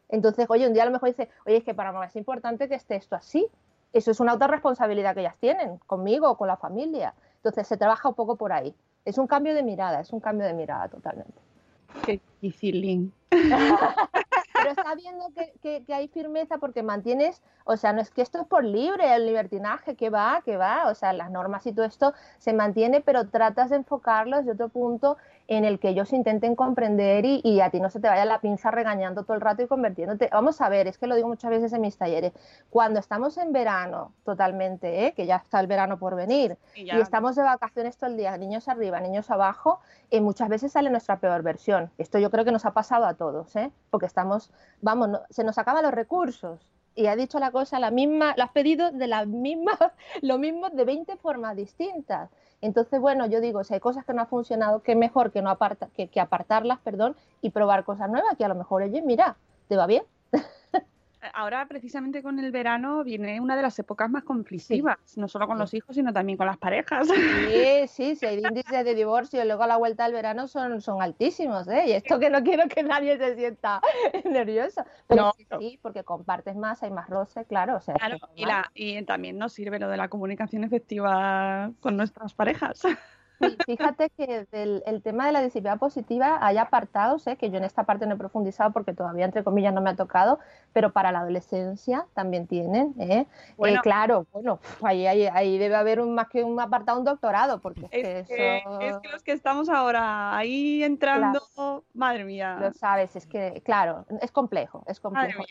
Entonces, 0.09 0.45
oye, 0.49 0.67
un 0.67 0.73
día 0.73 0.83
a 0.83 0.85
lo 0.85 0.91
mejor 0.91 1.09
dice, 1.09 1.29
oye, 1.47 1.57
es 1.57 1.63
que 1.63 1.73
para 1.73 1.91
mamá 1.91 2.05
es 2.05 2.15
importante 2.15 2.69
que 2.69 2.75
esté 2.75 2.97
esto 2.97 3.15
así, 3.15 3.47
eso 3.93 4.11
es 4.11 4.19
una 4.19 4.33
autorresponsabilidad 4.33 5.15
que 5.15 5.21
ellas 5.21 5.37
tienen, 5.39 5.77
conmigo 5.87 6.29
o 6.29 6.37
con 6.37 6.47
la 6.47 6.57
familia. 6.57 7.15
Entonces 7.37 7.67
se 7.67 7.77
trabaja 7.77 8.09
un 8.09 8.15
poco 8.15 8.35
por 8.35 8.53
ahí. 8.53 8.75
Es 9.05 9.17
un 9.17 9.25
cambio 9.25 9.55
de 9.55 9.63
mirada, 9.63 9.99
es 9.99 10.13
un 10.13 10.19
cambio 10.19 10.45
de 10.45 10.53
mirada 10.53 10.87
totalmente. 10.87 11.50
Qué 12.05 12.21
difícil. 12.41 13.11
Pero 14.53 14.69
está 14.69 14.95
viendo 14.95 15.25
que, 15.61 15.83
hay 15.93 16.07
firmeza 16.07 16.57
porque 16.57 16.83
mantienes, 16.83 17.41
o 17.65 17.77
sea, 17.77 17.93
no 17.93 18.01
es 18.01 18.11
que 18.11 18.21
esto 18.21 18.41
es 18.41 18.47
por 18.47 18.63
libre, 18.63 19.15
el 19.15 19.25
libertinaje, 19.25 19.95
que 19.95 20.09
va, 20.09 20.41
que 20.45 20.57
va, 20.57 20.89
o 20.89 20.95
sea, 20.95 21.13
las 21.13 21.31
normas 21.31 21.65
y 21.65 21.73
todo 21.73 21.85
esto 21.85 22.13
se 22.37 22.53
mantiene, 22.53 23.01
pero 23.01 23.29
tratas 23.29 23.69
de 23.69 23.77
enfocarlo 23.77 24.37
desde 24.37 24.51
otro 24.51 24.69
punto 24.69 25.17
en 25.57 25.65
el 25.65 25.79
que 25.79 25.89
ellos 25.89 26.13
intenten 26.13 26.55
comprender 26.55 27.25
y, 27.25 27.59
a 27.59 27.69
ti 27.69 27.81
no 27.81 27.89
se 27.89 27.99
te 27.99 28.07
vaya 28.07 28.23
la 28.23 28.39
pinza 28.39 28.71
regañando 28.71 29.23
todo 29.23 29.33
el 29.33 29.41
rato 29.41 29.61
y 29.61 29.67
convirtiéndote. 29.67 30.29
Vamos 30.31 30.61
a 30.61 30.69
ver, 30.69 30.87
es 30.87 30.97
que 30.97 31.07
lo 31.07 31.15
digo 31.15 31.27
muchas 31.27 31.51
veces 31.51 31.73
en 31.73 31.81
mis 31.81 31.97
talleres, 31.97 32.31
cuando 32.69 33.01
estamos 33.01 33.37
en 33.37 33.51
verano 33.51 34.13
totalmente, 34.23 35.07
¿eh? 35.07 35.13
que 35.13 35.25
ya 35.25 35.35
está 35.35 35.59
el 35.59 35.67
verano 35.67 35.99
por 35.99 36.15
venir, 36.15 36.57
y, 36.73 36.89
estamos 36.91 37.35
de 37.35 37.43
vacaciones 37.43 37.97
todo 37.97 38.09
el 38.09 38.15
día, 38.15 38.37
niños 38.37 38.69
arriba, 38.69 39.01
niños 39.01 39.29
abajo, 39.29 39.81
eh, 40.09 40.21
muchas 40.21 40.47
veces 40.47 40.71
sale 40.71 40.89
nuestra 40.89 41.19
peor 41.19 41.43
versión. 41.43 41.91
Esto 41.97 42.17
yo 42.17 42.31
creo 42.31 42.45
que 42.45 42.53
nos 42.53 42.63
ha 42.65 42.71
pasado 42.71 43.05
a 43.05 43.15
todos, 43.15 43.53
¿eh? 43.57 43.71
porque 43.89 44.05
estamos, 44.05 44.53
vamos, 44.79 45.19
se 45.31 45.43
nos 45.43 45.57
acaban 45.57 45.83
los 45.83 45.93
recursos. 45.93 46.65
Y 46.95 47.07
ha 47.07 47.15
dicho 47.17 47.39
la 47.39 47.51
cosa 47.51 47.77
la 47.79 47.91
misma, 47.91 48.35
lo 48.37 48.43
has 48.43 48.51
pedido 48.51 48.91
de 48.91 49.07
la 49.07 49.25
misma, 49.25 49.77
lo 50.21 50.37
mismo 50.37 50.69
de 50.69 50.85
20 50.85 51.17
formas 51.17 51.57
distintas. 51.57 52.29
Entonces, 52.61 52.99
bueno, 53.01 53.25
yo 53.25 53.41
digo, 53.41 53.63
si 53.63 53.73
hay 53.73 53.79
cosas 53.79 54.05
que 54.05 54.13
no 54.13 54.21
han 54.21 54.27
funcionado, 54.27 54.83
qué 54.83 54.95
mejor 54.95 55.31
que, 55.31 55.41
no 55.41 55.49
aparta, 55.49 55.89
que, 55.95 56.07
que 56.07 56.19
apartarlas, 56.19 56.79
perdón, 56.79 57.15
y 57.41 57.49
probar 57.49 57.83
cosas 57.83 58.09
nuevas, 58.09 58.37
que 58.37 58.45
a 58.45 58.47
lo 58.47 58.55
mejor, 58.55 58.83
oye, 58.83 59.01
mira, 59.01 59.35
¿te 59.67 59.75
va 59.75 59.87
bien? 59.87 60.03
ahora 61.33 61.65
precisamente 61.67 62.23
con 62.23 62.39
el 62.39 62.51
verano 62.51 63.03
viene 63.03 63.39
una 63.39 63.55
de 63.55 63.61
las 63.61 63.77
épocas 63.79 64.09
más 64.09 64.23
conflictivas, 64.23 64.97
no 65.17 65.27
solo 65.27 65.47
con 65.47 65.57
los 65.57 65.73
hijos, 65.73 65.95
sino 65.95 66.11
también 66.13 66.37
con 66.37 66.47
las 66.47 66.57
parejas. 66.57 67.07
Sí, 67.07 67.13
sí, 67.87 68.15
sí, 68.15 68.25
hay 68.25 68.39
índices 68.39 68.83
de 68.83 68.95
divorcio 68.95 69.41
y 69.41 69.45
luego 69.45 69.63
a 69.63 69.67
la 69.67 69.77
vuelta 69.77 70.05
del 70.05 70.13
verano 70.13 70.47
son, 70.47 70.81
son 70.81 71.01
altísimos, 71.01 71.67
¿eh? 71.67 71.83
Y 71.87 71.91
esto 71.93 72.19
que 72.19 72.29
no 72.29 72.43
quiero 72.43 72.67
que 72.67 72.83
nadie 72.83 73.17
se 73.17 73.35
sienta 73.35 73.81
nervioso. 74.25 74.83
Pero 75.07 75.33
sí, 75.59 75.79
porque 75.81 76.03
compartes 76.03 76.55
más, 76.55 76.81
hay 76.83 76.91
más 76.91 77.09
roce, 77.09 77.45
claro. 77.45 77.77
O 77.77 77.81
sea, 77.81 77.95
claro, 77.95 78.17
y, 78.35 78.45
la, 78.45 78.71
y 78.73 79.03
también 79.03 79.37
nos 79.37 79.53
sirve 79.53 79.79
lo 79.79 79.87
de 79.87 79.97
la 79.97 80.07
comunicación 80.07 80.63
efectiva 80.63 81.71
con 81.79 81.97
nuestras 81.97 82.33
parejas. 82.33 82.81
fíjate 83.65 84.09
que 84.11 84.47
el 84.51 85.01
tema 85.03 85.25
de 85.25 85.31
la 85.31 85.41
disciplina 85.41 85.77
positiva 85.77 86.39
hay 86.41 86.57
apartados, 86.57 87.25
¿eh? 87.27 87.35
que 87.35 87.49
yo 87.49 87.57
en 87.57 87.63
esta 87.63 87.83
parte 87.83 88.05
no 88.05 88.15
he 88.15 88.17
profundizado 88.17 88.71
porque 88.71 88.93
todavía, 88.93 89.25
entre 89.25 89.43
comillas, 89.43 89.73
no 89.73 89.81
me 89.81 89.89
ha 89.89 89.95
tocado, 89.95 90.39
pero 90.73 90.91
para 90.91 91.11
la 91.11 91.19
adolescencia 91.19 92.05
también 92.13 92.47
tienen. 92.47 92.93
¿eh? 92.99 93.25
eh 93.57 93.77
claro, 93.81 94.25
bueno, 94.31 94.59
ahí, 94.81 95.05
ahí, 95.05 95.57
debe 95.57 95.75
haber 95.75 95.99
un, 95.99 96.13
más 96.15 96.27
que 96.29 96.43
un 96.43 96.59
apartado, 96.59 96.99
un 96.99 97.05
doctorado, 97.05 97.59
porque 97.59 97.87
es, 97.91 98.27
que, 98.27 98.57
es 98.57 98.97
que 98.99 99.09
los 99.09 99.23
que 99.23 99.31
estamos 99.31 99.69
ahora 99.69 100.35
ahí 100.35 100.83
entrando, 100.83 101.41
madre 101.93 102.23
mía. 102.25 102.57
Lo 102.59 102.73
sabes, 102.73 103.15
es 103.15 103.25
que, 103.25 103.61
claro, 103.65 104.05
es 104.21 104.31
complejo, 104.31 104.83
es 104.87 104.99
complejo. 104.99 105.43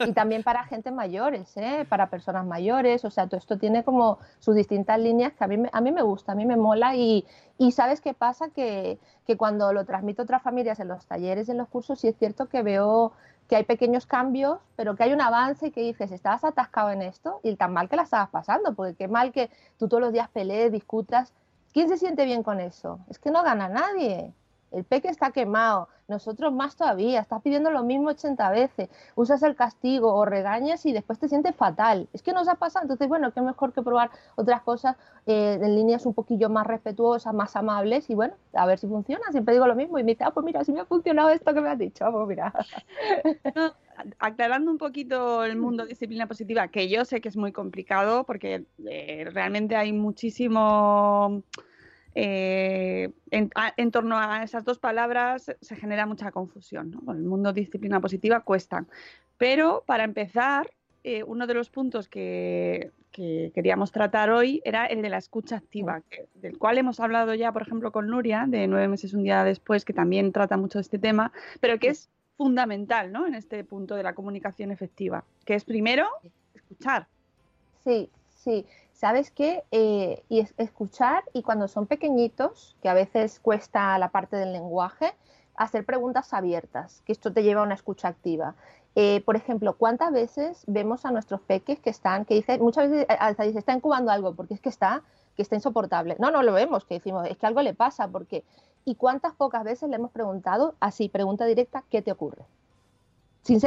Y 0.00 0.12
también 0.12 0.42
para 0.42 0.64
gente 0.64 0.90
mayores, 0.90 1.56
¿eh? 1.56 1.86
para 1.88 2.08
personas 2.08 2.46
mayores, 2.46 3.04
o 3.04 3.10
sea, 3.10 3.26
todo 3.26 3.38
esto 3.38 3.58
tiene 3.58 3.84
como 3.84 4.18
sus 4.38 4.54
distintas 4.54 4.98
líneas 4.98 5.32
que 5.34 5.44
a 5.44 5.48
mí, 5.48 5.62
a 5.72 5.80
mí 5.80 5.92
me 5.92 6.02
gusta, 6.02 6.32
a 6.32 6.34
mí 6.34 6.46
me 6.46 6.56
mola 6.56 6.96
y, 6.96 7.25
y 7.58 7.72
sabes 7.72 8.00
qué 8.00 8.14
pasa, 8.14 8.50
que, 8.50 8.98
cuando 9.36 9.72
lo 9.72 9.84
transmito 9.84 10.22
a 10.22 10.24
otras 10.24 10.42
familias 10.42 10.80
en 10.80 10.88
los 10.88 11.06
talleres, 11.06 11.48
en 11.48 11.58
los 11.58 11.68
cursos, 11.68 12.00
sí 12.00 12.08
es 12.08 12.16
cierto 12.16 12.48
que 12.48 12.62
veo 12.62 13.12
que 13.48 13.56
hay 13.56 13.64
pequeños 13.64 14.06
cambios, 14.06 14.58
pero 14.74 14.96
que 14.96 15.04
hay 15.04 15.12
un 15.12 15.20
avance 15.20 15.68
y 15.68 15.70
que 15.70 15.80
dices, 15.80 16.10
estabas 16.10 16.44
atascado 16.44 16.90
en 16.90 17.02
esto 17.02 17.40
y 17.42 17.54
tan 17.56 17.72
mal 17.72 17.88
que 17.88 17.96
la 17.96 18.02
estabas 18.02 18.30
pasando, 18.30 18.74
porque 18.74 18.94
qué 18.94 19.08
mal 19.08 19.32
que 19.32 19.50
tú 19.78 19.88
todos 19.88 20.00
los 20.00 20.12
días 20.12 20.28
pelees, 20.28 20.72
discutas. 20.72 21.32
¿Quién 21.72 21.88
se 21.88 21.96
siente 21.96 22.24
bien 22.24 22.42
con 22.42 22.60
eso? 22.60 22.98
Es 23.08 23.18
que 23.18 23.30
no 23.30 23.42
gana 23.42 23.68
nadie. 23.68 24.32
El 24.72 24.84
peque 24.84 25.08
está 25.08 25.30
quemado, 25.30 25.88
nosotros 26.08 26.52
más 26.52 26.76
todavía, 26.76 27.20
estás 27.20 27.42
pidiendo 27.42 27.70
lo 27.70 27.82
mismo 27.82 28.10
80 28.10 28.50
veces, 28.50 28.88
usas 29.14 29.42
el 29.42 29.56
castigo 29.56 30.14
o 30.14 30.24
regañas 30.24 30.86
y 30.86 30.92
después 30.92 31.18
te 31.18 31.28
sientes 31.28 31.54
fatal. 31.56 32.08
Es 32.12 32.22
que 32.22 32.32
nos 32.32 32.48
ha 32.48 32.54
pasado, 32.54 32.84
entonces 32.84 33.08
bueno, 33.08 33.32
qué 33.32 33.40
mejor 33.40 33.72
que 33.72 33.82
probar 33.82 34.10
otras 34.36 34.62
cosas 34.62 34.96
eh, 35.26 35.58
en 35.60 35.74
líneas 35.74 36.06
un 36.06 36.14
poquillo 36.14 36.48
más 36.48 36.66
respetuosas, 36.66 37.34
más 37.34 37.56
amables 37.56 38.08
y 38.10 38.14
bueno, 38.14 38.34
a 38.52 38.66
ver 38.66 38.78
si 38.78 38.86
funciona. 38.86 39.24
Siempre 39.30 39.54
digo 39.54 39.66
lo 39.66 39.74
mismo 39.74 39.98
y 39.98 40.04
me 40.04 40.12
dice, 40.12 40.24
ah, 40.24 40.30
pues 40.30 40.46
mira, 40.46 40.64
si 40.64 40.72
me 40.72 40.80
ha 40.80 40.84
funcionado 40.84 41.30
esto 41.30 41.52
que 41.52 41.60
me 41.60 41.70
has 41.70 41.78
dicho, 41.78 42.04
pues 42.10 42.28
mira. 42.28 42.52
aclarando 44.18 44.70
un 44.70 44.78
poquito 44.78 45.42
el 45.42 45.56
mundo 45.56 45.82
de 45.82 45.88
disciplina 45.90 46.26
positiva, 46.26 46.68
que 46.68 46.88
yo 46.88 47.04
sé 47.04 47.20
que 47.20 47.28
es 47.28 47.36
muy 47.36 47.52
complicado 47.52 48.24
porque 48.24 48.66
eh, 48.86 49.26
realmente 49.32 49.74
hay 49.74 49.92
muchísimo 49.92 51.42
eh, 52.18 53.10
en, 53.30 53.90
torno 53.90 54.18
a 54.18 54.42
esas 54.42 54.64
dos 54.64 54.78
palabras 54.78 55.54
se 55.60 55.76
genera 55.76 56.06
mucha 56.06 56.32
confusión. 56.32 56.92
Con 57.04 57.18
el 57.18 57.24
mundo 57.24 57.52
disciplina 57.52 58.00
positiva 58.00 58.40
cuesta. 58.40 58.86
Pero 59.36 59.84
para 59.86 60.04
empezar, 60.04 60.70
eh, 61.04 61.22
uno 61.22 61.46
de 61.46 61.52
los 61.52 61.68
puntos 61.68 62.08
que, 62.08 62.90
que 63.12 63.52
queríamos 63.54 63.92
tratar 63.92 64.30
hoy 64.30 64.62
era 64.64 64.86
el 64.86 65.02
de 65.02 65.10
la 65.10 65.18
escucha 65.18 65.56
activa, 65.56 66.02
que- 66.08 66.26
del 66.34 66.56
cual 66.56 66.78
hemos 66.78 67.00
hablado 67.00 67.34
ya, 67.34 67.52
por 67.52 67.60
ejemplo, 67.62 67.92
con 67.92 68.08
Nuria, 68.08 68.46
de 68.48 68.66
nueve 68.66 68.88
meses 68.88 69.12
un 69.12 69.22
día 69.22 69.44
después, 69.44 69.84
que 69.84 69.92
también 69.92 70.32
trata 70.32 70.56
mucho 70.56 70.78
de 70.78 70.82
este 70.82 70.98
tema, 70.98 71.32
pero 71.60 71.78
que 71.78 71.88
es 71.88 72.08
fundamental, 72.38 73.12
¿no? 73.12 73.26
En 73.26 73.34
este 73.34 73.62
punto 73.62 73.94
de 73.94 74.02
la 74.02 74.14
comunicación 74.14 74.70
efectiva, 74.70 75.24
que 75.44 75.54
es 75.54 75.64
primero 75.64 76.06
escuchar. 76.54 77.08
Sí, 77.84 78.10
sí. 78.28 78.64
¿Sabes 78.96 79.30
qué? 79.30 79.62
Eh, 79.70 80.24
y 80.30 80.40
es- 80.40 80.54
escuchar 80.56 81.22
y 81.34 81.42
cuando 81.42 81.68
son 81.68 81.86
pequeñitos, 81.86 82.76
que 82.82 82.88
a 82.88 82.94
veces 82.94 83.40
cuesta 83.40 83.98
la 83.98 84.08
parte 84.10 84.36
del 84.36 84.52
lenguaje, 84.52 85.14
hacer 85.54 85.84
preguntas 85.84 86.32
abiertas, 86.32 87.02
que 87.04 87.12
esto 87.12 87.32
te 87.32 87.42
lleva 87.42 87.60
a 87.60 87.64
una 87.64 87.74
escucha 87.74 88.08
activa. 88.08 88.54
Eh, 88.94 89.20
por 89.26 89.36
ejemplo, 89.36 89.76
¿cuántas 89.76 90.12
veces 90.12 90.64
vemos 90.66 91.04
a 91.04 91.10
nuestros 91.10 91.42
peques 91.42 91.78
que 91.80 91.90
están, 91.90 92.24
que 92.24 92.34
dicen, 92.34 92.62
muchas 92.62 92.88
veces 92.90 93.06
eh, 93.10 93.16
hasta 93.20 93.44
dice, 93.44 93.58
está 93.58 93.74
incubando 93.74 94.10
algo 94.10 94.34
porque 94.34 94.54
es 94.54 94.60
que 94.60 94.70
está, 94.70 95.02
que 95.36 95.42
está 95.42 95.54
insoportable? 95.56 96.16
No, 96.18 96.30
no 96.30 96.42
lo 96.42 96.52
vemos, 96.54 96.86
que 96.86 96.94
decimos, 96.94 97.26
es 97.28 97.36
que 97.36 97.46
algo 97.46 97.60
le 97.62 97.74
pasa, 97.74 98.08
porque 98.08 98.44
¿Y 98.88 98.94
cuántas 98.94 99.34
pocas 99.34 99.64
veces 99.64 99.88
le 99.90 99.96
hemos 99.96 100.12
preguntado, 100.12 100.76
así, 100.80 101.08
pregunta 101.08 101.44
directa, 101.44 101.82
¿qué 101.90 102.02
te 102.02 102.12
ocurre? 102.12 102.46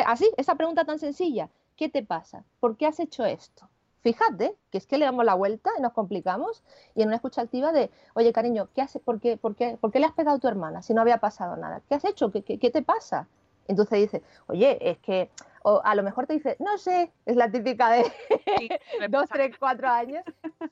Así, 0.06 0.30
esa 0.38 0.54
pregunta 0.56 0.86
tan 0.86 1.00
sencilla, 1.00 1.50
¿qué 1.76 1.90
te 1.90 2.04
pasa? 2.04 2.44
¿Por 2.60 2.78
qué 2.78 2.86
has 2.86 3.00
hecho 3.00 3.26
esto? 3.26 3.68
Fíjate 4.02 4.56
que 4.72 4.78
es 4.78 4.88
que 4.88 4.98
le 4.98 5.06
damos 5.06 5.26
la 5.26 5.34
vuelta 5.34 5.72
y 5.78 5.82
nos 5.82 5.94
complicamos 5.94 6.64
y 6.96 7.02
en 7.02 7.10
una 7.10 7.18
escucha 7.18 7.42
activa 7.42 7.72
de, 7.72 7.92
oye 8.14 8.32
cariño, 8.32 8.70
¿qué 8.74 8.82
hace, 8.82 9.00
por, 9.00 9.20
qué, 9.20 9.38
por, 9.38 9.56
qué, 9.56 9.78
¿por 9.80 9.92
qué 9.92 10.00
le 10.00 10.06
has 10.06 10.14
pegado 10.14 10.38
a 10.38 10.40
tu 10.40 10.48
hermana 10.48 10.82
si 10.82 10.94
no 10.94 11.02
había 11.02 11.18
pasado 11.18 11.58
nada? 11.58 11.82
¿Qué 11.88 11.96
has 11.96 12.06
hecho? 12.06 12.32
¿Qué, 12.32 12.44
qué, 12.44 12.60
qué 12.60 12.72
te 12.72 12.82
pasa? 12.82 13.28
Entonces 13.68 14.00
dice, 14.00 14.24
oye, 14.48 14.78
es 14.90 14.98
que, 14.98 15.30
o 15.64 15.80
a 15.84 15.94
lo 15.94 16.02
mejor 16.02 16.26
te 16.26 16.34
dice, 16.34 16.56
no 16.60 16.78
sé, 16.80 17.12
es 17.26 17.36
la 17.36 17.52
típica 17.52 17.92
de 17.92 18.04
dos, 19.10 19.30
tres, 19.30 19.56
cuatro 19.60 19.88
años. 19.88 20.24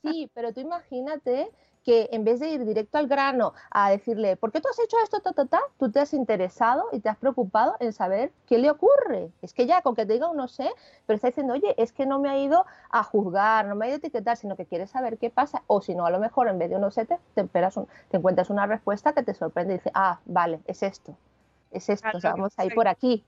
Sí, 0.01 0.31
pero 0.33 0.51
tú 0.51 0.61
imagínate 0.61 1.51
que 1.87 2.09
en 2.11 2.25
vez 2.25 2.41
de 2.41 2.49
ir 2.49 2.65
directo 2.65 2.97
al 2.97 3.07
grano 3.07 3.53
a 3.71 3.89
decirle, 3.89 4.35
¿por 4.35 4.51
qué 4.51 4.59
tú 4.59 4.67
has 4.67 4.77
hecho 4.77 4.97
esto, 5.01 5.21
ta, 5.21 5.31
ta, 5.31 5.45
ta? 5.45 5.61
Tú 5.79 5.89
te 5.89 6.01
has 6.01 6.13
interesado 6.13 6.83
y 6.91 6.99
te 6.99 7.07
has 7.07 7.15
preocupado 7.17 7.77
en 7.79 7.93
saber 7.93 8.33
qué 8.45 8.57
le 8.57 8.69
ocurre. 8.69 9.31
Es 9.41 9.53
que 9.53 9.65
ya, 9.65 9.81
con 9.81 9.95
que 9.95 10.05
te 10.05 10.11
diga 10.13 10.29
un 10.29 10.35
no 10.35 10.49
sé, 10.49 10.69
pero 11.05 11.15
está 11.15 11.29
diciendo, 11.29 11.53
oye, 11.53 11.73
es 11.77 11.93
que 11.93 12.05
no 12.05 12.19
me 12.19 12.29
ha 12.29 12.37
ido 12.37 12.65
a 12.89 13.03
juzgar, 13.03 13.65
no 13.67 13.75
me 13.75 13.85
ha 13.85 13.87
ido 13.87 13.95
a 13.95 13.99
etiquetar, 13.99 14.35
sino 14.35 14.57
que 14.57 14.65
quiere 14.65 14.85
saber 14.87 15.17
qué 15.17 15.29
pasa. 15.29 15.63
O 15.67 15.79
si 15.81 15.95
no, 15.95 16.05
a 16.05 16.11
lo 16.11 16.19
mejor 16.19 16.49
en 16.49 16.59
vez 16.59 16.69
de 16.69 16.75
un 16.75 16.81
no 16.81 16.91
sé, 16.91 17.05
te, 17.05 17.17
un- 17.77 17.87
te 18.09 18.17
encuentras 18.17 18.49
una 18.49 18.65
respuesta 18.67 19.13
que 19.13 19.23
te 19.23 19.33
sorprende 19.33 19.75
y 19.75 19.77
dices, 19.77 19.93
ah, 19.95 20.19
vale, 20.25 20.59
es 20.67 20.83
esto. 20.83 21.15
Es 21.77 21.89
esto, 21.89 22.07
o 22.07 22.11
sea, 22.11 22.31
Claro, 22.31 22.37
vamos 22.37 22.53
a 22.57 22.65
ir 22.65 22.73
por 22.73 22.87
aquí. 22.87 23.23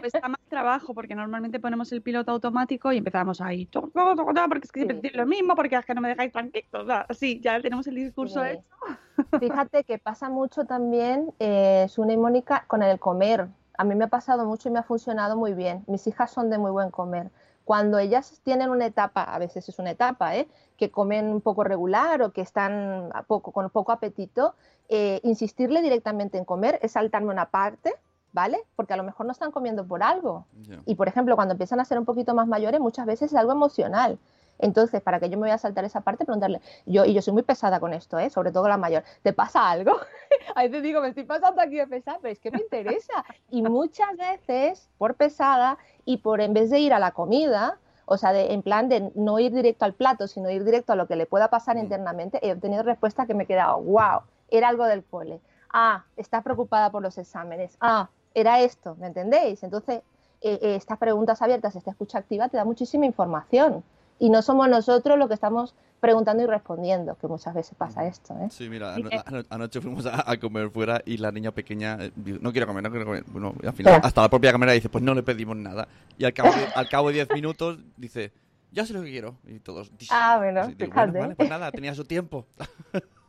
Cuesta 0.00 0.28
más 0.28 0.40
trabajo 0.48 0.94
porque 0.94 1.16
normalmente 1.16 1.58
ponemos 1.58 1.90
el 1.90 2.02
piloto 2.02 2.30
automático 2.30 2.92
y 2.92 2.98
empezamos 2.98 3.40
ahí, 3.40 3.66
porque 3.66 4.64
es 4.64 4.72
que 4.72 4.80
siempre 4.80 4.96
decís 4.96 5.16
lo 5.16 5.26
mismo, 5.26 5.56
porque 5.56 5.74
es 5.74 5.84
que 5.84 5.94
no 5.94 6.00
me 6.00 6.08
dejáis 6.08 6.32
tranquilos. 6.32 6.86
Así, 7.08 7.40
ya 7.40 7.60
tenemos 7.60 7.86
el 7.88 7.96
discurso 7.96 8.44
Sí. 8.44 8.50
hecho. 8.50 9.38
Fíjate 9.40 9.84
que 9.84 9.98
pasa 9.98 10.28
mucho 10.28 10.64
también, 10.64 11.32
eh, 11.40 11.86
Sune 11.88 12.14
y 12.14 12.16
Mónica, 12.16 12.64
con 12.68 12.82
el 12.82 12.98
comer. 13.00 13.48
A 13.76 13.84
mí 13.84 13.94
me 13.94 14.04
ha 14.04 14.08
pasado 14.08 14.46
mucho 14.46 14.68
y 14.68 14.72
me 14.72 14.78
ha 14.78 14.82
funcionado 14.84 15.36
muy 15.36 15.54
bien. 15.54 15.84
Mis 15.88 16.06
hijas 16.06 16.30
son 16.30 16.48
de 16.50 16.58
muy 16.58 16.70
buen 16.70 16.90
comer. 16.90 17.30
Cuando 17.70 18.00
ellas 18.00 18.40
tienen 18.42 18.70
una 18.70 18.84
etapa, 18.84 19.22
a 19.22 19.38
veces 19.38 19.68
es 19.68 19.78
una 19.78 19.92
etapa, 19.92 20.34
¿eh? 20.34 20.48
que 20.76 20.90
comen 20.90 21.26
un 21.26 21.40
poco 21.40 21.62
regular 21.62 22.20
o 22.20 22.32
que 22.32 22.40
están 22.40 23.10
a 23.14 23.22
poco, 23.22 23.52
con 23.52 23.70
poco 23.70 23.92
apetito, 23.92 24.56
eh, 24.88 25.20
insistirle 25.22 25.80
directamente 25.80 26.36
en 26.36 26.44
comer 26.44 26.80
es 26.82 26.90
saltarme 26.90 27.30
una 27.30 27.50
parte, 27.50 27.94
¿vale? 28.32 28.58
Porque 28.74 28.94
a 28.94 28.96
lo 28.96 29.04
mejor 29.04 29.26
no 29.26 29.30
están 29.30 29.52
comiendo 29.52 29.86
por 29.86 30.02
algo. 30.02 30.46
Y 30.84 30.96
por 30.96 31.06
ejemplo, 31.06 31.36
cuando 31.36 31.52
empiezan 31.52 31.78
a 31.78 31.84
ser 31.84 31.96
un 31.96 32.04
poquito 32.04 32.34
más 32.34 32.48
mayores, 32.48 32.80
muchas 32.80 33.06
veces 33.06 33.30
es 33.30 33.38
algo 33.38 33.52
emocional. 33.52 34.18
Entonces, 34.60 35.02
para 35.02 35.18
que 35.18 35.28
yo 35.28 35.36
me 35.36 35.42
voy 35.42 35.50
a 35.50 35.58
saltar 35.58 35.84
esa 35.84 36.02
parte, 36.02 36.24
preguntarle, 36.24 36.60
yo, 36.86 37.04
y 37.04 37.14
yo 37.14 37.22
soy 37.22 37.32
muy 37.32 37.42
pesada 37.42 37.80
con 37.80 37.92
esto, 37.92 38.18
¿eh? 38.18 38.30
sobre 38.30 38.52
todo 38.52 38.68
la 38.68 38.76
mayor, 38.76 39.04
¿te 39.22 39.32
pasa 39.32 39.70
algo? 39.70 39.92
A 40.54 40.62
veces 40.62 40.82
digo, 40.82 41.00
me 41.00 41.08
estoy 41.08 41.24
pasando 41.24 41.60
aquí 41.60 41.76
de 41.76 41.86
pesada, 41.86 42.18
pero 42.20 42.32
es 42.32 42.40
que 42.40 42.50
me 42.50 42.58
interesa. 42.58 43.24
Y 43.50 43.62
muchas 43.62 44.16
veces, 44.16 44.88
por 44.98 45.14
pesada 45.14 45.78
y 46.04 46.18
por 46.18 46.40
en 46.40 46.52
vez 46.52 46.70
de 46.70 46.80
ir 46.80 46.92
a 46.92 46.98
la 46.98 47.12
comida, 47.12 47.78
o 48.04 48.16
sea, 48.16 48.32
de, 48.32 48.52
en 48.52 48.62
plan 48.62 48.88
de 48.88 49.12
no 49.14 49.38
ir 49.38 49.52
directo 49.52 49.84
al 49.84 49.94
plato, 49.94 50.26
sino 50.26 50.50
ir 50.50 50.64
directo 50.64 50.92
a 50.92 50.96
lo 50.96 51.06
que 51.06 51.16
le 51.16 51.26
pueda 51.26 51.48
pasar 51.48 51.76
internamente, 51.76 52.44
he 52.46 52.52
obtenido 52.52 52.82
respuestas 52.82 53.26
que 53.26 53.34
me 53.34 53.44
he 53.44 53.46
quedado, 53.46 53.80
wow, 53.80 54.22
era 54.50 54.68
algo 54.68 54.84
del 54.84 55.04
cole. 55.04 55.40
Ah, 55.72 56.04
está 56.16 56.42
preocupada 56.42 56.90
por 56.90 57.02
los 57.02 57.16
exámenes. 57.18 57.76
Ah, 57.80 58.08
era 58.34 58.60
esto, 58.60 58.96
¿me 58.96 59.06
entendéis? 59.06 59.62
Entonces, 59.62 60.02
eh, 60.40 60.58
eh, 60.62 60.74
estas 60.74 60.98
preguntas 60.98 61.40
abiertas, 61.42 61.76
esta 61.76 61.90
escucha 61.90 62.18
activa 62.18 62.48
te 62.48 62.56
da 62.56 62.64
muchísima 62.64 63.06
información. 63.06 63.84
Y 64.20 64.30
no 64.30 64.42
somos 64.42 64.68
nosotros 64.68 65.18
los 65.18 65.26
que 65.26 65.34
estamos 65.34 65.74
preguntando 65.98 66.42
y 66.42 66.46
respondiendo, 66.46 67.16
que 67.16 67.26
muchas 67.26 67.52
veces 67.54 67.74
pasa 67.76 68.06
esto. 68.06 68.34
¿eh? 68.40 68.48
Sí, 68.50 68.68
mira, 68.68 68.94
ano- 68.94 69.10
ano- 69.26 69.44
anoche 69.50 69.80
fuimos 69.80 70.06
a, 70.06 70.30
a 70.30 70.38
comer 70.38 70.70
fuera 70.70 71.02
y 71.04 71.16
la 71.16 71.32
niña 71.32 71.50
pequeña 71.50 71.96
eh, 72.00 72.12
dijo, 72.14 72.38
no 72.40 72.52
quiero 72.52 72.66
comer, 72.66 72.82
no 72.84 72.90
quiero 72.90 73.04
comer. 73.06 73.24
Bueno, 73.26 73.54
al 73.66 73.72
final, 73.72 74.00
hasta 74.02 74.22
la 74.22 74.30
propia 74.30 74.52
cámara 74.52 74.72
dice, 74.72 74.88
pues 74.88 75.02
no 75.02 75.14
le 75.14 75.22
pedimos 75.22 75.56
nada. 75.56 75.88
Y 76.16 76.24
al 76.24 76.32
cabo 76.32 76.50
de, 76.54 76.66
al 76.74 76.88
cabo 76.88 77.08
de 77.08 77.14
10 77.14 77.30
minutos 77.34 77.78
dice, 77.96 78.32
ya 78.72 78.86
sé 78.86 78.92
lo 78.92 79.02
que 79.02 79.10
quiero. 79.10 79.36
Y 79.46 79.58
todos, 79.58 79.90
Ah, 80.10 80.36
bueno, 80.38 80.66
digo, 80.68 80.90
fíjate. 80.92 81.18
vale, 81.18 81.34
pues 81.34 81.48
nada, 81.50 81.70
tenía 81.72 81.94
su 81.94 82.04
tiempo. 82.04 82.46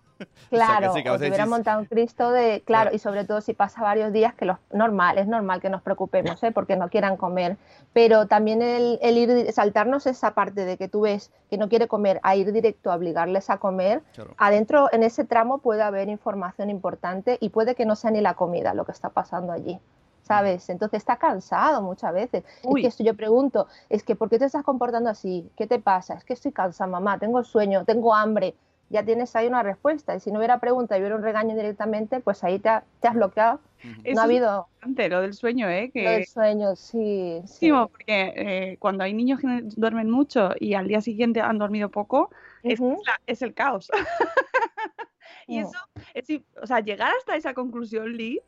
Claro, 0.50 0.92
O 0.92 0.94
sea 0.94 0.94
que 0.94 0.98
sí, 1.00 1.04
que 1.04 1.10
a 1.10 1.12
o 1.12 1.14
veces 1.16 1.26
te 1.26 1.28
hubiera 1.30 1.46
montado 1.46 1.80
un 1.80 1.86
Cristo 1.86 2.32
de, 2.32 2.62
claro, 2.66 2.84
Claro. 2.92 2.96
y 2.96 3.00
sobre 3.00 3.26
todo 3.26 3.42
si 3.42 3.54
pasa 3.54 3.82
varios 3.82 4.12
días, 4.12 4.34
que 4.34 4.46
los 4.46 4.58
normal, 4.72 5.18
es 5.18 5.28
normal 5.28 5.62
que 5.62 5.70
nos 5.70 5.82
preocupemos, 5.82 6.42
¿eh? 6.44 6.52
porque 6.52 6.76
no 6.76 6.90
quieran 6.90 7.18
comer, 7.18 7.58
pero 7.94 8.28
también 8.28 8.62
el, 8.62 9.00
el 9.02 9.18
ir, 9.18 9.52
saltarnos 9.54 10.08
esa 10.08 10.34
parte 10.34 10.66
de 10.66 10.78
que 10.78 10.88
tú 10.88 11.02
ves 11.02 11.32
que 11.50 11.58
no 11.58 11.70
quiere 11.70 11.88
comer, 11.88 12.20
a 12.24 12.36
ir 12.36 12.52
directo 12.52 12.92
a 12.92 12.96
obligarles 12.96 13.50
a 13.50 13.58
comer, 13.58 14.02
Claro. 14.14 14.32
adentro 14.38 14.90
en 14.92 15.04
ese 15.04 15.24
tramo 15.26 15.60
puede 15.60 15.82
haber 15.84 16.10
información 16.10 16.70
importante 16.70 17.38
y 17.40 17.50
puede 17.50 17.76
que 17.76 17.86
no 17.86 17.96
sea 17.96 18.12
ni 18.12 18.22
la 18.22 18.34
comida 18.34 18.74
lo 18.74 18.86
que 18.86 18.92
está 18.92 19.10
pasando 19.10 19.52
allí. 19.54 19.80
¿Sabes? 20.24 20.70
Entonces 20.70 21.00
está 21.00 21.18
cansado 21.18 21.82
muchas 21.82 22.14
veces. 22.14 22.44
Uy. 22.64 22.80
Es 22.80 22.84
que 22.84 22.88
esto 22.90 23.04
yo 23.04 23.16
pregunto, 23.18 23.68
es 23.90 24.04
que 24.04 24.16
¿por 24.16 24.30
qué 24.30 24.38
te 24.40 24.46
estás 24.46 24.64
comportando 24.64 25.10
así? 25.10 25.50
¿Qué 25.58 25.66
te 25.68 25.80
pasa? 25.80 26.14
Es 26.14 26.24
que 26.24 26.34
estoy 26.34 26.52
cansada, 26.54 26.90
mamá, 26.90 27.18
tengo 27.18 27.44
sueño, 27.44 27.84
tengo 27.86 28.14
hambre. 28.14 28.54
Ya 28.92 29.04
tienes 29.04 29.36
ahí 29.36 29.48
una 29.48 29.64
respuesta. 29.64 30.16
Y 30.16 30.20
si 30.20 30.32
no 30.32 30.38
hubiera 30.40 30.60
pregunta 30.60 30.96
y 30.98 31.00
hubiera 31.00 31.16
un 31.16 31.24
regaño 31.24 31.56
directamente, 31.56 32.20
pues 32.20 32.44
ahí 32.44 32.60
te, 32.60 32.70
ha- 32.70 32.84
te 33.00 33.08
has 33.08 33.16
bloqueado. 33.16 33.60
Eso 33.82 33.92
no 33.96 34.02
ha 34.10 34.12
es 34.12 34.20
habido 34.20 34.68
importante, 34.68 35.10
lo 35.10 35.22
del 35.22 35.34
sueño, 35.34 35.70
¿eh? 35.70 35.90
Que... 35.92 36.04
lo 36.04 36.12
del 36.12 36.26
sueño, 36.28 36.76
sí. 36.76 37.42
sí. 37.46 37.72
Porque 37.72 38.34
eh, 38.36 38.78
cuando 38.80 39.04
hay 39.04 39.14
niños 39.14 39.40
que 39.40 39.48
duermen 39.64 40.10
mucho 40.12 40.52
y 40.60 40.74
al 40.76 40.88
día 40.88 41.02
siguiente 41.02 41.42
han 41.42 41.58
dormido 41.58 41.90
poco, 41.90 42.30
es, 42.64 42.80
Ujú. 42.80 43.02
la- 43.06 43.20
es 43.26 43.42
el 43.42 43.54
caos. 43.54 43.90
y 45.48 45.60
eso, 45.60 45.78
es, 46.14 46.28
o 46.62 46.68
sea, 46.68 46.80
llegar 46.82 47.12
hasta 47.18 47.36
esa 47.36 47.54
conclusión, 47.54 48.14
Lee, 48.16 48.42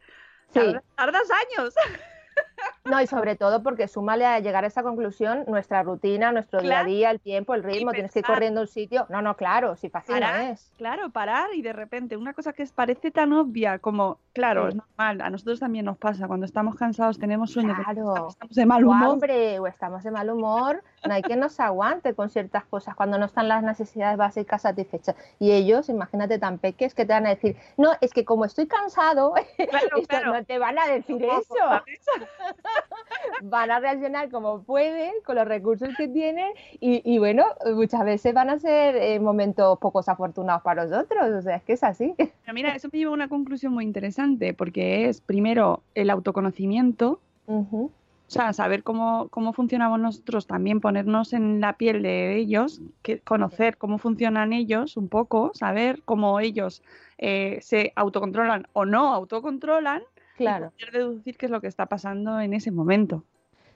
Sí. 0.53 0.59
tarda- 0.59 0.83
tardas 0.95 1.27
años. 1.31 1.73
No, 2.85 2.99
y 3.01 3.07
sobre 3.07 3.37
todo 3.37 3.63
porque 3.63 3.87
súmale 3.87 4.25
a 4.25 4.39
llegar 4.39 4.65
a 4.65 4.67
esa 4.67 4.83
conclusión 4.83 5.45
nuestra 5.47 5.83
rutina, 5.83 6.33
nuestro 6.33 6.59
día 6.59 6.81
a 6.81 6.83
día, 6.83 7.11
el 7.11 7.21
tiempo, 7.21 7.53
el 7.53 7.63
ritmo, 7.63 7.91
tienes 7.91 8.11
que 8.11 8.19
ir 8.19 8.25
corriendo 8.25 8.59
a 8.59 8.63
un 8.63 8.67
sitio. 8.67 9.05
No, 9.09 9.21
no, 9.21 9.37
claro, 9.37 9.77
si 9.77 9.89
fácil 9.89 10.19
no 10.19 10.35
es. 10.35 10.69
claro, 10.75 11.09
parar 11.09 11.53
y 11.53 11.61
de 11.61 11.71
repente 11.71 12.17
una 12.17 12.33
cosa 12.33 12.51
que 12.51 12.65
parece 12.75 13.09
tan 13.09 13.31
obvia 13.31 13.79
como, 13.79 14.19
claro, 14.33 14.63
Sí. 14.63 14.69
es 14.69 14.75
normal, 14.75 15.21
a 15.21 15.29
nosotros 15.29 15.61
también 15.61 15.85
nos 15.85 15.97
pasa, 15.97 16.27
cuando 16.27 16.45
estamos 16.45 16.75
cansados, 16.75 17.17
tenemos 17.17 17.51
sueño, 17.51 17.73
Claro. 17.85 18.27
estamos 18.27 18.53
de 18.55 18.65
mal 18.65 18.83
O 18.83 18.89
humor. 18.89 19.09
hambre 19.13 19.59
o 19.59 19.67
estamos 19.67 20.03
de 20.03 20.11
mal 20.11 20.29
humor, 20.29 20.83
no 21.07 21.13
hay 21.13 21.21
que 21.21 21.37
nos 21.37 21.61
aguante 21.61 22.13
con 22.13 22.29
ciertas 22.29 22.65
cosas 22.65 22.95
cuando 22.95 23.17
no 23.17 23.25
están 23.27 23.47
las 23.47 23.63
necesidades 23.63 24.17
básicas 24.17 24.61
satisfechas. 24.63 25.15
Y 25.39 25.51
ellos, 25.53 25.87
imagínate 25.87 26.37
tan 26.37 26.57
peques 26.57 26.93
que 26.93 27.05
te 27.05 27.13
van 27.13 27.27
a 27.27 27.29
decir, 27.29 27.55
no, 27.77 27.91
es 28.01 28.11
que 28.11 28.25
como 28.25 28.43
estoy 28.43 28.67
cansado, 28.67 29.33
claro. 30.09 30.33
no 30.33 30.43
te 30.43 30.59
van 30.59 30.77
a 30.79 30.87
decir 30.87 31.23
eso. 31.23 31.55
Van 33.43 33.71
a 33.71 33.79
reaccionar 33.79 34.29
como 34.29 34.63
pueden, 34.63 35.11
con 35.25 35.35
los 35.35 35.47
recursos 35.47 35.89
que 35.97 36.07
tienen, 36.07 36.51
y, 36.79 37.01
y 37.03 37.17
bueno, 37.19 37.45
muchas 37.73 38.03
veces 38.05 38.33
van 38.33 38.49
a 38.49 38.59
ser 38.59 38.95
eh, 38.95 39.19
momentos 39.19 39.77
pocos 39.79 40.07
afortunados 40.07 40.61
para 40.61 40.85
nosotros, 40.85 41.29
o 41.29 41.41
sea, 41.41 41.57
es 41.57 41.63
que 41.63 41.73
es 41.73 41.83
así. 41.83 42.13
Pero 42.17 42.53
mira, 42.53 42.75
eso 42.75 42.89
me 42.91 42.99
lleva 42.99 43.11
a 43.11 43.15
una 43.15 43.27
conclusión 43.27 43.73
muy 43.73 43.83
interesante, 43.83 44.53
porque 44.53 45.09
es 45.09 45.21
primero 45.21 45.81
el 45.95 46.09
autoconocimiento, 46.09 47.19
o 47.47 47.89
sea, 48.27 48.53
saber 48.53 48.83
cómo, 48.83 49.27
cómo 49.29 49.53
funcionamos 49.53 49.99
nosotros, 49.99 50.47
también 50.47 50.79
ponernos 50.79 51.33
en 51.33 51.59
la 51.59 51.73
piel 51.73 52.01
de 52.01 52.35
ellos, 52.37 52.81
que, 53.01 53.19
conocer 53.19 53.77
cómo 53.77 53.97
funcionan 53.97 54.53
ellos 54.53 54.97
un 54.97 55.09
poco, 55.09 55.51
saber 55.53 56.01
cómo 56.03 56.39
ellos 56.39 56.81
eh, 57.17 57.59
se 57.61 57.93
autocontrolan 57.95 58.67
o 58.73 58.85
no 58.85 59.13
autocontrolan, 59.13 60.01
Claro. 60.37 60.71
y 60.77 60.81
poder 60.81 60.93
deducir 60.93 61.37
qué 61.37 61.45
es 61.45 61.51
lo 61.51 61.61
que 61.61 61.67
está 61.67 61.85
pasando 61.85 62.39
en 62.39 62.53
ese 62.53 62.71
momento. 62.71 63.23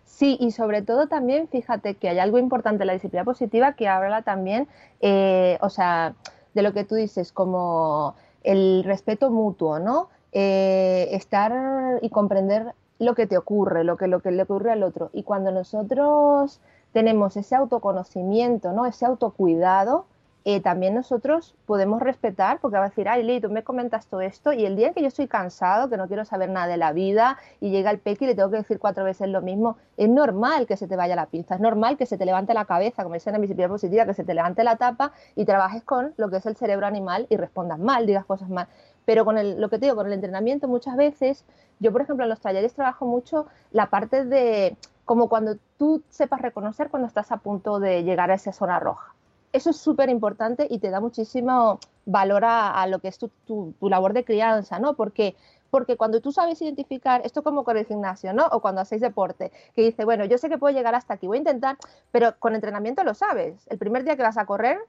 Sí, 0.03 0.37
y 0.39 0.51
sobre 0.51 0.81
todo 0.81 1.07
también, 1.07 1.47
fíjate 1.49 1.95
que 1.95 2.09
hay 2.09 2.19
algo 2.19 2.39
importante 2.39 2.83
en 2.83 2.87
la 2.87 2.93
disciplina 2.93 3.25
positiva 3.25 3.73
que 3.73 3.87
habla 3.87 4.21
también, 4.21 4.67
eh, 5.01 5.57
o 5.61 5.69
sea, 5.69 6.15
de 6.53 6.61
lo 6.61 6.73
que 6.73 6.85
tú 6.85 6.95
dices, 6.95 7.31
como 7.31 8.15
el 8.43 8.83
respeto 8.85 9.29
mutuo, 9.29 9.79
¿no? 9.79 10.09
Eh, 10.31 11.09
estar 11.11 11.99
y 12.01 12.09
comprender 12.09 12.73
lo 12.99 13.15
que 13.15 13.27
te 13.27 13.37
ocurre, 13.37 13.83
lo 13.83 13.97
que, 13.97 14.07
lo 14.07 14.21
que 14.21 14.31
le 14.31 14.43
ocurre 14.43 14.71
al 14.71 14.83
otro. 14.83 15.09
Y 15.13 15.23
cuando 15.23 15.51
nosotros 15.51 16.59
tenemos 16.93 17.37
ese 17.37 17.55
autoconocimiento, 17.55 18.71
¿no? 18.71 18.85
ese 18.85 19.05
autocuidado, 19.05 20.05
eh, 20.49 20.61
también 20.61 20.95
nosotros 20.95 21.55
podemos 21.65 22.01
respetar, 22.01 22.61
porque 22.61 22.77
va 22.77 22.85
a 22.85 22.87
decir, 22.87 23.09
ay, 23.09 23.21
Lee, 23.21 23.41
tú 23.41 23.49
me 23.49 23.65
comentas 23.65 24.07
todo 24.07 24.21
esto, 24.21 24.53
y 24.53 24.65
el 24.65 24.77
día 24.77 24.87
en 24.87 24.93
que 24.93 25.01
yo 25.01 25.09
estoy 25.09 25.27
cansado, 25.27 25.89
que 25.89 25.97
no 25.97 26.07
quiero 26.07 26.23
saber 26.23 26.49
nada 26.49 26.67
de 26.67 26.77
la 26.77 26.93
vida, 26.93 27.37
y 27.59 27.69
llega 27.69 27.91
el 27.91 27.99
peque 27.99 28.23
y 28.23 28.27
le 28.29 28.35
tengo 28.35 28.49
que 28.49 28.55
decir 28.55 28.79
cuatro 28.79 29.03
veces 29.03 29.27
lo 29.27 29.41
mismo, 29.41 29.75
es 29.97 30.07
normal 30.07 30.65
que 30.65 30.77
se 30.77 30.87
te 30.87 30.95
vaya 30.95 31.17
la 31.17 31.25
pinza, 31.25 31.55
es 31.55 31.59
normal 31.59 31.97
que 31.97 32.05
se 32.05 32.17
te 32.17 32.25
levante 32.25 32.53
la 32.53 32.63
cabeza, 32.63 33.03
como 33.03 33.15
dicen 33.15 33.35
en 33.35 33.41
mi 33.41 33.67
positiva, 33.67 34.05
que 34.05 34.13
se 34.13 34.23
te 34.23 34.33
levante 34.33 34.63
la 34.63 34.77
tapa 34.77 35.11
y 35.35 35.43
trabajes 35.43 35.83
con 35.83 36.13
lo 36.15 36.29
que 36.29 36.37
es 36.37 36.45
el 36.45 36.55
cerebro 36.55 36.87
animal 36.87 37.27
y 37.29 37.35
respondas 37.35 37.77
mal, 37.77 38.05
digas 38.05 38.23
cosas 38.23 38.47
mal. 38.47 38.69
Pero 39.03 39.25
con 39.25 39.37
el, 39.37 39.59
lo 39.59 39.69
que 39.69 39.79
te 39.79 39.87
digo, 39.87 39.97
con 39.97 40.07
el 40.07 40.13
entrenamiento 40.13 40.69
muchas 40.69 40.95
veces, 40.95 41.43
yo 41.79 41.91
por 41.91 42.03
ejemplo 42.03 42.23
en 42.23 42.29
los 42.29 42.39
talleres 42.39 42.73
trabajo 42.73 43.05
mucho 43.05 43.47
la 43.71 43.89
parte 43.89 44.23
de 44.23 44.77
como 45.03 45.27
cuando 45.27 45.57
tú 45.77 46.03
sepas 46.07 46.41
reconocer 46.41 46.89
cuando 46.89 47.09
estás 47.09 47.33
a 47.33 47.37
punto 47.37 47.81
de 47.81 48.05
llegar 48.05 48.31
a 48.31 48.35
esa 48.35 48.53
zona 48.53 48.79
roja 48.79 49.16
eso 49.57 49.71
es 49.71 49.77
súper 49.77 50.09
importante 50.09 50.67
y 50.69 50.79
te 50.79 50.89
da 50.89 50.99
muchísimo 50.99 51.79
valor 52.05 52.43
a, 52.45 52.85
lo 52.87 52.99
que 52.99 53.09
es 53.09 53.17
tu, 53.17 53.29
tu, 53.45 53.73
labor 53.81 54.13
de 54.13 54.23
crianza, 54.23 54.79
¿no? 54.79 54.95
Porque, 54.95 55.35
porque 55.69 55.97
cuando 55.97 56.21
tú 56.21 56.31
sabes 56.31 56.61
identificar, 56.61 57.21
esto 57.25 57.43
como 57.43 57.63
con 57.63 57.75
el 57.75 57.85
gimnasio, 57.85 58.33
¿no? 58.33 58.45
O 58.51 58.61
cuando 58.61 58.81
hacéis 58.81 59.01
deporte, 59.01 59.51
que 59.75 59.81
dice, 59.81 60.05
bueno, 60.05 60.25
yo 60.25 60.37
sé 60.37 60.47
que 60.47 60.57
puedo 60.57 60.75
llegar 60.75 60.95
hasta 60.95 61.15
aquí, 61.15 61.27
voy 61.27 61.37
a 61.37 61.39
intentar, 61.39 61.77
pero 62.11 62.37
con 62.39 62.55
entrenamiento 62.55 63.03
lo 63.03 63.13
sabes. 63.13 63.67
El 63.67 63.77
primer 63.77 64.03
día 64.03 64.15
que 64.15 64.23
vas 64.23 64.37
a 64.37 64.45
correr, 64.45 64.79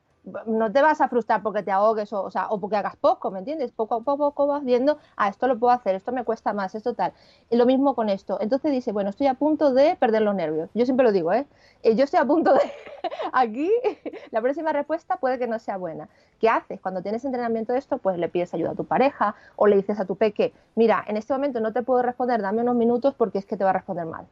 no 0.46 0.72
te 0.72 0.82
vas 0.82 1.00
a 1.00 1.08
frustrar 1.08 1.42
porque 1.42 1.62
te 1.62 1.70
ahogues 1.70 2.12
o, 2.12 2.22
o, 2.22 2.30
sea, 2.30 2.48
o 2.48 2.60
porque 2.60 2.76
hagas 2.76 2.96
poco, 2.96 3.30
¿me 3.30 3.38
entiendes? 3.38 3.72
Poco 3.72 3.96
a 3.96 4.00
poco, 4.00 4.46
vas 4.46 4.64
viendo, 4.64 4.98
ah, 5.16 5.28
esto 5.28 5.46
lo 5.46 5.58
puedo 5.58 5.72
hacer, 5.72 5.94
esto 5.94 6.12
me 6.12 6.24
cuesta 6.24 6.52
más, 6.52 6.74
esto 6.74 6.94
tal. 6.94 7.12
Y 7.50 7.56
lo 7.56 7.66
mismo 7.66 7.94
con 7.94 8.08
esto. 8.08 8.38
Entonces 8.40 8.72
dice, 8.72 8.92
bueno, 8.92 9.10
estoy 9.10 9.26
a 9.26 9.34
punto 9.34 9.72
de 9.72 9.96
perder 9.96 10.22
los 10.22 10.34
nervios. 10.34 10.70
Yo 10.74 10.84
siempre 10.84 11.04
lo 11.04 11.12
digo, 11.12 11.32
¿eh? 11.32 11.46
eh 11.82 11.94
yo 11.96 12.04
estoy 12.04 12.20
a 12.20 12.24
punto 12.24 12.52
de... 12.52 12.60
Aquí, 13.32 13.70
la 14.30 14.40
próxima 14.40 14.72
respuesta 14.72 15.16
puede 15.16 15.38
que 15.38 15.46
no 15.46 15.58
sea 15.58 15.76
buena. 15.76 16.08
¿Qué 16.40 16.48
haces? 16.48 16.80
Cuando 16.80 17.02
tienes 17.02 17.24
entrenamiento 17.24 17.72
de 17.72 17.78
esto, 17.78 17.98
pues 17.98 18.18
le 18.18 18.28
pides 18.28 18.54
ayuda 18.54 18.72
a 18.72 18.74
tu 18.74 18.84
pareja 18.84 19.34
o 19.56 19.66
le 19.66 19.76
dices 19.76 19.98
a 19.98 20.04
tu 20.04 20.16
peque, 20.16 20.52
mira, 20.74 21.04
en 21.06 21.16
este 21.16 21.32
momento 21.32 21.60
no 21.60 21.72
te 21.72 21.82
puedo 21.82 22.02
responder, 22.02 22.42
dame 22.42 22.62
unos 22.62 22.76
minutos 22.76 23.14
porque 23.14 23.38
es 23.38 23.46
que 23.46 23.56
te 23.56 23.64
va 23.64 23.70
a 23.70 23.74
responder 23.74 24.06
mal. 24.06 24.26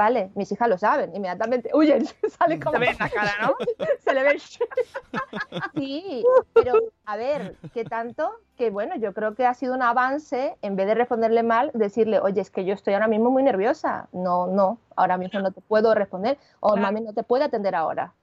Vale, 0.00 0.30
mis 0.34 0.50
hijas 0.50 0.66
lo 0.66 0.78
saben, 0.78 1.14
inmediatamente 1.14 1.68
huyen, 1.74 2.06
sale 2.38 2.58
como... 2.58 2.72
Se 2.72 2.78
ve 2.78 2.96
la 2.98 3.08
cara, 3.10 3.32
¿no? 3.42 3.54
Se 3.98 4.14
le 4.14 4.22
ve... 4.22 4.38
sí, 5.74 6.24
pero 6.54 6.72
a 7.04 7.18
ver, 7.18 7.56
¿qué 7.74 7.84
tanto? 7.84 8.32
Que 8.56 8.70
bueno, 8.70 8.96
yo 8.96 9.12
creo 9.12 9.34
que 9.34 9.44
ha 9.44 9.52
sido 9.52 9.74
un 9.74 9.82
avance, 9.82 10.56
en 10.62 10.74
vez 10.74 10.86
de 10.86 10.94
responderle 10.94 11.42
mal, 11.42 11.70
decirle, 11.74 12.18
oye, 12.18 12.40
es 12.40 12.50
que 12.50 12.64
yo 12.64 12.72
estoy 12.72 12.94
ahora 12.94 13.08
mismo 13.08 13.30
muy 13.30 13.42
nerviosa. 13.42 14.08
No, 14.12 14.46
no, 14.46 14.78
ahora 14.96 15.18
mismo 15.18 15.38
no 15.40 15.52
te 15.52 15.60
puedo 15.60 15.94
responder, 15.94 16.38
o 16.60 16.78
mami 16.78 17.02
no 17.02 17.12
te 17.12 17.22
puede 17.22 17.44
atender 17.44 17.74
ahora. 17.74 18.14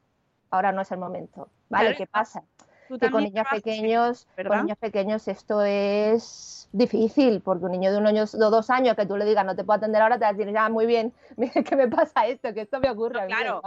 Ahora 0.49 0.71
no 0.71 0.81
es 0.81 0.91
el 0.91 0.97
momento. 0.97 1.47
¿Vale? 1.69 1.95
¿Qué 1.95 2.07
pasa? 2.07 2.41
Que 2.99 3.11
con 3.11 3.23
niños 3.23 3.47
pequeños, 3.51 4.27
con 4.35 4.57
niños 4.59 4.77
pequeños 4.77 5.27
esto 5.27 5.61
es 5.63 6.69
difícil, 6.71 7.41
porque 7.41 7.65
un 7.65 7.71
niño 7.71 7.91
de 7.91 7.97
un 7.97 8.07
año 8.07 8.23
o 8.23 8.49
dos 8.49 8.69
años 8.69 8.95
que 8.95 9.05
tú 9.05 9.17
le 9.17 9.25
digas 9.25 9.45
no 9.45 9.55
te 9.55 9.63
puedo 9.63 9.77
atender 9.77 10.01
ahora, 10.01 10.17
te 10.17 10.25
va 10.25 10.29
a 10.29 10.33
decir, 10.33 10.53
ya, 10.53 10.69
muy 10.69 10.85
bien, 10.85 11.13
mira 11.37 11.63
que 11.63 11.75
me 11.75 11.87
pasa 11.87 12.27
esto, 12.27 12.53
que 12.53 12.61
esto 12.61 12.79
me 12.79 12.89
ocurre. 12.89 13.25
claro, 13.27 13.61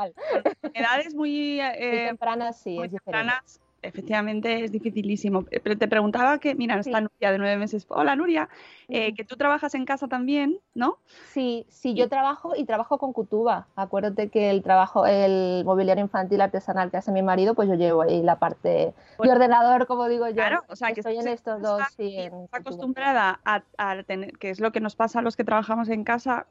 edades 0.74 1.14
muy, 1.14 1.61
eh, 1.61 2.06
tempranas 2.09 2.61
sí, 2.61 2.78
es 2.83 2.92
tempranas, 2.92 3.61
efectivamente 3.83 4.64
es 4.64 4.73
dificilísimo. 4.73 5.45
Eh, 5.51 5.61
pero 5.61 5.77
te 5.77 5.88
preguntaba 5.88 6.38
que, 6.38 6.55
mira, 6.55 6.79
esta 6.79 7.01
Nuria 7.01 7.33
de 7.33 7.38
nueve 7.38 7.57
meses. 7.57 7.87
Hola 7.88 8.16
Nuria, 8.16 8.49
eh, 8.88 9.14
que 9.14 9.25
tú 9.25 9.37
trabajas 9.37 9.75
en 9.75 9.85
casa 9.85 10.09
también, 10.09 10.59
¿no? 10.75 10.99
Sí, 11.33 11.66
sí, 11.69 11.95
yo 11.95 12.09
trabajo 12.09 12.55
y 12.57 12.64
trabajo 12.64 12.99
con 12.99 13.12
Cutuba. 13.12 13.66
Acuérdate 13.77 14.29
que 14.29 14.51
el 14.51 14.62
trabajo, 14.62 15.07
el 15.07 15.64
mobiliario 15.64 16.05
infantil 16.05 16.40
artesanal 16.40 16.90
que 16.90 16.99
hace 16.99 17.12
mi 17.12 17.23
marido, 17.23 17.55
pues 17.55 17.69
yo 17.69 17.75
llevo 17.75 18.03
ahí 18.03 18.23
la 18.23 18.38
parte 18.38 18.69
de 18.69 18.95
pues 19.16 19.31
ordenador, 19.31 19.87
como 19.87 20.09
digo 20.09 20.29
yo. 20.29 20.35
Claro, 20.35 20.62
o 20.69 20.77
sea, 20.77 20.93
que 20.93 21.01
estoy 21.01 21.19
en 21.19 21.29
estos 21.29 21.62
dos. 21.62 21.83
Sí, 21.97 22.31
acostumbrada 22.53 23.40
a, 23.45 23.62
a 23.79 24.03
tener, 24.03 24.38
que 24.38 24.51
es 24.51 24.61
lo 24.61 24.73
que 24.73 24.81
nos 24.81 24.97
pasa 24.97 25.21
a 25.21 25.23
los 25.23 25.37
que 25.37 25.45
trabajamos 25.45 25.88
en 25.88 26.05
casa, 26.05 26.47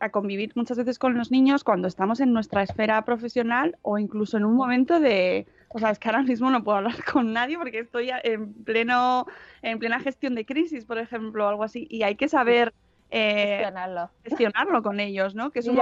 a 0.00 0.08
convivir 0.08 0.52
muchas 0.54 0.78
veces 0.78 0.98
con 0.98 1.16
los 1.16 1.30
niños 1.30 1.62
cuando 1.62 1.86
estamos 1.86 2.20
en 2.20 2.32
nuestra 2.32 2.62
esfera 2.62 3.04
profesional 3.04 3.76
o 3.82 3.98
incluso 3.98 4.38
en 4.38 4.44
un 4.44 4.54
momento 4.54 4.98
de, 4.98 5.46
o 5.68 5.78
sea, 5.78 5.90
es 5.90 5.98
que 5.98 6.08
ahora 6.08 6.22
mismo 6.22 6.50
no 6.50 6.64
puedo 6.64 6.78
hablar 6.78 6.94
con 7.12 7.32
nadie 7.32 7.58
porque 7.58 7.80
estoy 7.80 8.10
en 8.24 8.52
pleno, 8.64 9.26
en 9.62 9.78
plena 9.78 10.00
gestión 10.00 10.34
de 10.34 10.46
crisis, 10.46 10.86
por 10.86 10.98
ejemplo, 10.98 11.44
o 11.44 11.48
algo 11.48 11.64
así, 11.64 11.86
y 11.90 12.02
hay 12.02 12.16
que 12.16 12.28
saber 12.28 12.72
eh, 13.10 13.58
gestionarlo. 13.58 14.10
gestionarlo 14.24 14.82
con 14.82 15.00
ellos, 15.00 15.34
¿no? 15.34 15.50
Que 15.50 15.60
es 15.60 15.68
un 15.68 15.78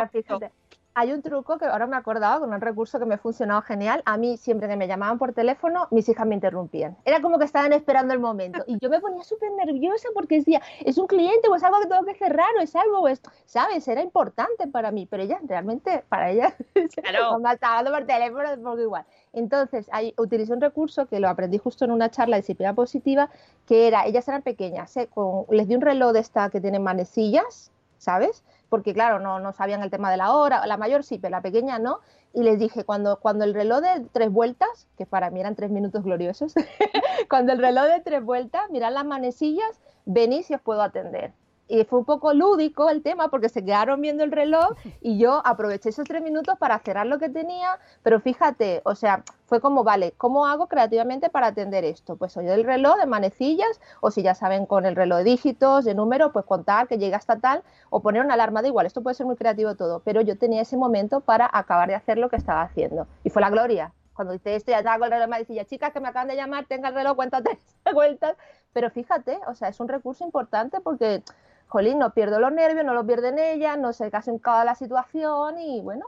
hay 0.99 1.13
un 1.13 1.23
truco 1.23 1.59
que 1.59 1.65
ahora 1.65 1.87
me 1.87 1.95
he 1.95 1.99
acordado 1.99 2.41
con 2.41 2.53
un 2.53 2.61
recurso 2.61 2.99
que 2.99 3.07
me 3.07 3.15
ha 3.15 3.19
funcionado 3.19 3.63
genial. 3.63 4.03
A 4.05 4.17
mí, 4.17 4.37
siempre 4.37 4.67
que 4.67 4.75
me 4.75 4.89
llamaban 4.89 5.17
por 5.17 5.33
teléfono, 5.33 5.87
mis 5.93 6.09
hijas 6.09 6.27
me 6.27 6.35
interrumpían. 6.35 6.97
Era 7.05 7.23
como 7.23 7.39
que 7.39 7.45
estaban 7.45 7.73
esperando 7.73 8.15
el 8.15 8.19
momento. 8.19 8.65
Y 8.67 8.79
yo 8.81 8.91
me 8.91 8.99
ponía 8.99 9.23
súper 9.23 9.53
nerviosa 9.53 10.09
porque 10.13 10.39
decía, 10.39 10.61
es 10.85 10.99
un 10.99 11.07
cliente 11.07 11.47
o 11.49 11.55
es 11.55 11.63
algo 11.63 11.79
que 11.79 11.87
tengo 11.87 12.05
que 12.05 12.15
cerrar 12.15 12.49
o 12.59 12.63
es 12.63 12.75
algo, 12.75 13.07
es, 13.07 13.23
¿sabes? 13.47 13.87
Era 13.87 14.03
importante 14.03 14.67
para 14.67 14.91
mí. 14.91 15.07
Pero 15.09 15.23
ella, 15.23 15.39
realmente, 15.47 16.03
para 16.09 16.33
ella, 16.33 16.57
claro. 16.95 17.39
me 17.39 17.53
estaba 17.53 17.79
hablando 17.79 17.97
por 17.97 18.07
teléfono, 18.07 18.49
poco 18.65 18.81
igual. 18.81 19.05
Entonces, 19.33 19.89
hay, 19.93 20.15
utilicé 20.19 20.53
un 20.53 20.61
recurso 20.61 21.07
que 21.07 21.21
lo 21.21 21.29
aprendí 21.29 21.59
justo 21.59 21.85
en 21.85 21.93
una 21.93 22.11
charla 22.11 22.37
de 22.37 22.43
disciplina 22.43 22.75
positiva, 22.75 23.31
que 23.67 23.87
era, 23.87 24.05
ellas 24.05 24.27
eran 24.27 24.43
pequeñas, 24.43 24.97
¿eh? 24.97 25.09
les 25.51 25.69
di 25.69 25.77
un 25.77 25.81
reloj 25.81 26.13
de 26.13 26.19
esta 26.19 26.51
que 26.51 26.61
tiene 26.61 26.81
manecillas, 26.81 27.71
¿sabes? 27.99 28.43
Porque 28.69 28.93
claro, 28.93 29.19
no, 29.19 29.41
no 29.41 29.53
sabían 29.53 29.83
el 29.83 29.91
tema 29.91 30.11
de 30.11 30.17
la 30.17 30.33
hora, 30.33 30.67
la 30.67 30.77
mayor 30.77 31.05
sí, 31.05 31.19
pero 31.19 31.31
la 31.31 31.43
pequeña 31.43 31.79
no, 31.79 32.01
y 32.35 32.43
les 32.43 32.59
dije, 32.59 32.85
cuando, 32.85 33.19
cuando 33.19 33.45
el 33.45 33.55
reloj 33.55 33.81
de 33.81 34.07
tres 34.13 34.31
vueltas, 34.31 34.87
que 34.97 35.07
para 35.07 35.31
mí 35.31 35.41
eran 35.41 35.55
tres 35.55 35.71
minutos 35.71 36.05
gloriosos, 36.05 36.55
cuando 37.31 37.53
el 37.53 37.59
reloj 37.59 37.85
de 37.85 38.01
tres 38.01 38.23
vueltas, 38.23 38.63
mirad 38.71 38.93
las 38.93 39.05
manecillas, 39.05 39.81
venís 40.05 40.51
y 40.51 40.55
os 40.55 40.61
puedo 40.61 40.83
atender 40.83 41.33
y 41.69 41.85
fue 41.85 42.01
un 42.01 42.05
poco 42.05 42.33
lúdico 42.33 42.89
el 42.89 43.03
tema 43.03 43.29
porque 43.29 43.49
se 43.49 43.65
quedaron 43.65 44.01
viendo 44.01 44.25
el 44.25 44.33
reloj 44.33 44.71
y 45.01 45.19
yo 45.19 45.43
aproveché 45.45 45.91
esos 45.91 46.09
tres 46.09 46.23
minutos 46.23 46.57
para 46.59 46.79
cerrar 46.81 47.07
lo 47.07 47.19
que 47.19 47.29
tenía, 47.29 47.79
pero 48.03 48.21
fíjate, 48.21 48.81
o 48.85 48.95
sea, 48.95 49.23
fue 49.47 49.61
como, 49.61 49.85
vale, 49.85 50.13
¿cómo 50.17 50.47
hago 50.47 50.67
creativamente 50.67 51.31
para 51.31 51.49
atender 51.49 51.85
esto? 51.85 52.17
Pues 52.17 52.37
oye 52.37 52.53
el 52.53 52.65
reloj 52.65 52.97
de 52.99 53.07
manecillas, 53.07 53.81
o 54.01 54.11
si 54.11 54.23
ya 54.23 54.35
saben 54.35 54.67
con 54.67 54.85
el 54.85 54.97
reloj 54.97 55.19
de 55.19 55.25
dígitos, 55.25 55.85
de 55.85 55.95
números, 55.95 56.33
pues 56.33 56.45
contar 56.45 56.89
que 56.89 56.99
llega 56.99 57.17
hasta 57.17 57.39
tal, 57.39 57.63
o 57.91 58.01
poner 58.01 58.25
una 58.25 58.35
alarma 58.35 58.63
de 58.63 58.69
igual, 58.69 58.87
esto 58.87 59.03
puede 59.03 59.15
ser 59.15 59.27
muy 59.27 59.37
creativo 59.37 59.75
todo, 59.75 60.01
pero 60.05 60.21
yo 60.21 60.37
tenía 60.37 60.63
ese 60.63 60.77
momento 60.77 61.21
para 61.21 61.49
acabar 61.53 61.89
de 61.89 61.95
hacer 61.95 62.19
lo 62.19 62.29
que 62.29 62.37
estaba 62.37 62.63
haciendo. 62.63 63.07
Y 63.25 63.31
fue 63.31 63.41
la 63.41 63.51
gloria, 63.51 63.93
cuando 64.13 64.33
dice 64.33 64.57
esto, 64.57 64.73
ya 64.73 64.79
estaba 64.79 64.99
con 64.99 65.07
el 65.07 65.13
reloj 65.13 65.27
de 65.27 65.31
manecillas, 65.31 65.67
chicas 65.67 65.93
que 65.93 66.01
me 66.01 66.09
acaban 66.09 66.29
de 66.29 66.37
llamar, 66.37 66.67
tenga 66.67 66.89
el 66.89 66.95
reloj, 66.95 67.15
cuenta 67.15 67.41
tres 67.41 67.59
vueltas, 67.95 68.37
pero 68.73 68.91
fíjate, 68.91 69.39
o 69.47 69.55
sea, 69.55 69.69
es 69.69 69.81
un 69.81 69.89
recurso 69.89 70.25
importante 70.25 70.81
porque 70.81 71.23
jolín, 71.69 71.99
no 71.99 72.13
pierdo 72.13 72.41
los 72.41 72.53
nervios, 72.53 72.85
no 72.85 72.95
los 72.95 73.07
pierden 73.07 73.39
ella, 73.39 73.77
no 73.77 73.93
se 73.93 74.11
casi 74.11 74.31
en 74.31 74.39
cada 74.39 74.65
la 74.65 74.75
situación 74.75 75.59
y 75.59 75.81
bueno, 75.81 76.07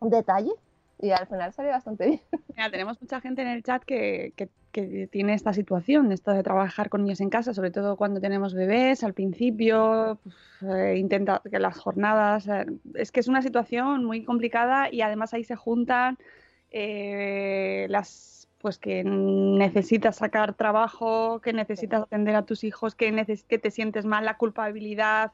un 0.00 0.10
detalle. 0.10 0.52
Y 1.00 1.12
al 1.12 1.28
final 1.28 1.52
salió 1.52 1.70
bastante 1.70 2.06
bien. 2.06 2.20
Mira, 2.56 2.70
tenemos 2.70 3.00
mucha 3.00 3.20
gente 3.20 3.42
en 3.42 3.48
el 3.48 3.62
chat 3.62 3.82
que, 3.84 4.34
que, 4.36 4.48
tiene 5.10 5.34
esta 5.34 5.52
situación, 5.52 6.12
esto 6.12 6.30
de 6.30 6.44
trabajar 6.44 6.88
con 6.88 7.02
niños 7.02 7.20
en 7.20 7.30
casa, 7.30 7.52
sobre 7.52 7.72
todo 7.72 7.96
cuando 7.96 8.20
tenemos 8.20 8.54
bebés, 8.54 9.02
al 9.02 9.12
principio, 9.12 10.20
eh, 10.62 10.94
intenta 10.96 11.42
que 11.50 11.58
las 11.58 11.76
jornadas, 11.76 12.46
eh, 12.46 12.66
es 12.94 13.10
que 13.10 13.18
es 13.18 13.26
una 13.26 13.42
situación 13.42 14.04
muy 14.04 14.24
complicada 14.24 14.92
y 14.92 15.00
además 15.00 15.34
ahí 15.34 15.42
se 15.42 15.56
juntan 15.56 16.16
eh, 16.70 17.86
las 17.88 18.37
pues 18.60 18.78
que 18.78 19.04
necesitas 19.04 20.16
sacar 20.16 20.54
trabajo, 20.54 21.40
que 21.40 21.52
necesitas 21.52 22.02
atender 22.02 22.34
a 22.34 22.42
tus 22.42 22.64
hijos, 22.64 22.94
que, 22.94 23.42
que 23.48 23.58
te 23.58 23.70
sientes 23.70 24.04
mal, 24.04 24.24
la 24.24 24.36
culpabilidad. 24.36 25.32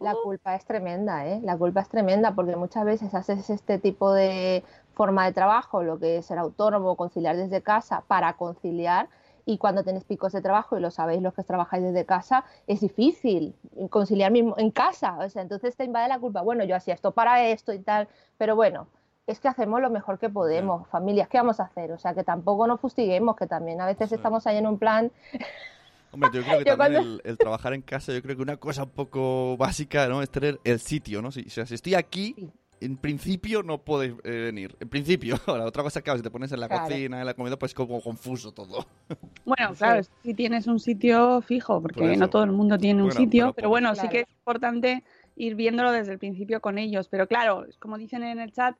La 0.00 0.14
culpa 0.14 0.54
es 0.54 0.64
tremenda, 0.64 1.26
¿eh? 1.26 1.40
La 1.42 1.56
culpa 1.56 1.80
es 1.80 1.88
tremenda 1.88 2.34
porque 2.34 2.54
muchas 2.54 2.84
veces 2.84 3.14
haces 3.14 3.50
este 3.50 3.78
tipo 3.78 4.12
de 4.12 4.62
forma 4.94 5.26
de 5.26 5.32
trabajo, 5.32 5.82
lo 5.82 5.98
que 5.98 6.18
es 6.18 6.26
ser 6.26 6.38
autónomo, 6.38 6.96
conciliar 6.96 7.36
desde 7.36 7.62
casa, 7.62 8.04
para 8.06 8.34
conciliar 8.34 9.08
y 9.48 9.56
cuando 9.56 9.82
tenés 9.82 10.04
picos 10.04 10.32
de 10.32 10.42
trabajo, 10.42 10.76
y 10.76 10.80
lo 10.80 10.90
sabéis 10.90 11.22
los 11.22 11.32
que 11.32 11.42
trabajáis 11.42 11.82
desde 11.82 12.04
casa, 12.04 12.44
es 12.66 12.80
difícil 12.80 13.54
conciliar 13.88 14.30
mismo 14.30 14.54
en 14.58 14.70
casa. 14.70 15.16
O 15.20 15.30
sea, 15.30 15.40
entonces 15.40 15.74
te 15.74 15.84
invade 15.84 16.06
la 16.06 16.18
culpa. 16.18 16.42
Bueno, 16.42 16.64
yo 16.64 16.76
hacía 16.76 16.92
esto 16.92 17.12
para 17.12 17.46
esto 17.46 17.72
y 17.72 17.78
tal, 17.78 18.08
pero 18.36 18.56
bueno, 18.56 18.88
es 19.28 19.40
que 19.40 19.48
hacemos 19.48 19.80
lo 19.80 19.90
mejor 19.90 20.18
que 20.18 20.30
podemos, 20.30 20.88
familias, 20.88 21.28
¿qué 21.28 21.36
vamos 21.36 21.60
a 21.60 21.64
hacer? 21.64 21.92
O 21.92 21.98
sea, 21.98 22.14
que 22.14 22.24
tampoco 22.24 22.66
nos 22.66 22.80
fustiguemos, 22.80 23.36
que 23.36 23.46
también 23.46 23.80
a 23.80 23.86
veces 23.86 24.10
estamos 24.10 24.46
ahí 24.46 24.56
en 24.56 24.66
un 24.66 24.78
plan... 24.78 25.12
Hombre, 26.10 26.30
yo 26.32 26.42
creo 26.42 26.64
que 26.64 26.64
también 26.64 27.20
el, 27.22 27.36
trabajar 27.36 27.74
en 27.74 27.82
casa, 27.82 28.14
yo 28.14 28.22
creo 28.22 28.34
que 28.34 28.40
una 28.40 28.56
cosa 28.56 28.84
un 28.84 28.90
poco 28.90 29.58
básica, 29.58 30.08
¿no? 30.08 30.22
Es 30.22 30.30
tener 30.30 30.58
el 30.64 30.80
sitio, 30.80 31.20
¿no? 31.20 31.30
Si, 31.30 31.42
o 31.42 31.50
sea, 31.50 31.66
si 31.66 31.74
estoy 31.74 31.94
aquí, 31.96 32.50
en 32.80 32.96
principio 32.96 33.62
no 33.62 33.76
puedes 33.76 34.14
eh, 34.24 34.30
venir. 34.30 34.74
En 34.80 34.88
principio, 34.88 35.36
ahora, 35.46 35.66
otra 35.66 35.82
cosa 35.82 36.00
que 36.00 36.10
si 36.16 36.22
te 36.22 36.30
pones 36.30 36.50
en 36.52 36.60
la 36.60 36.68
cocina, 36.70 37.20
en 37.20 37.26
la 37.26 37.34
comida, 37.34 37.58
pues 37.58 37.74
como 37.74 38.00
confuso 38.00 38.52
todo. 38.52 38.86
Bueno, 39.44 39.74
claro, 39.74 40.02
si 40.22 40.34
tienes 40.34 40.66
un 40.66 40.78
sitio 40.78 41.42
fijo, 41.42 41.80
porque 41.80 42.16
no 42.16 42.28
todo 42.28 42.44
el 42.44 42.52
mundo 42.52 42.78
tiene 42.78 43.02
un 43.02 43.12
sitio, 43.12 43.52
pero 43.54 43.68
bueno, 43.68 43.94
sí 43.94 44.08
que 44.08 44.20
es 44.20 44.28
importante 44.28 45.04
ir 45.36 45.54
viéndolo 45.54 45.92
desde 45.92 46.12
el 46.12 46.18
principio 46.18 46.60
con 46.60 46.78
ellos. 46.78 47.08
Pero 47.08 47.26
claro, 47.26 47.66
como 47.78 47.96
dicen 47.96 48.22
en 48.22 48.40
el 48.40 48.52
chat, 48.52 48.76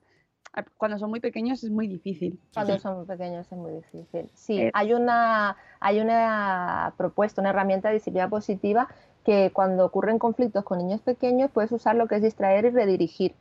cuando 0.77 0.97
son 0.97 1.09
muy 1.09 1.19
pequeños 1.19 1.63
es 1.63 1.69
muy 1.69 1.87
difícil. 1.87 2.39
Cuando 2.53 2.77
son 2.79 3.05
pequeños 3.05 3.51
es 3.51 3.57
muy 3.57 3.71
difícil. 3.71 4.29
Sí, 4.33 4.59
Eh. 4.61 4.71
hay 4.73 4.93
una, 4.93 5.55
hay 5.79 5.99
una 5.99 6.93
propuesta, 6.97 7.41
una 7.41 7.51
herramienta 7.51 7.89
de 7.89 7.95
disciplina 7.95 8.29
positiva 8.29 8.87
que 9.23 9.51
cuando 9.53 9.85
ocurren 9.85 10.17
conflictos 10.17 10.63
con 10.63 10.79
niños 10.79 11.01
pequeños 11.01 11.51
puedes 11.51 11.71
usar 11.71 11.95
lo 11.95 12.07
que 12.07 12.15
es 12.15 12.21
distraer 12.21 12.65
y 12.65 12.69
redirigir, 12.71 13.35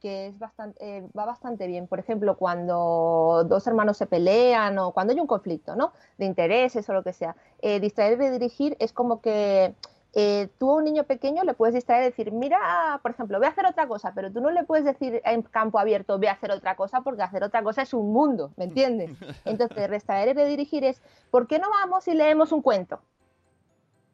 que 0.00 0.28
es 0.28 0.38
bastante, 0.38 0.78
eh, 0.98 1.06
va 1.16 1.26
bastante 1.26 1.66
bien. 1.66 1.86
Por 1.86 1.98
ejemplo, 1.98 2.36
cuando 2.36 3.44
dos 3.46 3.66
hermanos 3.66 3.96
se 3.96 4.06
pelean 4.06 4.78
o 4.78 4.92
cuando 4.92 5.12
hay 5.12 5.20
un 5.20 5.26
conflicto, 5.26 5.76
¿no? 5.76 5.92
De 6.18 6.24
intereses 6.24 6.88
o 6.88 6.92
lo 6.94 7.02
que 7.02 7.12
sea. 7.12 7.36
Eh, 7.60 7.78
distraer 7.80 8.14
y 8.14 8.16
redirigir 8.16 8.76
es 8.78 8.92
como 8.92 9.20
que 9.20 9.74
eh, 10.14 10.48
tú 10.58 10.70
a 10.70 10.76
un 10.76 10.84
niño 10.84 11.04
pequeño 11.04 11.42
le 11.44 11.54
puedes 11.54 11.74
distraer 11.74 12.02
y 12.02 12.06
decir, 12.06 12.30
mira, 12.32 13.00
por 13.02 13.10
ejemplo, 13.10 13.38
voy 13.38 13.46
a 13.46 13.50
hacer 13.50 13.66
otra 13.66 13.88
cosa, 13.88 14.12
pero 14.14 14.30
tú 14.32 14.40
no 14.40 14.50
le 14.50 14.64
puedes 14.64 14.84
decir 14.84 15.20
en 15.24 15.42
campo 15.42 15.78
abierto, 15.78 16.16
voy 16.18 16.28
a 16.28 16.32
hacer 16.32 16.50
otra 16.52 16.76
cosa, 16.76 17.00
porque 17.00 17.22
hacer 17.22 17.42
otra 17.42 17.62
cosa 17.62 17.82
es 17.82 17.92
un 17.94 18.12
mundo, 18.12 18.52
¿me 18.56 18.64
entiendes? 18.64 19.10
Entonces, 19.44 19.90
distraer 19.90 20.28
y 20.28 20.32
redirigir 20.34 20.84
es, 20.84 21.02
¿por 21.30 21.46
qué 21.46 21.58
no 21.58 21.68
vamos 21.70 22.06
y 22.08 22.14
leemos 22.14 22.52
un 22.52 22.62
cuento? 22.62 23.00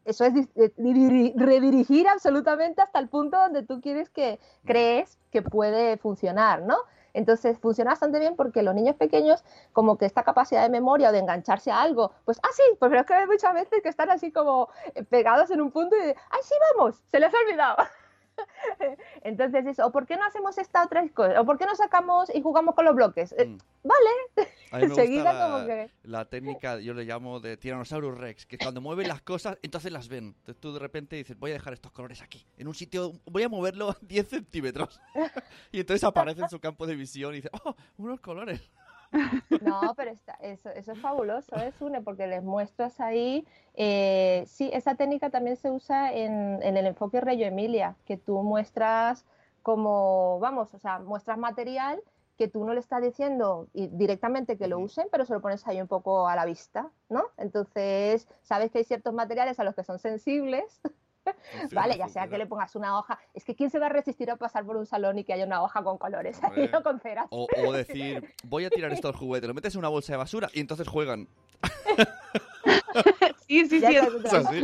Eso 0.05 0.25
es 0.25 0.33
eh, 0.57 0.73
diri- 0.79 1.35
redirigir 1.37 2.09
absolutamente 2.09 2.81
hasta 2.81 2.99
el 2.99 3.09
punto 3.09 3.37
donde 3.39 3.63
tú 3.63 3.81
quieres 3.81 4.09
que 4.09 4.41
crees 4.65 5.19
que 5.31 5.43
puede 5.43 5.99
funcionar, 5.99 6.63
¿no? 6.63 6.77
Entonces 7.14 7.59
funciona 7.59 7.90
bastante 7.92 8.18
bien 8.18 8.37
porque 8.37 8.62
los 8.62 8.75
niños 8.75 8.96
pequeños, 8.96 9.44
como 9.73 9.99
que 9.99 10.07
esta 10.07 10.23
capacidad 10.23 10.62
de 10.62 10.70
memoria 10.70 11.11
o 11.11 11.12
de 11.12 11.18
engancharse 11.18 11.70
a 11.70 11.81
algo, 11.81 12.12
pues, 12.25 12.38
ah, 12.42 12.49
sí, 12.53 12.62
pues 12.79 12.90
pero 12.90 13.01
es 13.01 13.07
que 13.07 13.14
hay 13.14 13.27
muchas 13.27 13.55
veces 13.55 13.81
que 13.83 13.88
están 13.88 14.11
así 14.11 14.33
como 14.33 14.68
eh, 14.94 15.05
pegados 15.05 15.51
en 15.51 15.61
un 15.61 15.70
punto 15.70 15.96
y 15.96 16.01
ay, 16.01 16.40
sí, 16.42 16.55
vamos, 16.77 17.03
se 17.11 17.20
les 17.20 17.33
ha 17.33 17.38
olvidado. 17.38 17.77
Entonces 19.22 19.66
eso, 19.66 19.87
o 19.87 19.92
por 19.92 20.07
qué 20.07 20.16
no 20.16 20.24
hacemos 20.24 20.57
esta 20.59 20.85
otra 20.85 21.07
cosa, 21.09 21.40
o 21.40 21.44
por 21.44 21.59
qué 21.59 21.66
no 21.66 21.74
sacamos 21.74 22.35
y 22.35 22.40
jugamos 22.40 22.74
con 22.74 22.85
los 22.85 22.94
bloques. 22.94 23.33
Eh, 23.38 23.50
Mm. 23.50 23.59
Vale, 23.83 24.46
A 24.72 24.76
mí 24.76 24.83
me 24.83 24.88
enseguida 24.90 25.33
gusta 25.33 25.46
como 25.46 25.59
la, 25.59 25.66
que... 25.66 25.90
la 26.03 26.24
técnica, 26.26 26.79
yo 26.81 26.92
le 26.94 27.05
llamo 27.05 27.40
de 27.40 27.57
Tyrannosaurus 27.57 28.18
Rex, 28.18 28.46
que 28.46 28.59
cuando 28.59 28.81
mueven 28.81 29.09
las 29.09 29.22
cosas, 29.22 29.59
entonces 29.62 29.90
las 29.90 30.09
ven. 30.09 30.35
Entonces 30.38 30.61
tú 30.61 30.72
de 30.72 30.79
repente 30.79 31.16
dices, 31.16 31.38
voy 31.38 31.50
a 31.53 31.55
dejar 31.55 31.72
estos 31.72 31.92
colores 31.92 32.22
aquí, 32.22 32.46
en 32.59 32.68
un 32.68 32.74
sitio, 32.74 33.12
voy 33.26 33.42
a 33.42 33.48
moverlo 33.48 33.96
10 34.03 34.29
centímetros. 34.29 35.00
y 35.72 35.81
entonces 35.81 36.05
aparece 36.05 36.42
en 36.42 36.50
su 36.50 36.61
campo 36.61 36.87
de 36.87 36.94
visión 36.94 37.33
y 37.33 37.37
dice, 37.37 37.50
oh, 37.64 37.74
unos 37.96 38.20
colores. 38.20 38.61
No, 39.59 39.94
pero 39.96 40.11
está, 40.11 40.35
eso, 40.40 40.70
eso 40.70 40.92
es 40.92 41.01
fabuloso, 41.01 41.61
¿eh, 41.61 41.73
Sune? 41.73 42.01
Porque 42.03 42.27
les 42.27 42.42
muestras 42.42 43.01
ahí. 43.01 43.46
eh, 43.75 44.44
sí, 44.46 44.70
esa 44.73 44.94
técnica 44.94 45.31
también 45.31 45.57
se 45.57 45.70
usa 45.70 46.12
en, 46.12 46.62
en 46.62 46.77
el 46.77 46.87
enfoque 46.87 47.20
Reyo 47.20 47.46
Emilia, 47.46 47.96
que 48.07 48.16
tú 48.16 48.42
muestras 48.42 49.27
como, 49.62 50.38
vamos, 50.40 50.73
o 50.75 50.79
sea, 50.79 50.99
muestras 51.01 51.38
material 51.38 52.03
que 52.37 52.49
tú 52.49 52.64
no 52.64 52.73
le 52.73 52.81
estás 52.81 53.03
diciendo 53.03 53.68
directamente 53.75 54.57
que 54.57 54.66
lo 54.66 54.79
usen, 54.79 55.09
pero 55.12 55.27
se 55.27 55.35
lo 55.35 55.42
pones 55.42 55.66
ahí 55.66 55.79
un 55.81 55.88
poco 55.88 56.27
a 56.27 56.35
la 56.37 56.46
vista, 56.46 56.90
¿no? 57.11 57.25
Entonces, 57.37 58.29
sabes 58.42 58.70
que 58.70 58.79
hay 58.79 58.85
ciertos 58.85 59.12
materiales 59.12 59.61
a 59.61 59.64
los 59.64 59.75
que 59.75 59.85
son 59.85 59.99
sensibles. 59.99 60.81
Vale, 61.73 61.97
ya 61.99 62.09
sea 62.09 62.29
que 62.29 62.38
le 62.38 62.47
pongas 62.47 62.75
una 62.77 62.99
hoja. 62.99 63.19
Es 63.35 63.45
que 63.45 63.55
¿quién 63.55 63.71
se 63.71 63.79
va 63.79 63.87
a 63.87 63.90
resistir 63.90 64.31
a 64.31 64.37
pasar 64.37 64.64
por 64.64 64.77
un 64.77 64.87
salón 64.87 65.19
y 65.19 65.25
que 65.25 65.33
haya 65.33 65.45
una 65.47 65.62
hoja 65.62 65.83
con 65.83 65.99
colores 65.99 66.40
ahí 66.45 66.69
con 66.83 67.01
ceras? 67.01 67.27
O, 67.31 67.47
o 67.64 67.73
decir, 67.73 68.25
voy 68.45 68.64
a 68.64 68.71
tirar 68.71 68.93
estos 68.93 69.14
juguetes, 69.16 69.49
lo 69.49 69.55
metes 69.55 69.75
en 69.75 69.79
una 69.81 69.88
bolsa 69.88 70.12
de 70.12 70.16
basura 70.19 70.49
y 70.53 70.61
entonces 70.61 70.87
juegan. 70.88 71.29
Sí, 73.47 73.66
sí, 73.66 73.81
Ya 73.81 73.88
sí. 73.90 73.97
está, 73.97 74.09
es- 74.09 74.25
Es 74.25 74.35
así. 74.35 74.62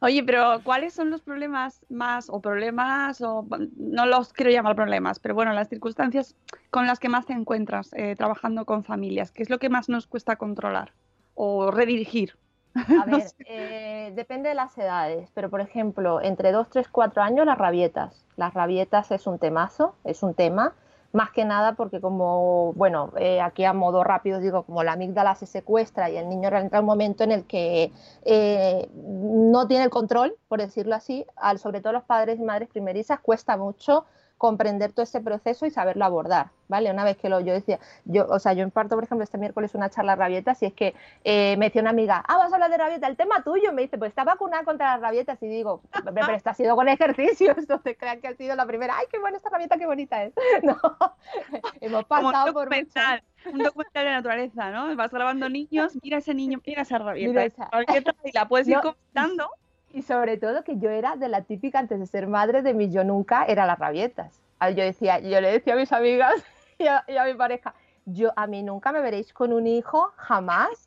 Oye, 0.00 0.24
pero 0.24 0.60
¿cuáles 0.64 0.94
son 0.94 1.10
los 1.10 1.20
problemas 1.22 1.84
más, 1.88 2.28
o 2.28 2.40
problemas, 2.40 3.20
o 3.20 3.46
no 3.76 4.06
los 4.06 4.32
quiero 4.32 4.50
llamar 4.50 4.74
problemas, 4.74 5.20
pero 5.20 5.34
bueno, 5.34 5.52
las 5.52 5.68
circunstancias 5.68 6.34
con 6.70 6.86
las 6.88 6.98
que 6.98 7.08
más 7.08 7.26
te 7.26 7.32
encuentras 7.34 7.92
eh, 7.92 8.16
trabajando 8.16 8.64
con 8.64 8.82
familias? 8.82 9.30
¿Qué 9.30 9.44
es 9.44 9.50
lo 9.50 9.58
que 9.60 9.68
más 9.68 9.88
nos 9.88 10.08
cuesta 10.08 10.34
controlar 10.36 10.92
o 11.34 11.70
redirigir? 11.70 12.36
A 13.02 13.04
ver, 13.04 13.24
eh, 13.46 14.12
depende 14.14 14.48
de 14.48 14.54
las 14.54 14.76
edades, 14.78 15.30
pero 15.34 15.50
por 15.50 15.60
ejemplo, 15.60 16.20
entre 16.22 16.52
2, 16.52 16.68
3, 16.70 16.88
4 16.88 17.22
años 17.22 17.46
las 17.46 17.58
rabietas. 17.58 18.24
Las 18.36 18.54
rabietas 18.54 19.10
es 19.10 19.26
un 19.26 19.38
temazo, 19.38 19.94
es 20.04 20.22
un 20.22 20.34
tema, 20.34 20.74
más 21.12 21.30
que 21.30 21.44
nada 21.44 21.74
porque 21.74 22.00
como, 22.00 22.72
bueno, 22.72 23.12
eh, 23.18 23.40
aquí 23.40 23.64
a 23.64 23.72
modo 23.72 24.02
rápido 24.02 24.40
digo, 24.40 24.62
como 24.62 24.82
la 24.82 24.92
amígdala 24.92 25.34
se 25.34 25.46
secuestra 25.46 26.10
y 26.10 26.16
el 26.16 26.28
niño 26.28 26.48
entra 26.48 26.78
en 26.78 26.84
un 26.84 26.86
momento 26.86 27.24
en 27.24 27.32
el 27.32 27.44
que 27.44 27.92
eh, 28.24 28.88
no 28.94 29.66
tiene 29.68 29.84
el 29.84 29.90
control, 29.90 30.34
por 30.48 30.60
decirlo 30.60 30.94
así, 30.94 31.26
al, 31.36 31.58
sobre 31.58 31.80
todo 31.80 31.92
los 31.92 32.04
padres 32.04 32.38
y 32.38 32.42
madres 32.42 32.68
primerizas, 32.68 33.20
cuesta 33.20 33.56
mucho 33.56 34.06
comprender 34.42 34.92
todo 34.92 35.04
ese 35.04 35.20
proceso 35.20 35.66
y 35.66 35.70
saberlo 35.70 36.04
abordar, 36.04 36.48
¿vale? 36.66 36.90
Una 36.90 37.04
vez 37.04 37.16
que 37.16 37.28
lo, 37.28 37.38
yo 37.38 37.52
decía, 37.52 37.78
yo, 38.06 38.26
o 38.28 38.40
sea, 38.40 38.54
yo 38.54 38.64
imparto, 38.64 38.96
por 38.96 39.04
ejemplo, 39.04 39.22
este 39.22 39.38
miércoles 39.38 39.72
una 39.76 39.88
charla 39.88 40.16
de 40.16 40.16
rabietas 40.16 40.60
y 40.64 40.66
es 40.66 40.72
que 40.72 40.96
eh, 41.22 41.56
me 41.58 41.66
decía 41.66 41.80
una 41.80 41.90
amiga, 41.90 42.24
ah, 42.26 42.38
vas 42.38 42.50
a 42.50 42.56
hablar 42.56 42.68
de 42.68 42.76
rabieta, 42.76 43.06
el 43.06 43.16
tema 43.16 43.44
tuyo, 43.44 43.72
me 43.72 43.82
dice, 43.82 43.98
pues 43.98 44.08
está 44.08 44.24
vacunada 44.24 44.64
contra 44.64 44.94
las 44.94 45.00
rabietas 45.00 45.40
y 45.44 45.46
digo, 45.46 45.80
pero, 46.12 46.32
esto 46.32 46.50
ha 46.50 46.54
sido 46.54 46.74
con 46.74 46.88
ejercicios, 46.88 47.56
no 47.68 47.78
te 47.82 47.96
crean 47.96 48.20
que 48.20 48.26
ha 48.26 48.34
sido 48.34 48.56
la 48.56 48.66
primera, 48.66 48.96
ay, 48.98 49.06
qué 49.12 49.20
buena 49.20 49.36
esta 49.36 49.48
rabieta, 49.48 49.78
qué 49.78 49.86
bonita 49.86 50.24
es. 50.24 50.34
No, 50.64 50.76
hemos 51.80 52.04
pasado 52.06 52.52
por 52.52 52.68
un 52.68 53.58
documental 53.58 54.04
de 54.04 54.10
naturaleza, 54.10 54.72
¿no? 54.72 54.96
Vas 54.96 55.12
grabando 55.12 55.48
niños, 55.48 55.96
mira 56.02 56.18
ese 56.18 56.34
niño, 56.34 56.60
mira 56.66 56.82
esa 56.82 56.98
rabieta, 56.98 57.28
Mira 57.30 57.44
esa 57.44 57.62
esa. 57.64 57.70
rabieta, 57.70 58.14
y 58.24 58.32
la 58.32 58.48
puedes 58.48 58.66
ir 58.66 58.74
No, 58.74 58.82
comentando. 58.82 59.50
Y 59.92 60.02
sobre 60.02 60.36
todo 60.38 60.64
que 60.64 60.78
yo 60.78 60.90
era 60.90 61.16
de 61.16 61.28
la 61.28 61.42
típica, 61.42 61.78
antes 61.78 61.98
de 62.00 62.06
ser 62.06 62.26
madre, 62.26 62.62
de 62.62 62.72
mi 62.74 62.90
yo 62.90 63.04
nunca, 63.04 63.44
era 63.44 63.66
las 63.66 63.78
rabietas. 63.78 64.40
Ah, 64.58 64.70
Yo 64.70 64.82
decía, 64.84 65.18
yo 65.18 65.40
le 65.40 65.50
decía 65.52 65.74
a 65.74 65.76
mis 65.76 65.92
amigas 65.92 66.34
y 66.78 66.86
a, 66.86 67.04
y 67.08 67.16
a 67.16 67.24
mi 67.24 67.34
pareja, 67.34 67.74
yo 68.04 68.32
a 68.36 68.46
mí 68.46 68.62
nunca 68.62 68.90
me 68.92 69.00
veréis 69.00 69.32
con 69.32 69.52
un 69.52 69.66
hijo, 69.66 70.12
jamás. 70.16 70.70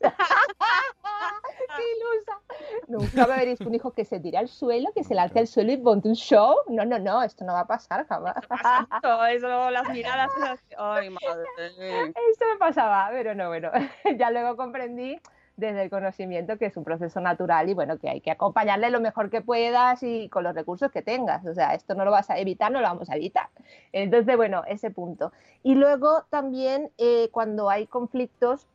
¡Qué 1.76 1.82
ilusa! 1.82 2.40
Nunca 2.88 3.26
me 3.26 3.36
veréis 3.36 3.58
con 3.58 3.68
un 3.68 3.74
hijo 3.74 3.92
que 3.92 4.04
se 4.04 4.20
tire 4.20 4.38
al 4.38 4.48
suelo, 4.48 4.90
que 4.94 5.04
se 5.04 5.14
lance 5.14 5.38
al 5.38 5.46
suelo 5.46 5.72
y 5.72 5.78
monte 5.78 6.08
un 6.08 6.14
show. 6.14 6.56
No, 6.68 6.84
no, 6.84 6.98
no, 6.98 7.22
esto 7.22 7.44
no 7.44 7.52
va 7.52 7.60
a 7.60 7.66
pasar 7.66 8.06
jamás. 8.06 8.34
Pasa 8.46 8.86
mucho, 8.90 9.26
eso, 9.26 9.70
las 9.70 9.88
miradas, 9.90 10.30
esas- 10.36 10.64
ay, 10.78 11.10
madre. 11.10 11.44
Esto 12.30 12.44
me 12.52 12.58
pasaba, 12.58 13.08
pero 13.10 13.34
no, 13.34 13.48
bueno, 13.48 13.70
ya 14.16 14.30
luego 14.30 14.56
comprendí 14.56 15.20
desde 15.56 15.82
el 15.82 15.90
conocimiento 15.90 16.58
que 16.58 16.66
es 16.66 16.76
un 16.76 16.84
proceso 16.84 17.20
natural 17.20 17.68
y 17.68 17.74
bueno, 17.74 17.98
que 17.98 18.08
hay 18.10 18.20
que 18.20 18.30
acompañarle 18.30 18.90
lo 18.90 19.00
mejor 19.00 19.30
que 19.30 19.40
puedas 19.40 20.02
y 20.02 20.28
con 20.28 20.44
los 20.44 20.54
recursos 20.54 20.90
que 20.90 21.02
tengas. 21.02 21.44
O 21.46 21.54
sea, 21.54 21.74
esto 21.74 21.94
no 21.94 22.04
lo 22.04 22.10
vas 22.10 22.30
a 22.30 22.38
evitar, 22.38 22.70
no 22.70 22.80
lo 22.80 22.86
vamos 22.86 23.10
a 23.10 23.16
evitar. 23.16 23.48
Entonces, 23.92 24.36
bueno, 24.36 24.62
ese 24.66 24.90
punto. 24.90 25.32
Y 25.62 25.74
luego 25.74 26.24
también 26.30 26.90
eh, 26.98 27.28
cuando 27.32 27.70
hay 27.70 27.86
conflictos, 27.86 28.66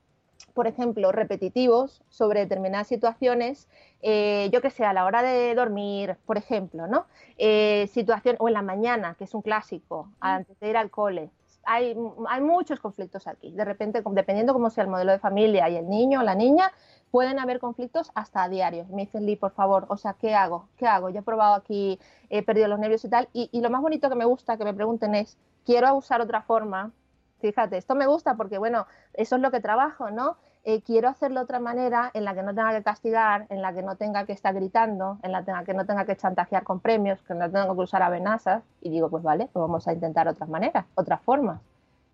por 0.54 0.68
ejemplo, 0.68 1.12
repetitivos 1.12 2.04
sobre 2.10 2.42
determinadas 2.42 2.88
situaciones, 2.88 3.68
eh, 4.02 4.50
yo 4.52 4.62
que 4.62 4.72
sé, 4.72 4.84
a 4.84 4.94
la 4.94 5.06
hora 5.06 5.22
de 5.22 5.54
dormir, 5.56 6.18
por 6.26 6.38
ejemplo, 6.38 6.88
¿no? 6.88 7.06
Eh, 7.38 7.88
situación, 7.94 8.36
o 8.40 8.48
en 8.48 8.56
la 8.56 8.64
mañana, 8.64 9.16
que 9.18 9.26
es 9.26 9.34
un 9.34 9.44
clásico, 9.44 10.10
antes 10.20 10.60
de 10.60 10.70
ir 10.70 10.78
al 10.78 10.90
cole. 10.90 11.30
Hay, 11.64 11.96
hay 12.30 12.42
muchos 12.42 12.80
conflictos 12.80 13.28
aquí. 13.28 13.52
De 13.52 13.66
repente, 13.66 14.04
dependiendo 14.12 14.54
cómo 14.54 14.70
sea 14.70 14.84
el 14.84 14.90
modelo 14.90 15.12
de 15.12 15.20
familia 15.20 15.70
y 15.70 15.78
el 15.78 15.90
niño 15.90 16.22
o 16.22 16.24
la 16.24 16.36
niña, 16.36 16.72
pueden 17.12 17.40
haber 17.40 17.60
conflictos 17.60 18.12
hasta 18.16 18.44
a 18.44 18.50
diario. 18.50 18.86
Me 18.90 19.04
dicen, 19.04 19.26
Lee, 19.26 19.36
por 19.36 19.52
favor, 19.52 19.86
o 19.90 19.98
sea, 19.98 20.14
¿qué 20.14 20.34
hago? 20.34 20.68
¿Qué 20.78 20.88
hago? 20.88 21.10
Yo 21.10 21.20
he 21.20 21.24
probado 21.24 21.56
aquí, 21.56 22.00
he 22.30 22.44
perdido 22.44 22.68
los 22.68 22.80
nervios 22.80 23.04
y 23.06 23.10
tal. 23.10 23.30
Y, 23.34 23.50
y 23.52 23.62
lo 23.62 23.70
más 23.70 23.82
bonito 23.82 24.10
que 24.10 24.16
me 24.16 24.26
gusta 24.26 24.58
que 24.58 24.64
me 24.64 24.74
pregunten 24.74 25.16
es, 25.16 25.38
¿quiero 25.66 25.94
usar 25.96 26.22
otra 26.22 26.42
forma? 26.42 26.92
Fíjate, 27.40 27.78
esto 27.78 27.96
me 27.96 28.08
gusta 28.08 28.36
porque, 28.36 28.58
bueno, 28.58 28.86
eso 29.14 29.36
es 29.36 29.42
lo 29.42 29.52
que 29.52 29.60
trabajo, 29.60 30.12
¿no? 30.12 30.38
Eh, 30.64 30.82
quiero 30.84 31.10
hacerlo 31.10 31.40
de 31.40 31.44
otra 31.46 31.60
manera 31.60 32.12
en 32.14 32.24
la 32.24 32.36
que 32.36 32.44
no 32.44 32.54
tenga 32.54 32.72
que 32.72 32.84
castigar, 32.84 33.48
en 33.50 33.64
la 33.64 33.74
que 33.74 33.82
no 33.82 33.96
tenga 33.96 34.26
que 34.26 34.34
estar 34.34 34.54
gritando, 34.54 35.18
en 35.24 35.32
la 35.32 35.44
que 35.44 35.74
no 35.74 35.86
tenga 35.88 36.06
que 36.06 36.16
chantajear 36.16 36.64
con 36.64 36.80
premios, 36.80 37.20
que 37.24 37.34
no 37.34 37.46
tenga 37.46 37.66
que 37.66 37.82
usar 37.82 38.04
amenazas. 38.04 38.64
Y 38.82 38.92
digo, 38.92 39.10
pues 39.10 39.24
vale, 39.24 39.50
pues 39.52 39.62
vamos 39.62 39.88
a 39.88 39.94
intentar 39.94 40.28
otras 40.28 40.50
maneras, 40.50 40.86
otras 40.94 41.20
formas. 41.22 41.62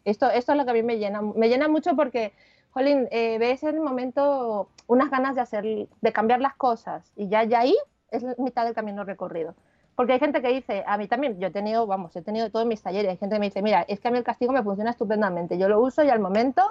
Esto, 0.05 0.29
esto 0.29 0.53
es 0.53 0.57
lo 0.57 0.63
que 0.63 0.71
a 0.71 0.73
mí 0.73 0.83
me 0.83 0.97
llena, 0.97 1.21
me 1.21 1.49
llena 1.49 1.67
mucho 1.67 1.93
porque, 1.97 2.31
Jolín, 2.71 3.09
eh, 3.11 3.37
ves 3.37 3.63
en 3.63 3.75
el 3.75 3.81
momento 3.81 4.69
unas 4.87 5.09
ganas 5.09 5.35
de 5.35 5.41
hacer, 5.41 5.65
de 5.99 6.13
cambiar 6.13 6.39
las 6.39 6.55
cosas 6.55 7.11
y 7.17 7.27
ya, 7.27 7.43
ya 7.43 7.59
ahí 7.59 7.75
es 8.11 8.23
la 8.23 8.33
mitad 8.37 8.63
del 8.63 8.73
camino 8.73 9.03
recorrido. 9.03 9.55
Porque 9.97 10.13
hay 10.13 10.19
gente 10.19 10.41
que 10.41 10.49
dice, 10.49 10.85
a 10.87 10.97
mí 10.97 11.09
también, 11.09 11.37
yo 11.39 11.47
he 11.47 11.51
tenido, 11.51 11.85
vamos, 11.85 12.15
he 12.15 12.21
tenido 12.21 12.49
todo 12.49 12.61
en 12.61 12.69
mis 12.69 12.81
talleres, 12.81 13.09
hay 13.09 13.17
gente 13.17 13.35
que 13.35 13.39
me 13.39 13.47
dice, 13.47 13.61
mira, 13.61 13.81
es 13.89 13.99
que 13.99 14.07
a 14.07 14.11
mí 14.11 14.17
el 14.17 14.23
castigo 14.23 14.53
me 14.53 14.63
funciona 14.63 14.91
estupendamente, 14.91 15.57
yo 15.57 15.67
lo 15.67 15.81
uso 15.81 16.03
y 16.03 16.09
al 16.09 16.19
momento, 16.19 16.61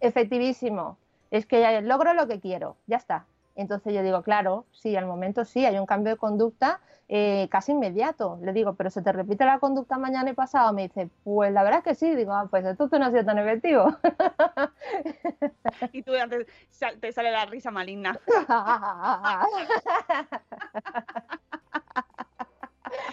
efectivísimo, 0.00 0.98
es 1.34 1.46
que 1.46 1.80
logro 1.82 2.14
lo 2.14 2.28
que 2.28 2.38
quiero, 2.38 2.76
ya 2.86 2.96
está. 2.96 3.26
Entonces 3.56 3.92
yo 3.92 4.02
digo, 4.02 4.22
claro, 4.22 4.66
sí, 4.72 4.96
al 4.96 5.06
momento 5.06 5.44
sí, 5.44 5.66
hay 5.66 5.78
un 5.78 5.86
cambio 5.86 6.14
de 6.14 6.18
conducta 6.18 6.80
eh, 7.08 7.48
casi 7.50 7.72
inmediato. 7.72 8.38
Le 8.42 8.52
digo, 8.52 8.74
pero 8.74 8.90
se 8.90 9.02
te 9.02 9.12
repite 9.12 9.44
la 9.44 9.58
conducta 9.58 9.98
mañana 9.98 10.30
y 10.30 10.32
pasado. 10.32 10.72
Me 10.72 10.82
dice, 10.82 11.10
pues 11.22 11.52
la 11.52 11.62
verdad 11.62 11.80
es 11.80 11.84
que 11.84 11.94
sí. 11.94 12.14
Digo, 12.14 12.32
ah, 12.32 12.46
pues 12.50 12.64
entonces 12.64 12.98
no 12.98 13.06
ha 13.06 13.10
sido 13.10 13.24
tan 13.24 13.38
efectivo. 13.38 13.86
Y 15.92 16.02
tú 16.02 16.12
antes 16.14 16.46
te 17.00 17.12
sale 17.12 17.30
la 17.30 17.46
risa 17.46 17.70
maligna. 17.70 18.18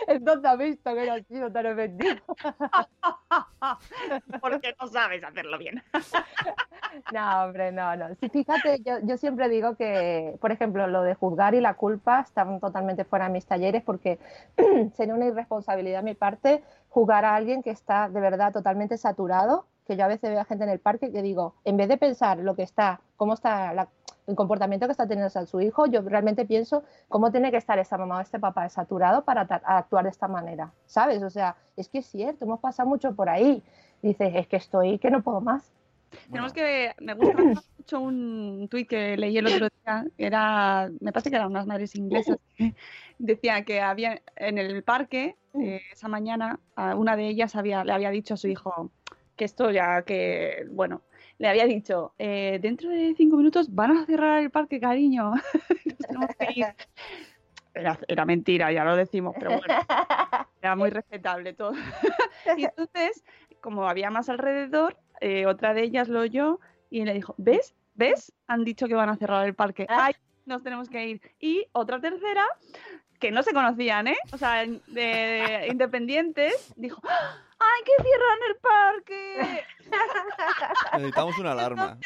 Entonces 0.08 0.46
ha 0.46 0.56
visto 0.56 0.94
que 0.94 1.06
no 1.06 1.14
ha 1.14 1.20
sido 1.24 1.52
tan 1.52 1.66
efectivo. 1.66 2.20
Porque 4.42 4.76
no 4.80 4.88
sabes 4.88 5.24
hacerlo 5.24 5.58
bien. 5.58 5.82
No, 7.10 7.46
hombre, 7.46 7.72
no, 7.72 7.96
no. 7.96 8.16
Sí, 8.16 8.28
fíjate, 8.30 8.82
yo, 8.84 8.96
yo 9.04 9.18
siempre 9.18 9.48
digo 9.48 9.76
que, 9.76 10.36
por 10.42 10.52
ejemplo, 10.52 10.88
lo 10.88 11.04
de 11.04 11.16
juzgar 11.16 11.54
y 11.54 11.62
la 11.62 11.76
culpa 11.76 12.22
están 12.22 12.60
totalmente 12.60 13.06
fuera 13.06 13.26
de 13.26 13.32
mis 13.32 13.46
talleres 13.46 13.82
porque 13.84 14.20
sería 14.94 15.16
una 15.16 15.28
irresponsabilidad 15.28 16.00
de 16.00 16.04
mi 16.06 16.16
parte 16.16 16.64
jugar 16.90 17.24
a 17.24 17.36
alguien 17.36 17.64
que 17.64 17.70
está 17.70 18.10
de 18.10 18.20
verdad 18.20 18.52
totalmente 18.52 18.98
saturado, 18.98 19.68
que 19.88 19.96
yo 19.96 20.04
a 20.04 20.08
veces 20.08 20.32
veo 20.32 20.42
a 20.42 20.46
gente 20.46 20.66
en 20.66 20.70
el 20.70 20.80
parque 20.80 21.12
que 21.12 21.22
digo, 21.22 21.56
en 21.64 21.78
vez 21.78 21.88
de 21.88 21.98
pensar 21.98 22.40
lo 22.40 22.56
que 22.56 22.64
está, 22.64 23.00
cómo 23.16 23.34
está 23.34 23.74
la- 23.74 23.88
el 24.28 24.36
comportamiento 24.36 24.88
que 24.88 24.92
está 24.92 25.08
teniendo 25.08 25.46
su 25.46 25.62
hijo, 25.62 25.86
yo 25.88 26.02
realmente 26.02 26.46
pienso 26.46 26.84
cómo 27.10 27.32
tiene 27.32 27.52
que 27.52 27.58
estar 27.58 27.80
esta 27.80 27.98
mamá 27.98 28.18
o 28.18 28.22
este 28.22 28.40
papá 28.40 28.70
saturado 28.70 29.24
para 29.24 29.42
actuar 29.42 30.04
de 30.04 30.12
esta 30.12 30.28
manera, 30.28 30.72
¿sabes? 30.86 31.24
O 31.24 31.30
sea, 31.30 31.56
es 31.76 31.90
que 31.90 32.00
es 32.00 32.06
cierto, 32.06 32.46
hemos 32.46 32.60
pasado 32.60 32.88
mucho 32.88 33.14
por 33.16 33.30
ahí. 33.30 33.64
Dices, 34.02 34.32
es 34.36 34.48
que 34.48 34.56
estoy, 34.56 34.98
que 35.00 35.12
no 35.12 35.22
puedo 35.22 35.42
más. 35.42 35.72
Tenemos 36.30 36.54
que. 36.54 36.94
Me 37.00 37.14
gusta 37.14 37.42
mucho 37.42 38.00
un 38.00 38.68
tuit 38.70 38.88
que 38.88 39.16
leí 39.18 39.38
el 39.38 39.48
otro 39.48 39.68
día. 39.84 40.06
Era. 40.18 40.90
Me 41.00 41.12
parece 41.12 41.30
que 41.30 41.36
eran 41.36 41.50
unas 41.50 41.66
madres 41.66 41.96
inglesas. 41.96 42.38
que 42.58 42.76
Decía 43.20 43.64
que 43.64 43.82
había 43.82 44.22
en 44.36 44.58
el 44.58 44.84
parque, 44.84 45.38
eh, 45.54 45.82
esa 45.92 46.08
mañana, 46.08 46.60
a 46.76 46.96
una 46.96 47.16
de 47.16 47.28
ellas 47.28 47.56
había, 47.56 47.84
le 47.84 47.94
había 47.94 48.10
dicho 48.10 48.34
a 48.34 48.38
su 48.38 48.48
hijo 48.48 48.92
que 49.36 49.46
esto 49.46 49.72
ya 49.72 50.02
que. 50.04 50.68
Bueno, 50.72 51.02
le 51.42 51.48
había 51.48 51.66
dicho: 51.66 52.14
eh, 52.20 52.60
dentro 52.62 52.92
de 52.92 53.16
cinco 53.18 53.36
minutos 53.36 53.74
van 53.74 53.98
a 53.98 54.06
cerrar 54.06 54.44
el 54.44 54.52
parque, 54.52 54.80
cariño. 54.80 55.34
Era, 57.74 57.98
era 58.10 58.26
mentira, 58.26 58.70
ya 58.74 58.84
lo 58.84 58.98
decimos, 58.98 59.34
pero 59.40 59.52
bueno, 59.52 59.64
era 60.62 60.76
muy 60.76 60.90
respetable 60.90 61.54
todo. 61.54 61.72
y 62.58 62.66
entonces, 62.66 63.24
como 63.62 63.88
había 63.88 64.12
más 64.12 64.28
alrededor, 64.28 64.98
eh, 65.22 65.46
otra 65.46 65.74
de 65.74 65.84
ellas 65.84 66.10
lo 66.10 66.20
oyó 66.20 66.60
y 66.90 67.06
le 67.06 67.14
dijo, 67.14 67.34
¿ves? 67.38 67.74
¿Ves? 67.94 68.34
Han 68.48 68.66
dicho 68.66 68.90
que 68.90 68.94
van 68.94 69.08
a 69.08 69.16
cerrar 69.16 69.48
el 69.48 69.56
parque. 69.56 69.86
¡Ay, 69.88 70.16
nos 70.46 70.64
tenemos 70.64 70.90
que 70.90 71.08
ir! 71.08 71.22
Y 71.40 71.66
otra 71.72 72.02
tercera, 72.02 72.44
que 73.22 73.32
no 73.32 73.42
se 73.42 73.54
conocían, 73.54 74.10
¿eh? 74.10 74.18
O 74.34 74.38
sea, 74.38 74.66
de, 74.66 74.82
de 74.88 75.68
independientes, 75.72 76.74
dijo, 76.76 77.02
¡ay, 77.62 77.84
que 77.84 78.04
cierran 78.04 78.40
el 78.50 78.56
parque! 78.58 79.66
Necesitamos 80.98 81.38
una 81.38 81.52
alarma. 81.52 81.98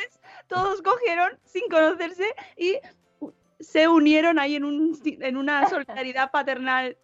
Todos 0.47 0.82
cogieron 0.82 1.39
sin 1.43 1.68
conocerse 1.70 2.34
y 2.58 2.78
se 3.60 3.88
unieron 3.88 4.38
ahí 4.39 4.56
en, 4.56 4.64
un, 4.66 4.99
en 5.03 5.38
una 5.38 5.68
solidaridad 5.70 6.32
paternal 6.32 6.97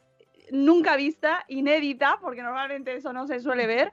nunca 0.51 0.95
vista, 0.97 1.45
inédita, 1.47 2.17
porque 2.21 2.41
normalmente 2.43 2.95
eso 2.95 3.13
no 3.13 3.25
se 3.25 3.39
suele 3.39 3.67
ver, 3.67 3.91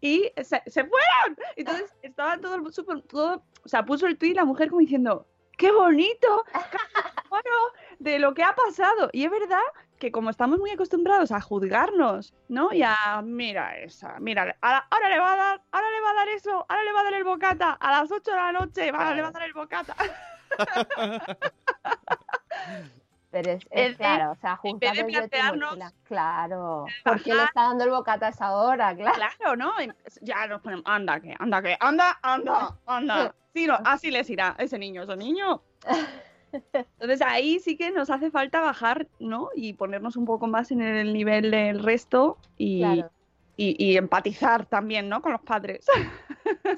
y 0.00 0.30
se, 0.36 0.62
se 0.66 0.84
fueron. 0.84 1.38
Entonces 1.56 1.94
estaba 2.02 2.38
todo, 2.38 2.56
el 2.56 2.62
súper- 2.72 3.02
todo, 3.08 3.42
o 3.64 3.68
sea, 3.68 3.84
puso 3.86 4.06
el 4.06 4.18
tuit 4.18 4.36
la 4.36 4.44
mujer 4.44 4.68
como 4.68 4.80
diciendo, 4.80 5.26
¡qué 5.56 5.72
bonito! 5.72 6.44
Bueno, 7.30 7.50
de 7.98 8.18
lo 8.18 8.34
que 8.34 8.42
ha 8.42 8.54
pasado. 8.54 9.08
Y 9.12 9.24
es 9.24 9.30
verdad 9.30 9.62
que 10.04 10.12
como 10.12 10.28
estamos 10.28 10.58
muy 10.58 10.70
acostumbrados 10.70 11.32
a 11.32 11.40
juzgarnos, 11.40 12.34
¿no? 12.48 12.74
Y 12.74 12.82
a, 12.82 13.22
mira 13.24 13.78
esa, 13.78 14.20
mira, 14.20 14.54
ahora, 14.60 15.08
le 15.08 15.18
va 15.18 15.32
a 15.32 15.36
dar, 15.36 15.62
ahora 15.72 15.90
le 15.90 16.00
va 16.02 16.10
a 16.10 16.14
dar 16.14 16.28
eso, 16.28 16.66
ahora 16.68 16.84
le 16.84 16.92
va 16.92 17.00
a 17.00 17.04
dar 17.04 17.14
el 17.14 17.24
bocata, 17.24 17.72
a 17.72 17.90
las 17.90 18.12
8 18.12 18.30
de 18.30 18.36
la 18.36 18.52
noche, 18.52 18.92
va, 18.92 19.14
le 19.14 19.22
va 19.22 19.28
a 19.28 19.32
dar 19.32 19.44
el 19.44 19.54
bocata. 19.54 19.96
Pero 23.30 23.52
es, 23.52 23.66
es 23.70 23.96
claro, 23.96 24.32
o 24.32 24.36
sea, 24.36 24.60
en 24.62 24.78
vez 24.78 24.92
de 24.92 25.04
plantearnos-. 25.06 25.94
Claro, 26.02 26.84
¿por 27.02 27.22
qué 27.22 27.34
le 27.34 27.44
está 27.44 27.62
dando 27.62 27.84
el 27.84 27.90
bocata 27.90 28.26
a 28.26 28.28
esa 28.28 28.54
hora? 28.54 28.94
Claro. 28.94 29.14
Claro, 29.38 29.56
¿no? 29.56 29.72
Ya 30.20 30.46
nos 30.48 30.60
ponemos, 30.60 30.84
anda 30.86 31.18
que, 31.18 31.34
anda 31.38 31.62
que, 31.62 31.78
anda, 31.80 32.18
anda, 32.20 32.76
anda. 32.84 33.34
Sí, 33.54 33.66
no, 33.68 33.78
así 33.84 34.10
les 34.10 34.28
irá 34.28 34.54
ese 34.58 34.78
niño, 34.78 35.04
ese 35.04 35.16
niño. 35.16 35.62
Entonces 36.54 37.22
ahí 37.26 37.58
sí 37.60 37.76
que 37.76 37.90
nos 37.90 38.10
hace 38.10 38.30
falta 38.30 38.60
bajar, 38.60 39.08
¿no? 39.18 39.48
Y 39.54 39.74
ponernos 39.74 40.16
un 40.16 40.24
poco 40.24 40.46
más 40.46 40.70
en 40.70 40.82
el 40.82 41.12
nivel 41.12 41.50
del 41.50 41.82
resto 41.82 42.38
y, 42.56 42.78
Claro. 42.80 43.10
y, 43.56 43.76
y 43.92 43.96
empatizar 43.96 44.66
también, 44.66 45.08
¿no? 45.08 45.22
Con 45.22 45.32
los 45.32 45.42
padres. 45.42 45.86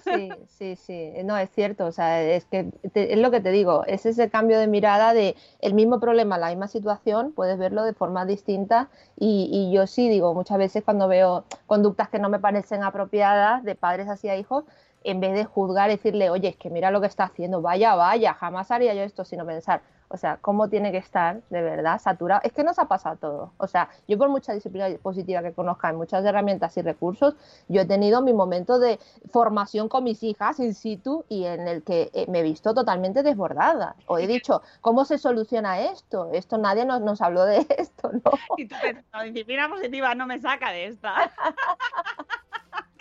Sí, 0.05 0.37
sí, 0.49 0.77
sí, 0.77 1.13
no, 1.25 1.37
es 1.37 1.51
cierto, 1.51 1.87
o 1.87 1.91
sea, 1.93 2.23
es 2.23 2.45
que 2.45 2.65
te- 2.93 3.13
es 3.13 3.19
lo 3.19 3.31
que 3.33 3.41
te 3.41 3.51
digo, 3.51 3.85
es 3.87 4.07
ese 4.07 4.31
cambio 4.31 4.59
de 4.61 4.69
mirada 4.69 5.15
de 5.15 5.35
el 5.61 5.75
mismo 5.75 5.99
problema, 5.99 6.39
la 6.39 6.49
misma 6.51 6.69
situación, 6.69 7.33
puedes 7.33 7.59
verlo 7.59 7.83
de 7.83 7.93
forma 7.95 8.25
distinta 8.25 8.89
y, 9.17 9.49
y 9.51 9.75
yo 9.75 9.87
sí 9.89 10.09
digo, 10.09 10.33
muchas 10.35 10.59
veces 10.59 10.85
cuando 10.85 11.09
veo 11.09 11.45
conductas 11.67 12.09
que 12.09 12.19
no 12.21 12.29
me 12.29 12.39
parecen 12.39 12.85
apropiadas 12.85 13.65
de 13.65 13.75
padres 13.75 14.07
hacia 14.09 14.37
hijos, 14.37 14.65
en 15.07 15.21
vez 15.21 15.35
de 15.35 15.45
juzgar, 15.45 15.89
decirle, 15.89 16.31
oye, 16.31 16.49
es 16.49 16.57
que 16.57 16.69
mira 16.69 16.91
lo 16.91 17.01
que 17.01 17.07
está 17.07 17.25
haciendo, 17.25 17.63
vaya, 17.63 17.95
vaya, 17.95 18.35
jamás 18.35 18.71
haría 18.73 18.93
yo 18.93 19.03
esto, 19.03 19.25
sino 19.25 19.47
pensar, 19.47 19.83
o 20.09 20.17
sea, 20.17 20.39
cómo 20.41 20.69
tiene 20.69 20.93
que 20.93 20.99
estar 20.99 21.43
de 21.51 21.63
verdad 21.63 22.01
saturado. 22.01 22.41
Es 22.45 22.53
que 22.53 22.63
nos 22.65 22.79
ha 22.79 22.87
pasado 22.87 23.17
todo. 23.17 23.53
O 23.57 23.67
sea, 23.67 23.89
yo 24.07 24.19
por 24.19 24.29
mucha 24.29 24.53
disciplina 24.53 24.89
positiva 25.03 25.43
que 25.43 25.53
conozca 25.53 25.91
en 25.91 25.97
muchas 25.97 26.25
herramientas 26.25 26.77
y 26.77 26.83
recursos, 26.83 27.35
yo 27.69 27.83
he 27.83 27.85
tenido 27.85 28.23
mi 28.23 28.33
momento 28.33 28.79
de 28.79 28.99
formación 29.31 29.89
con 29.89 30.05
mis 30.05 30.23
hijas 30.23 30.61
in 30.61 30.75
situ 30.75 31.25
y 31.29 31.45
en 31.45 31.67
el 31.67 31.83
que 31.83 32.11
eh, 32.13 32.27
me 32.29 32.41
he 32.41 32.43
visto 32.43 32.75
totalmente 32.75 33.23
desbordada. 33.23 33.97
O 34.07 34.19
he 34.19 34.27
dicho, 34.27 34.63
¿cómo 34.81 35.05
se 35.05 35.19
soluciona 35.19 35.81
esto? 35.81 36.31
Esto 36.33 36.59
nadie 36.59 36.85
nos, 36.85 37.01
nos 37.01 37.21
habló 37.21 37.45
de 37.45 37.67
esto, 37.79 38.11
¿no? 38.13 38.33
Y 38.57 38.67
tú 38.67 38.77
pensando, 38.81 39.25
disciplina 39.25 39.69
positiva 39.69 40.15
no 40.15 40.27
me 40.27 40.41
saca 40.41 40.71
de 40.71 40.87
esta. 40.87 41.33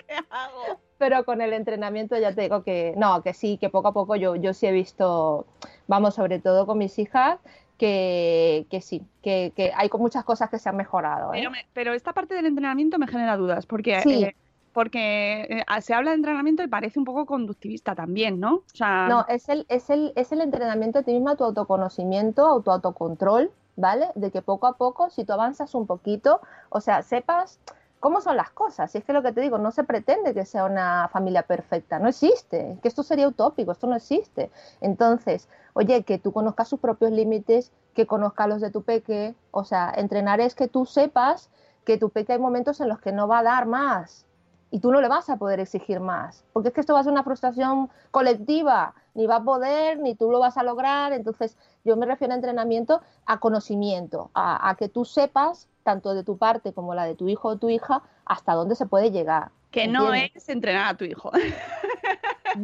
¿Qué 0.08 0.16
hago? 0.30 0.80
Pero 0.98 1.26
con 1.26 1.42
el 1.42 1.54
entrenamiento 1.54 2.18
ya 2.18 2.34
te 2.34 2.42
digo 2.44 2.64
que 2.64 2.94
no, 2.98 3.22
que 3.22 3.34
sí, 3.34 3.58
que 3.58 3.70
poco 3.70 3.90
a 3.90 3.94
poco 3.94 4.16
yo, 4.16 4.36
yo 4.36 4.54
sí 4.54 4.66
he 4.68 4.72
visto, 4.72 5.46
vamos, 5.88 6.16
sobre 6.16 6.40
todo 6.40 6.66
con 6.66 6.78
mis 6.78 6.98
hijas, 7.00 7.40
que, 7.78 8.66
que 8.70 8.82
sí, 8.82 9.06
que, 9.22 9.52
que 9.56 9.72
hay 9.76 9.90
con 9.90 10.02
muchas 10.02 10.24
cosas 10.24 10.50
que 10.50 10.58
se 10.60 10.70
han 10.70 10.78
mejorado. 10.78 11.34
¿eh? 11.34 11.38
Pero, 11.40 11.52
me- 11.52 11.66
pero 11.74 11.94
esta 11.94 12.14
parte 12.14 12.34
del 12.36 12.46
entrenamiento 12.46 12.98
me 12.98 13.08
genera 13.08 13.36
dudas, 13.36 13.66
porque, 13.66 14.02
Sí. 14.02 14.24
eh, 14.24 14.36
porque 14.72 15.64
eh, 15.68 15.82
se 15.82 15.94
habla 15.94 16.12
de 16.12 16.16
entrenamiento 16.18 16.64
y 16.64 16.68
parece 16.68 17.00
un 17.00 17.06
poco 17.06 17.26
conductivista 17.26 17.96
también, 17.96 18.40
¿no? 18.40 18.56
O 18.56 18.64
sea, 18.74 19.08
No, 19.10 19.26
es 19.28 19.50
el, 19.50 19.66
es 19.70 19.90
el, 19.90 20.14
es 20.16 20.32
el 20.32 20.42
entrenamiento 20.42 21.00
de 21.00 21.06
ti 21.06 21.14
misma, 21.14 21.36
tu 21.36 21.44
autoconocimiento, 21.44 22.46
auto 22.46 22.72
autocontrol, 22.72 23.52
¿vale? 23.76 24.08
De 24.16 24.32
que 24.32 24.42
poco 24.42 24.68
a 24.68 24.78
poco, 24.78 25.10
si 25.10 25.26
tú 25.26 25.34
avanzas 25.34 25.76
un 25.76 25.86
poquito, 25.88 26.42
o 26.70 26.80
sea, 26.82 27.02
sepas 27.04 27.60
cómo 28.00 28.22
son 28.22 28.38
las 28.38 28.52
cosas. 28.52 28.94
Y 28.94 29.00
es 29.00 29.04
que 29.04 29.14
lo 29.14 29.24
que 29.24 29.32
te 29.32 29.42
digo, 29.42 29.58
no 29.58 29.72
se 29.72 29.84
pretende 29.84 30.34
que 30.34 30.46
sea 30.46 30.66
una 30.66 31.10
familia 31.12 31.44
perfecta, 31.44 32.00
no 32.00 32.08
existe, 32.08 32.78
que 32.82 32.88
esto 32.88 33.04
sería 33.04 33.28
utópico, 33.28 33.72
esto 33.72 33.88
no 33.88 33.96
existe. 33.96 34.52
Entonces, 34.82 35.50
oye, 35.74 36.04
que 36.04 36.18
tú 36.20 36.32
conozcas 36.32 36.68
sus 36.68 36.80
propios 36.80 37.12
límites, 37.12 37.72
que 37.94 38.08
conozcas 38.08 38.48
los 38.48 38.62
de 38.62 38.72
tu 38.72 38.84
peque, 38.84 39.36
o 39.52 39.64
sea, 39.64 39.94
entrenar 39.96 40.40
es 40.40 40.56
que 40.56 40.68
tú 40.68 40.86
sepas 40.86 41.50
que 41.86 41.98
tu 41.98 42.10
peque 42.10 42.34
hay 42.34 42.40
momentos 42.40 42.82
en 42.82 42.90
los 42.90 43.00
que 43.00 43.12
no 43.12 43.28
va 43.28 43.40
a 43.40 43.44
dar 43.44 43.66
más, 43.66 44.26
y 44.72 44.80
tú 44.80 44.92
no 44.92 45.00
le 45.00 45.08
vas 45.08 45.30
a 45.30 45.38
poder 45.38 45.60
exigir 45.60 46.00
más, 46.00 46.44
porque 46.52 46.70
es 46.70 46.74
que 46.74 46.82
esto 46.82 46.94
va 46.94 47.00
a 47.00 47.04
ser 47.04 47.14
una 47.14 47.24
frustración 47.24 47.90
colectiva, 48.12 48.94
ni 49.14 49.26
va 49.28 49.38
a 49.38 49.44
poder, 49.44 50.00
ni 50.00 50.16
tú 50.16 50.30
lo 50.30 50.40
vas 50.40 50.58
a 50.58 50.64
lograr, 50.64 51.14
entonces 51.14 51.58
yo 51.86 51.96
me 51.96 52.06
refiero 52.06 52.34
a 52.34 52.36
entrenamiento, 52.36 53.02
a 53.26 53.40
conocimiento, 53.40 54.32
a, 54.34 54.70
a 54.70 54.76
que 54.76 54.90
tú 54.90 55.06
sepas, 55.06 55.70
tanto 55.86 56.16
de 56.16 56.24
tu 56.24 56.38
parte 56.38 56.74
como 56.74 56.96
la 56.96 57.06
de 57.06 57.14
tu 57.16 57.30
hijo 57.30 57.48
o 57.50 57.58
tu 57.58 57.70
hija, 57.70 58.02
hasta 58.26 58.54
dónde 58.54 58.76
se 58.76 58.88
puede 58.88 59.12
llegar. 59.12 59.52
que 59.70 59.88
no 59.88 60.14
es 60.14 60.50
entrenar 60.50 60.94
a 60.96 60.98
tu 60.98 61.06
hijo. 61.06 61.32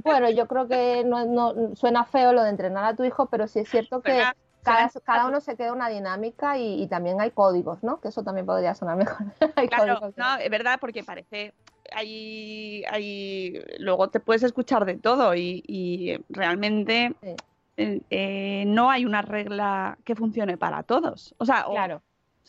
Bueno, 0.06 0.30
yo 0.30 0.48
creo 0.48 0.68
que 0.70 1.04
no, 1.06 1.26
no- 1.26 1.76
suena 1.76 2.06
feo 2.06 2.32
lo 2.32 2.44
de 2.44 2.50
entrenar 2.50 2.86
a 2.86 2.96
tu 2.96 3.04
hijo, 3.04 3.26
pero 3.26 3.46
sí 3.48 3.60
es 3.60 3.70
cierto 3.70 4.02
que 4.02 4.14
Suena- 4.14 4.36
cada, 4.64 4.90
suena- 4.90 5.04
cada 5.06 5.28
uno 5.28 5.42
se 5.42 5.58
queda 5.58 5.74
una 5.74 5.90
dinámica 5.90 6.58
y, 6.58 6.82
y 6.82 6.88
también 6.88 7.20
hay 7.20 7.32
códigos, 7.32 7.84
¿no? 7.84 8.00
Que 8.00 8.08
eso 8.08 8.24
también 8.24 8.46
podría 8.46 8.74
sonar 8.74 8.96
mejor. 8.96 9.18
Hay 9.58 9.68
Claro, 9.68 9.96
códigos. 10.00 10.16
no, 10.18 10.38
es 10.38 10.50
verdad, 10.50 10.78
porque 10.80 11.04
parece. 11.04 11.54
Hay, 11.94 12.86
hay, 12.90 13.62
luego 13.80 14.10
te 14.10 14.22
puedes 14.22 14.44
escuchar 14.44 14.86
de 14.86 14.96
todo 14.98 15.36
y, 15.36 15.62
y 15.68 16.18
realmente 16.30 17.14
Sí. 17.22 17.36
eh, 17.76 18.02
eh, 18.12 18.64
no 18.68 18.90
hay 18.92 19.06
una 19.06 19.22
regla 19.22 19.98
que 20.06 20.16
funcione 20.16 20.56
para 20.58 20.84
todos. 20.84 21.36
O 21.38 21.46
sea, 21.46 21.68
o- 21.68 21.72
Claro. 21.74 22.02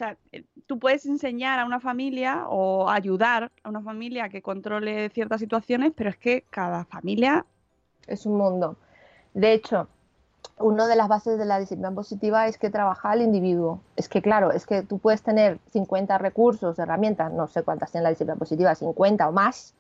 Sea, 0.03 0.17
eh, 0.33 0.45
tú 0.67 0.79
puedes 0.79 1.07
enseñar 1.07 1.59
a 1.59 1.65
una 1.65 1.81
familia 1.81 2.47
o 2.49 2.89
ayudar 2.89 3.51
a 3.63 3.69
una 3.69 3.83
familia 3.83 4.29
que 4.29 4.43
controle 4.43 5.09
ciertas 5.11 5.41
situaciones, 5.41 5.93
pero 5.95 6.11
es 6.11 6.17
que 6.17 6.45
cada 6.51 6.85
familia 6.85 7.47
es 8.07 8.27
un 8.27 8.37
mundo. 8.37 8.77
De 9.35 9.53
hecho, 9.53 9.89
una 10.59 10.87
de 10.87 10.97
las 10.97 11.09
bases 11.09 11.39
de 11.39 11.45
la 11.45 11.59
disciplina 11.59 11.93
positiva 11.93 12.47
es 12.47 12.59
que 12.59 12.71
trabaja 12.71 13.11
al 13.11 13.23
individuo. 13.23 13.81
Es 13.97 14.09
que, 14.09 14.23
claro, 14.23 14.53
es 14.53 14.67
que 14.67 14.83
tú 14.83 14.99
puedes 14.99 15.23
tener 15.23 15.59
50 15.73 16.19
recursos, 16.19 16.79
herramientas, 16.79 17.33
no 17.33 17.49
sé 17.49 17.63
cuántas 17.63 17.93
tiene 17.93 18.05
la 18.05 18.11
disciplina 18.11 18.37
positiva, 18.37 18.75
50 18.75 19.29
o 19.29 19.33
más, 19.33 19.75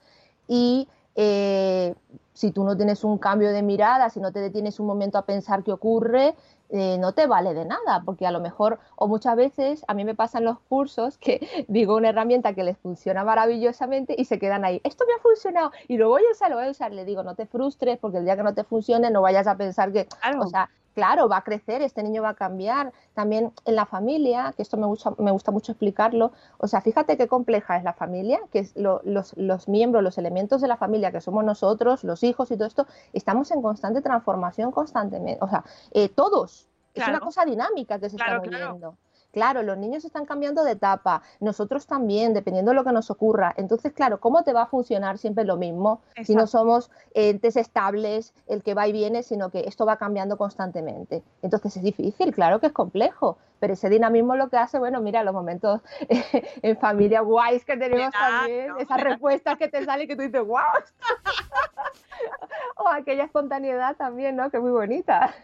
y 0.48 0.88
eh, 1.14 1.94
si 2.32 2.50
tú 2.50 2.64
no 2.64 2.76
tienes 2.76 3.04
un 3.04 3.18
cambio 3.18 3.52
de 3.52 3.62
mirada, 3.62 4.10
si 4.10 4.20
no 4.20 4.32
te 4.32 4.40
detienes 4.40 4.80
un 4.80 4.86
momento 4.86 5.18
a 5.18 5.26
pensar 5.26 5.62
qué 5.62 5.72
ocurre, 5.72 6.34
eh, 6.70 6.96
no 6.98 7.12
te 7.12 7.26
vale 7.26 7.52
de 7.52 7.66
nada, 7.66 8.02
porque 8.04 8.26
a 8.26 8.30
lo 8.30 8.40
mejor, 8.40 8.78
o 8.96 9.06
muchas 9.06 9.36
veces, 9.36 9.84
a 9.88 9.94
mí 9.94 10.04
me 10.04 10.14
pasan 10.14 10.44
los 10.44 10.58
cursos 10.60 11.18
que 11.18 11.46
digo 11.68 11.96
una 11.96 12.08
herramienta 12.08 12.54
que 12.54 12.64
les 12.64 12.78
funciona 12.78 13.24
maravillosamente 13.24 14.14
y 14.16 14.24
se 14.24 14.38
quedan 14.38 14.64
ahí, 14.64 14.80
esto 14.82 15.04
me 15.06 15.12
ha 15.12 15.18
funcionado 15.18 15.70
y 15.86 15.98
lo 15.98 16.08
voy 16.08 16.22
a 16.26 16.32
usar, 16.32 16.50
lo 16.50 16.56
voy 16.56 16.66
a 16.66 16.70
usar, 16.70 16.92
le 16.92 17.04
digo, 17.04 17.22
no 17.22 17.34
te 17.34 17.46
frustres 17.46 17.98
porque 17.98 18.18
el 18.18 18.24
día 18.24 18.36
que 18.36 18.42
no 18.42 18.54
te 18.54 18.64
funcione 18.64 19.10
no 19.10 19.20
vayas 19.20 19.46
a 19.46 19.56
pensar 19.56 19.92
que, 19.92 20.08
o 20.40 20.46
sea, 20.46 20.70
claro, 20.94 21.28
va 21.28 21.38
a 21.38 21.44
crecer, 21.44 21.82
este 21.82 22.02
niño 22.02 22.22
va 22.22 22.30
a 22.30 22.34
cambiar. 22.34 22.92
También 23.14 23.52
en 23.64 23.76
la 23.76 23.86
familia, 23.86 24.52
que 24.56 24.62
esto 24.62 24.76
me 24.76 24.86
gusta, 24.86 25.12
me 25.18 25.30
gusta 25.30 25.50
mucho 25.50 25.72
explicarlo, 25.72 26.32
o 26.58 26.66
sea, 26.66 26.80
fíjate 26.80 27.16
qué 27.16 27.28
compleja 27.28 27.76
es 27.76 27.84
la 27.84 27.92
familia, 27.92 28.40
que 28.52 28.60
es 28.60 28.76
los, 28.76 29.36
los, 29.36 29.68
miembros, 29.68 30.02
los 30.02 30.18
elementos 30.18 30.60
de 30.60 30.68
la 30.68 30.76
familia, 30.76 31.12
que 31.12 31.20
somos 31.20 31.44
nosotros, 31.44 32.04
los 32.04 32.22
hijos 32.22 32.50
y 32.50 32.56
todo 32.56 32.68
esto, 32.68 32.86
estamos 33.12 33.50
en 33.50 33.62
constante 33.62 34.00
transformación 34.00 34.72
constantemente, 34.72 35.42
o 35.42 35.48
sea, 35.48 35.64
eh, 35.92 36.08
todos. 36.08 36.68
Es 36.94 37.08
una 37.08 37.20
cosa 37.20 37.44
dinámica 37.46 37.98
que 37.98 38.10
se 38.10 38.16
está 38.16 38.36
moviendo. 38.36 38.58
Claro, 38.78 38.96
los 39.34 39.78
niños 39.78 40.04
están 40.04 40.26
cambiando 40.26 40.62
de 40.64 40.72
etapa, 40.72 41.22
nosotros 41.40 41.86
también, 41.86 42.34
dependiendo 42.34 42.70
de 42.70 42.76
lo 42.76 42.84
que 42.84 42.92
nos 42.92 43.10
ocurra. 43.10 43.54
Entonces, 43.56 43.92
claro, 43.92 44.20
¿cómo 44.20 44.42
te 44.42 44.52
va 44.52 44.62
a 44.62 44.66
funcionar 44.66 45.18
siempre 45.18 45.44
lo 45.44 45.56
mismo 45.56 46.00
si 46.24 46.34
no 46.34 46.46
somos 46.46 46.90
entes 47.14 47.56
estables, 47.56 48.34
el 48.46 48.62
que 48.62 48.74
va 48.74 48.86
y 48.88 48.92
viene, 48.92 49.22
sino 49.22 49.50
que 49.50 49.60
esto 49.66 49.86
va 49.86 49.96
cambiando 49.96 50.36
constantemente? 50.36 51.22
Entonces 51.42 51.76
es 51.76 51.82
difícil, 51.82 52.34
claro 52.34 52.60
que 52.60 52.66
es 52.66 52.72
complejo, 52.72 53.38
pero 53.58 53.74
ese 53.74 53.88
dinamismo 53.88 54.34
lo 54.34 54.48
que 54.48 54.56
hace, 54.56 54.78
bueno, 54.78 55.00
mira, 55.00 55.22
los 55.22 55.32
momentos 55.32 55.80
en 56.62 56.76
familia 56.78 57.20
guays 57.20 57.64
que 57.64 57.76
tenemos 57.76 58.12
también, 58.12 58.72
esas 58.78 59.00
respuestas 59.00 59.56
que 59.56 59.68
te 59.68 59.84
salen 59.84 60.08
que 60.08 60.16
tú 60.16 60.22
dices, 60.22 60.44
wow, 60.44 60.60
aquella 62.92 63.24
espontaneidad 63.24 63.96
también, 63.96 64.36
¿no? 64.36 64.50
Que 64.50 64.58
muy 64.58 64.70
bonita. 64.70 65.34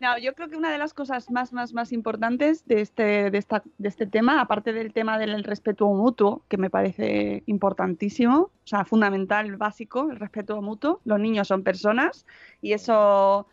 No, 0.00 0.18
yo 0.18 0.34
creo 0.34 0.48
que 0.48 0.56
una 0.56 0.70
de 0.70 0.78
las 0.78 0.92
cosas 0.92 1.30
más, 1.30 1.52
más, 1.52 1.72
más 1.72 1.92
importantes 1.92 2.66
de 2.66 2.80
este, 2.82 3.30
de, 3.30 3.38
esta, 3.38 3.62
de 3.78 3.88
este 3.88 4.06
tema, 4.06 4.40
aparte 4.40 4.72
del 4.72 4.92
tema 4.92 5.18
del 5.18 5.42
respeto 5.44 5.86
mutuo, 5.88 6.42
que 6.48 6.58
me 6.58 6.70
parece 6.70 7.42
importantísimo, 7.46 8.36
o 8.38 8.66
sea, 8.66 8.84
fundamental, 8.84 9.56
básico, 9.56 10.10
el 10.10 10.18
respeto 10.18 10.60
mutuo. 10.60 11.00
Los 11.04 11.20
niños 11.20 11.48
son 11.48 11.62
personas 11.62 12.26
y 12.60 12.74
eso, 12.74 13.46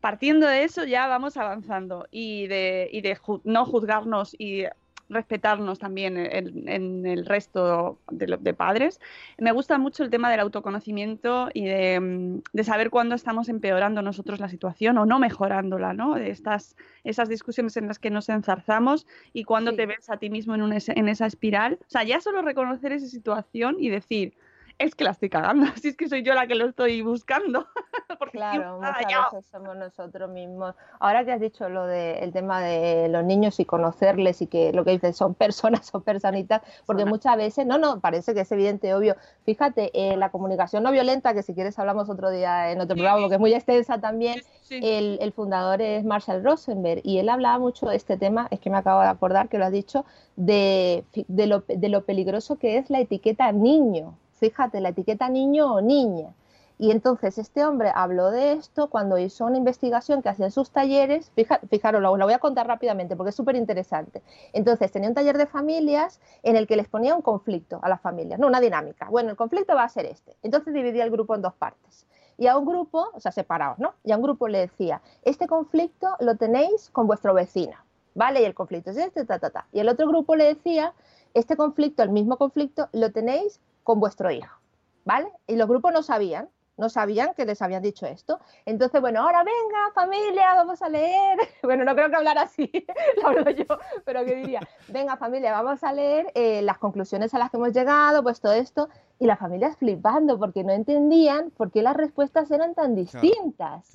partiendo 0.00 0.46
de 0.46 0.64
eso, 0.64 0.84
ya 0.84 1.08
vamos 1.08 1.36
avanzando 1.36 2.06
y 2.10 2.46
de, 2.46 2.88
y 2.92 3.00
de 3.00 3.18
no 3.42 3.64
juzgarnos 3.64 4.36
y 4.38 4.66
respetarnos 5.08 5.78
también 5.78 6.16
en, 6.16 7.06
el 7.06 7.26
resto 7.26 7.98
de, 8.10 8.54
padres. 8.54 9.00
Me 9.38 9.52
gusta 9.52 9.78
mucho 9.78 10.02
el 10.02 10.10
tema 10.10 10.30
del 10.30 10.40
autoconocimiento 10.40 11.48
y 11.52 11.64
de, 11.64 12.42
saber 12.62 12.90
cuándo 12.90 13.14
estamos 13.14 13.48
empeorando 13.48 14.02
nosotros 14.02 14.40
la 14.40 14.48
situación 14.48 14.98
o 14.98 15.06
no 15.06 15.18
mejorándola, 15.18 15.92
¿no? 15.92 16.14
De 16.14 16.30
estas, 16.30 16.76
esas 17.04 17.28
discusiones 17.28 17.76
en 17.76 17.88
las 17.88 17.98
que 17.98 18.10
nos 18.10 18.28
enzarzamos 18.28 19.06
y 19.32 19.44
cuando 19.44 19.74
te 19.74 19.86
ves 19.86 20.10
a 20.10 20.16
ti 20.16 20.30
mismo 20.30 20.54
en, 20.54 20.72
en 20.72 21.08
esa 21.08 21.26
espiral. 21.26 21.78
O 21.82 21.90
sea, 21.90 22.02
ya 22.04 22.20
solo 22.20 22.42
reconocer 22.42 22.92
esa 22.92 23.06
situación 23.06 23.76
y 23.78 23.90
decir, 23.90 24.34
es 24.78 24.94
que 24.94 25.04
la 25.04 25.10
estoy 25.10 25.30
cagando, 25.30 25.66
si 25.80 25.88
es 25.88 25.96
que 25.96 26.08
soy 26.08 26.22
yo 26.22 26.34
la 26.34 26.46
que 26.46 26.54
lo 26.54 26.66
estoy 26.66 27.02
buscando. 27.02 27.66
claro, 28.32 28.78
muchas 28.78 29.32
veces 29.32 29.46
somos 29.50 29.76
nosotros 29.76 30.30
mismos. 30.30 30.74
Ahora 31.00 31.24
que 31.24 31.32
has 31.32 31.40
dicho 31.40 31.68
lo 31.68 31.86
del 31.86 32.32
tema 32.32 32.60
de 32.60 33.08
los 33.08 33.24
niños 33.24 33.60
y 33.60 33.64
conocerles 33.64 34.42
y 34.42 34.46
que 34.46 34.72
lo 34.72 34.84
que 34.84 34.92
dices 34.92 35.16
son 35.16 35.34
personas 35.34 35.90
o 35.94 36.00
personitas, 36.00 36.62
porque 36.86 37.04
muchas 37.04 37.36
veces, 37.36 37.66
no, 37.66 37.78
no, 37.78 38.00
parece 38.00 38.34
que 38.34 38.40
es 38.40 38.52
evidente, 38.52 38.94
obvio. 38.94 39.16
Fíjate, 39.44 39.90
eh, 39.94 40.16
la 40.16 40.30
comunicación 40.30 40.82
no 40.82 40.92
violenta, 40.92 41.34
que 41.34 41.42
si 41.42 41.54
quieres 41.54 41.78
hablamos 41.78 42.08
otro 42.08 42.30
día 42.30 42.72
en 42.72 42.80
otro 42.80 42.96
programa, 42.96 43.20
porque 43.20 43.34
es 43.34 43.40
muy 43.40 43.54
extensa 43.54 44.00
también, 44.00 44.40
el, 44.70 45.18
el, 45.20 45.32
fundador 45.32 45.82
es 45.82 46.04
Marshall 46.04 46.42
Rosenberg 46.42 47.00
y 47.04 47.18
él 47.18 47.28
hablaba 47.28 47.58
mucho 47.58 47.86
de 47.86 47.96
este 47.96 48.16
tema, 48.16 48.48
es 48.50 48.60
que 48.60 48.70
me 48.70 48.78
acabo 48.78 49.02
de 49.02 49.08
acordar 49.08 49.48
que 49.48 49.58
lo 49.58 49.66
has 49.66 49.72
dicho, 49.72 50.04
de, 50.36 51.04
de, 51.28 51.46
lo, 51.46 51.60
de 51.60 51.88
lo 51.88 52.04
peligroso 52.04 52.56
que 52.56 52.78
es 52.78 52.90
la 52.90 53.00
etiqueta 53.00 53.52
niño 53.52 54.16
fíjate, 54.50 54.80
la 54.80 54.90
etiqueta 54.90 55.28
niño 55.30 55.72
o 55.72 55.80
niña. 55.80 56.34
Y 56.76 56.90
entonces 56.90 57.38
este 57.38 57.64
hombre 57.64 57.92
habló 57.94 58.30
de 58.30 58.52
esto 58.52 58.90
cuando 58.90 59.16
hizo 59.16 59.46
una 59.46 59.56
investigación 59.56 60.22
que 60.22 60.28
hacía 60.28 60.46
en 60.46 60.52
sus 60.52 60.70
talleres. 60.70 61.32
fijaros, 61.70 62.02
la, 62.02 62.10
voy 62.10 62.32
a 62.34 62.38
contar 62.38 62.66
rápidamente 62.66 63.16
porque 63.16 63.30
es 63.30 63.36
súper 63.36 63.56
interesante. 63.56 64.22
Entonces 64.52 64.90
tenía 64.92 65.08
un 65.08 65.14
taller 65.14 65.38
de 65.38 65.46
familias 65.46 66.20
en 66.42 66.56
el 66.56 66.66
que 66.66 66.76
les 66.76 66.88
ponía 66.88 67.14
un 67.14 67.22
conflicto 67.22 67.78
a 67.82 67.88
las 67.88 68.00
familias, 68.00 68.38
no 68.38 68.48
una 68.48 68.60
dinámica. 68.60 69.08
Bueno, 69.08 69.30
el 69.30 69.36
conflicto 69.36 69.74
va 69.74 69.84
a 69.84 69.88
ser 69.88 70.04
este. 70.04 70.36
Entonces 70.42 70.74
dividía 70.74 71.04
el 71.04 71.10
grupo 71.10 71.34
en 71.34 71.42
dos 71.42 71.54
partes. 71.54 72.06
Y 72.36 72.48
a 72.48 72.58
un 72.58 72.66
grupo, 72.66 73.08
o 73.14 73.20
sea, 73.20 73.32
separados, 73.32 73.78
¿no? 73.78 73.94
Y 74.02 74.10
a 74.12 74.16
un 74.16 74.22
grupo 74.22 74.48
le 74.48 74.58
decía, 74.58 75.00
este 75.22 75.46
conflicto 75.46 76.16
lo 76.18 76.36
tenéis 76.36 76.90
con 76.90 77.06
vuestro 77.06 77.32
vecino, 77.32 77.76
¿vale? 78.14 78.42
Y 78.42 78.44
el 78.44 78.54
conflicto 78.54 78.90
es 78.90 78.96
este, 78.96 79.24
ta, 79.24 79.38
ta, 79.38 79.50
ta. 79.50 79.68
Y 79.72 79.78
el 79.78 79.88
otro 79.88 80.08
grupo 80.08 80.34
le 80.34 80.44
decía, 80.44 80.92
este 81.34 81.56
conflicto, 81.56 82.02
el 82.02 82.10
mismo 82.10 82.36
conflicto, 82.36 82.88
lo 82.92 83.10
tenéis 83.10 83.60
con 83.84 84.00
vuestro 84.00 84.30
hijo, 84.30 84.58
¿vale? 85.04 85.28
Y 85.46 85.54
los 85.54 85.68
grupos 85.68 85.92
no 85.92 86.02
sabían, 86.02 86.48
no 86.76 86.88
sabían 86.88 87.34
que 87.34 87.44
les 87.44 87.62
habían 87.62 87.82
dicho 87.82 88.06
esto. 88.06 88.40
Entonces, 88.66 89.00
bueno, 89.00 89.22
ahora 89.22 89.44
venga 89.44 89.92
familia, 89.94 90.54
vamos 90.54 90.82
a 90.82 90.88
leer. 90.88 91.38
Bueno, 91.62 91.84
no 91.84 91.94
creo 91.94 92.10
que 92.10 92.16
hablar 92.16 92.36
así, 92.38 92.70
lo 93.22 93.28
hablo 93.28 93.50
yo, 93.50 93.64
pero 94.04 94.24
que 94.24 94.34
diría, 94.34 94.60
venga 94.88 95.16
familia, 95.16 95.52
vamos 95.52 95.82
a 95.82 95.92
leer 95.92 96.30
eh, 96.34 96.60
las 96.62 96.78
conclusiones 96.78 97.32
a 97.32 97.38
las 97.38 97.50
que 97.50 97.56
hemos 97.56 97.72
llegado, 97.72 98.22
pues 98.22 98.40
todo 98.40 98.52
esto 98.52 98.88
y 99.18 99.26
las 99.26 99.38
familias 99.38 99.76
flipando 99.76 100.38
porque 100.38 100.64
no 100.64 100.72
entendían 100.72 101.50
por 101.50 101.70
qué 101.70 101.82
las 101.82 101.96
respuestas 101.96 102.50
eran 102.50 102.74
tan 102.74 102.94
distintas. 102.94 103.94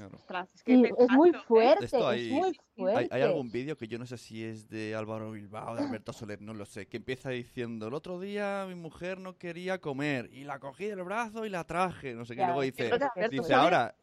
Es, 0.65 1.11
muy 1.11 1.33
fuerte, 1.33 1.85
es 1.85 2.31
muy 2.31 2.59
fuerte. 2.75 3.09
Hay, 3.11 3.21
algún 3.21 3.51
vídeo 3.51 3.75
que 3.75 3.87
yo 3.87 3.99
no 3.99 4.05
sé 4.05 4.17
si 4.17 4.43
es 4.43 4.69
de 4.69 4.95
Álvaro 4.95 5.31
Bilbao, 5.31 5.75
de 5.75 5.83
Alberto 5.83 6.13
Soler, 6.13 6.41
no 6.41 6.53
lo 6.53 6.65
sé, 6.65 6.87
que 6.87 6.97
empieza 6.97 7.29
diciendo, 7.29 7.87
el 7.87 7.93
otro 7.93 8.19
día 8.19 8.65
mi 8.67 8.75
mujer 8.75 9.19
no 9.19 9.37
quería 9.37 9.79
comer 9.79 10.29
y 10.31 10.45
la 10.45 10.59
cogí 10.59 10.85
del 10.85 11.03
brazo 11.03 11.45
y 11.45 11.49
la 11.49 11.65
traje, 11.65 12.13
no 12.13 12.25
sé 12.25 12.35
qué, 12.35 12.45
luego 12.45 12.61
dice, 12.61 12.89
dice 13.29 13.53
ahora, 13.53 13.95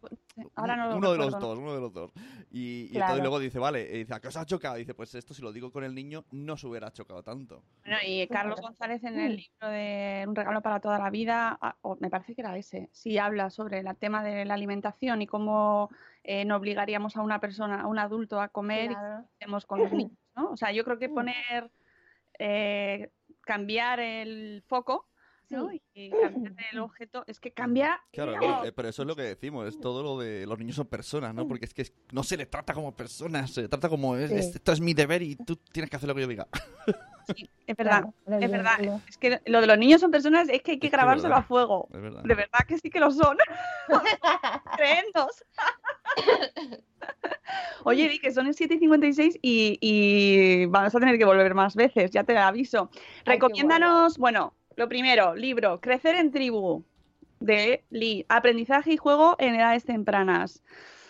uno 0.94 1.12
de 1.12 1.18
los 1.18 1.38
dos, 1.38 1.58
uno 1.58 1.74
de 1.74 1.80
los 1.80 1.92
dos. 1.92 2.12
Y, 2.50 2.90
luego 2.92 3.38
dice, 3.38 3.58
vale, 3.58 3.82
y 3.82 3.98
dice, 3.98 4.14
¿a 4.14 4.20
qué 4.20 4.28
os 4.28 4.36
ha 4.36 4.44
chocado? 4.44 4.76
dice, 4.76 4.94
pues 4.94 5.14
esto 5.14 5.32
si 5.32 5.42
lo 5.42 5.52
digo 5.52 5.70
con 5.72 5.84
el 5.84 5.94
niño 5.94 6.24
no 6.30 6.56
se 6.56 6.66
hubiera 6.66 6.90
chocado 6.92 7.22
tanto. 7.22 7.62
Bueno, 7.84 7.98
y 8.04 8.26
Carlos 8.28 8.60
González 8.60 9.02
en 9.04 9.18
el 9.18 9.36
libro 9.36 9.68
de 9.68 10.24
Un 10.28 10.34
regalo 10.34 10.60
para 10.60 10.80
toda 10.80 10.98
la 10.98 11.05
vida, 11.10 11.58
ah, 11.60 11.76
me 12.00 12.10
parece 12.10 12.34
que 12.34 12.40
era 12.42 12.56
ese, 12.56 12.88
sí 12.92 13.18
habla 13.18 13.50
sobre 13.50 13.78
el 13.80 13.96
tema 13.96 14.22
de 14.22 14.44
la 14.44 14.54
alimentación 14.54 15.22
y 15.22 15.26
cómo 15.26 15.90
eh, 16.24 16.44
no 16.44 16.56
obligaríamos 16.56 17.16
a 17.16 17.22
una 17.22 17.40
persona, 17.40 17.82
a 17.82 17.86
un 17.86 17.98
adulto 17.98 18.40
a 18.40 18.48
comer 18.48 18.92
y 18.92 18.94
hacemos 18.94 19.66
con 19.66 19.80
los 19.80 19.92
niños, 19.92 20.18
¿no? 20.34 20.50
O 20.50 20.56
sea, 20.56 20.72
yo 20.72 20.84
creo 20.84 20.98
que 20.98 21.08
mm. 21.08 21.14
poner, 21.14 21.70
eh, 22.38 23.10
cambiar 23.42 24.00
el 24.00 24.62
foco 24.66 25.06
y 25.94 26.10
cambiar 26.10 26.66
el 26.72 26.78
objeto, 26.80 27.24
es 27.26 27.38
que 27.40 27.52
cambia. 27.52 28.00
Claro, 28.12 28.64
eh, 28.64 28.72
pero 28.72 28.88
eso 28.88 29.02
es 29.02 29.08
lo 29.08 29.14
que 29.14 29.22
decimos, 29.22 29.68
es 29.68 29.80
todo 29.80 30.02
lo 30.02 30.18
de 30.18 30.46
los 30.46 30.58
niños 30.58 30.76
son 30.76 30.86
personas, 30.86 31.34
¿no? 31.34 31.46
Porque 31.46 31.66
es 31.66 31.74
que 31.74 31.86
no 32.12 32.22
se 32.22 32.36
les 32.36 32.50
trata 32.50 32.74
como 32.74 32.94
personas, 32.94 33.52
se 33.52 33.62
les 33.62 33.70
trata 33.70 33.88
como 33.88 34.16
esto 34.16 34.72
es 34.72 34.80
mi 34.80 34.94
deber 34.94 35.22
y 35.22 35.36
tú 35.36 35.56
tienes 35.56 35.90
que 35.90 35.96
hacer 35.96 36.08
lo 36.08 36.14
que 36.14 36.22
yo 36.22 36.28
diga. 36.28 36.48
Sí, 37.34 37.50
es 37.66 37.76
verdad, 37.76 38.04
es 38.40 38.50
verdad. 38.50 39.00
Es 39.08 39.18
que 39.18 39.40
lo 39.46 39.60
de 39.60 39.66
los 39.66 39.78
niños 39.78 40.00
son 40.00 40.10
personas, 40.10 40.48
es 40.48 40.62
que 40.62 40.72
hay 40.72 40.78
que 40.78 40.88
grabárselo 40.88 41.34
a 41.34 41.42
fuego. 41.42 41.88
De 41.90 42.34
verdad 42.34 42.60
que 42.66 42.78
sí 42.78 42.90
que 42.90 43.00
lo 43.00 43.10
son. 43.10 43.36
Creenos. 44.76 45.44
Oye, 47.84 48.08
di 48.08 48.18
que 48.18 48.32
son 48.32 48.46
el 48.46 48.54
7.56 48.54 49.38
y, 49.42 49.78
y 49.80 50.66
vamos 50.66 50.94
a 50.94 51.00
tener 51.00 51.18
que 51.18 51.24
volver 51.24 51.54
más 51.54 51.74
veces, 51.74 52.10
ya 52.10 52.24
te 52.24 52.36
aviso. 52.36 52.90
Recomiéndanos, 53.24 54.18
bueno, 54.18 54.54
lo 54.76 54.88
primero, 54.88 55.34
libro, 55.34 55.80
Crecer 55.80 56.14
en 56.16 56.30
tribu, 56.30 56.84
de 57.40 57.84
Lee, 57.90 58.26
Aprendizaje 58.28 58.92
y 58.92 58.96
juego 58.96 59.36
en 59.38 59.54
edades 59.54 59.84
tempranas. 59.84 60.62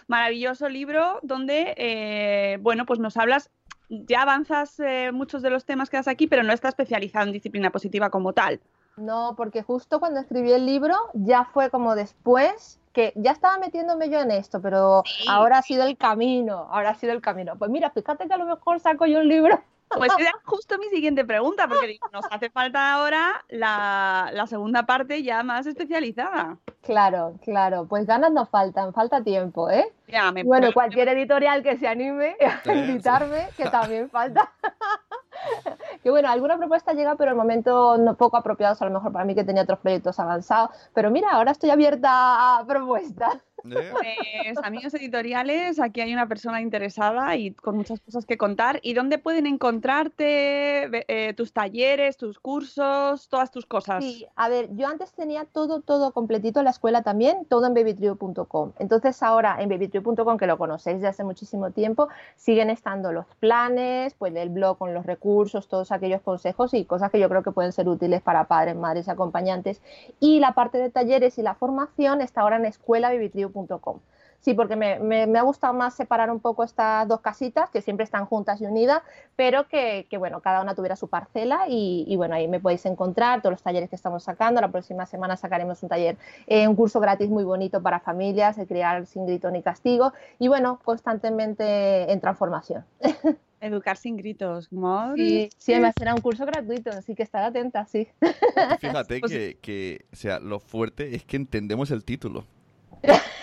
Maravilloso 0.08 0.68
libro 0.68 1.18
donde, 1.22 1.74
eh, 1.76 2.58
bueno, 2.60 2.86
pues 2.86 3.00
nos 3.00 3.16
hablas 3.16 3.50
ya 3.88 4.22
avanzas 4.22 4.80
eh, 4.80 5.10
muchos 5.12 5.42
de 5.42 5.50
los 5.50 5.64
temas 5.64 5.90
que 5.90 5.96
das 5.96 6.08
aquí, 6.08 6.26
pero 6.26 6.42
no 6.42 6.52
está 6.52 6.68
especializado 6.68 7.26
en 7.26 7.32
disciplina 7.32 7.70
positiva 7.70 8.10
como 8.10 8.32
tal. 8.32 8.60
No, 8.96 9.34
porque 9.36 9.62
justo 9.62 10.00
cuando 10.00 10.20
escribí 10.20 10.52
el 10.52 10.64
libro 10.64 10.94
ya 11.12 11.44
fue 11.44 11.70
como 11.70 11.94
después 11.94 12.80
que 12.92 13.12
ya 13.14 13.32
estaba 13.32 13.58
metiéndome 13.58 14.08
yo 14.08 14.20
en 14.20 14.30
esto, 14.30 14.62
pero 14.62 15.02
ahora 15.28 15.58
ha 15.58 15.62
sido 15.62 15.84
el 15.84 15.98
camino, 15.98 16.66
ahora 16.70 16.90
ha 16.90 16.94
sido 16.94 17.12
el 17.12 17.20
camino. 17.20 17.56
Pues 17.58 17.70
mira, 17.70 17.90
fíjate 17.90 18.26
que 18.26 18.32
a 18.32 18.38
lo 18.38 18.46
mejor 18.46 18.80
saco 18.80 19.06
yo 19.06 19.18
un 19.18 19.28
libro 19.28 19.62
pues 19.88 20.12
era 20.18 20.32
justo 20.44 20.78
mi 20.78 20.86
siguiente 20.88 21.24
pregunta, 21.24 21.68
porque 21.68 21.98
nos 22.12 22.24
hace 22.30 22.50
falta 22.50 22.94
ahora 22.94 23.44
la, 23.48 24.44
segunda 24.46 24.84
parte 24.84 25.22
ya 25.22 25.42
más 25.42 25.66
especializada. 25.66 26.58
Claro, 26.82 27.34
claro, 27.42 27.86
pues 27.88 28.06
ganas 28.06 28.32
no 28.32 28.46
faltan, 28.46 28.92
falta 28.92 29.22
tiempo, 29.22 29.70
¿eh? 29.70 29.92
bueno, 30.44 30.72
cualquier 30.72 31.08
editorial 31.08 31.62
que 31.62 31.76
se 31.76 31.88
anime 31.88 32.36
a 32.64 32.72
invitarme, 32.72 33.48
que 33.56 33.68
también 33.68 34.08
falta. 34.08 34.52
que 36.02 36.10
bueno, 36.10 36.28
alguna 36.28 36.56
propuesta 36.56 36.92
llega, 36.92 37.16
pero 37.16 37.32
el 37.32 37.36
momento 37.36 37.98
no 37.98 38.16
poco 38.16 38.36
apropiados 38.36 38.80
a 38.82 38.86
lo 38.86 38.92
mejor 38.92 39.12
para 39.12 39.24
mí 39.24 39.34
que 39.34 39.44
tenía 39.44 39.62
otros 39.62 39.80
proyectos 39.80 40.18
avanzados. 40.20 40.70
Pero 40.94 41.10
mira, 41.10 41.30
ahora 41.30 41.52
estoy 41.52 41.70
abierta 41.70 42.58
a 42.58 42.64
propuestas. 42.66 43.38
Pues, 43.62 44.58
amigos 44.62 44.94
editoriales, 44.94 45.80
aquí 45.80 46.00
hay 46.00 46.12
una 46.12 46.28
persona 46.28 46.60
interesada 46.60 47.36
y 47.36 47.52
con 47.52 47.76
muchas 47.76 48.00
cosas 48.00 48.26
que 48.26 48.38
contar. 48.38 48.78
¿Y 48.82 48.94
dónde 48.94 49.18
pueden 49.18 49.46
encontrarte 49.46 51.04
eh, 51.08 51.34
tus 51.34 51.52
talleres, 51.52 52.16
tus 52.16 52.38
cursos, 52.38 53.28
todas 53.28 53.50
tus 53.50 53.66
cosas? 53.66 54.04
Sí, 54.04 54.26
a 54.36 54.48
ver, 54.48 54.68
yo 54.76 54.86
antes 54.86 55.12
tenía 55.12 55.44
todo, 55.44 55.80
todo 55.80 56.12
completito 56.12 56.60
en 56.60 56.64
la 56.64 56.70
escuela 56.70 57.02
también, 57.02 57.44
todo 57.46 57.66
en 57.66 57.74
babytrio.com. 57.74 58.72
Entonces 58.78 59.22
ahora 59.22 59.56
en 59.60 59.68
babytrio.com, 59.68 60.36
que 60.36 60.46
lo 60.46 60.58
conocéis 60.58 61.00
de 61.00 61.08
hace 61.08 61.24
muchísimo 61.24 61.70
tiempo, 61.70 62.08
siguen 62.36 62.70
estando 62.70 63.12
los 63.12 63.26
planes, 63.40 64.14
pues 64.14 64.34
el 64.34 64.50
blog 64.50 64.78
con 64.78 64.94
los 64.94 65.06
recursos, 65.06 65.68
todos 65.68 65.92
aquellos 65.92 66.20
consejos 66.22 66.74
y 66.74 66.84
cosas 66.84 67.10
que 67.10 67.18
yo 67.18 67.28
creo 67.28 67.42
que 67.42 67.52
pueden 67.52 67.72
ser 67.72 67.88
útiles 67.88 68.22
para 68.22 68.44
padres, 68.44 68.76
madres 68.76 69.08
acompañantes. 69.08 69.80
Y 70.20 70.40
la 70.40 70.52
parte 70.52 70.78
de 70.78 70.90
talleres 70.90 71.38
y 71.38 71.42
la 71.42 71.54
formación 71.54 72.20
está 72.20 72.42
ahora 72.42 72.56
en 72.56 72.66
escuelababytrio.com. 73.46 74.00
Sí, 74.38 74.54
porque 74.54 74.76
me, 74.76 74.98
me- 75.00 75.26
me 75.26 75.38
ha 75.38 75.42
gustado 75.42 75.72
más 75.74 75.94
separar 75.94 76.30
un 76.30 76.40
poco 76.40 76.62
estas 76.62 77.08
dos 77.08 77.20
casitas, 77.20 77.70
que 77.70 77.80
siempre 77.80 78.04
están 78.04 78.26
juntas 78.26 78.60
y 78.60 78.66
unidas, 78.66 79.02
pero 79.34 79.66
que, 79.66 80.06
que, 80.10 80.18
bueno, 80.18 80.40
cada 80.40 80.60
una 80.62 80.74
tuviera 80.74 80.94
su 80.94 81.08
parcela 81.08 81.64
y, 81.68 82.04
y, 82.06 82.16
bueno, 82.16 82.34
ahí 82.34 82.46
me 82.46 82.60
podéis 82.60 82.84
encontrar 82.86 83.40
todos 83.40 83.52
los 83.52 83.62
talleres 83.62 83.88
que 83.88 83.96
estamos 83.96 84.22
sacando. 84.22 84.60
La 84.60 84.70
próxima 84.70 85.06
semana 85.06 85.36
sacaremos 85.36 85.82
un 85.82 85.88
taller, 85.88 86.16
eh, 86.46 86.68
un 86.68 86.76
curso 86.76 87.00
gratis 87.00 87.28
muy 87.30 87.44
bonito 87.44 87.82
para 87.82 87.98
familias, 87.98 88.56
de 88.56 88.66
criar 88.66 89.06
sin 89.06 89.26
grito 89.26 89.50
ni 89.50 89.62
castigo 89.62 90.12
y 90.38 90.48
bueno, 90.48 90.80
constantemente 90.84 92.12
en 92.12 92.20
transformación. 92.20 92.84
Educar 93.60 93.96
sin 93.96 94.16
gritos. 94.18 94.70
Madre 94.70 95.16
Sí, 95.16 95.50
sí, 95.56 95.72
además 95.72 95.94
será 95.96 96.14
un 96.14 96.20
curso 96.20 96.44
gratuito, 96.44 96.90
así 96.90 97.14
que 97.14 97.22
estar 97.22 97.42
atenta, 97.42 97.86
sí. 97.86 98.06
Fíjate 98.78 99.18
Pues 99.20 99.32
que, 99.32 99.58
que, 99.62 100.04
o 100.12 100.16
sea, 100.16 100.38
lo 100.40 100.60
fuerte 100.60 101.16
es 101.16 101.24
que 101.24 101.36
entendemos 101.36 101.90
el 101.90 102.04
título. 102.04 102.44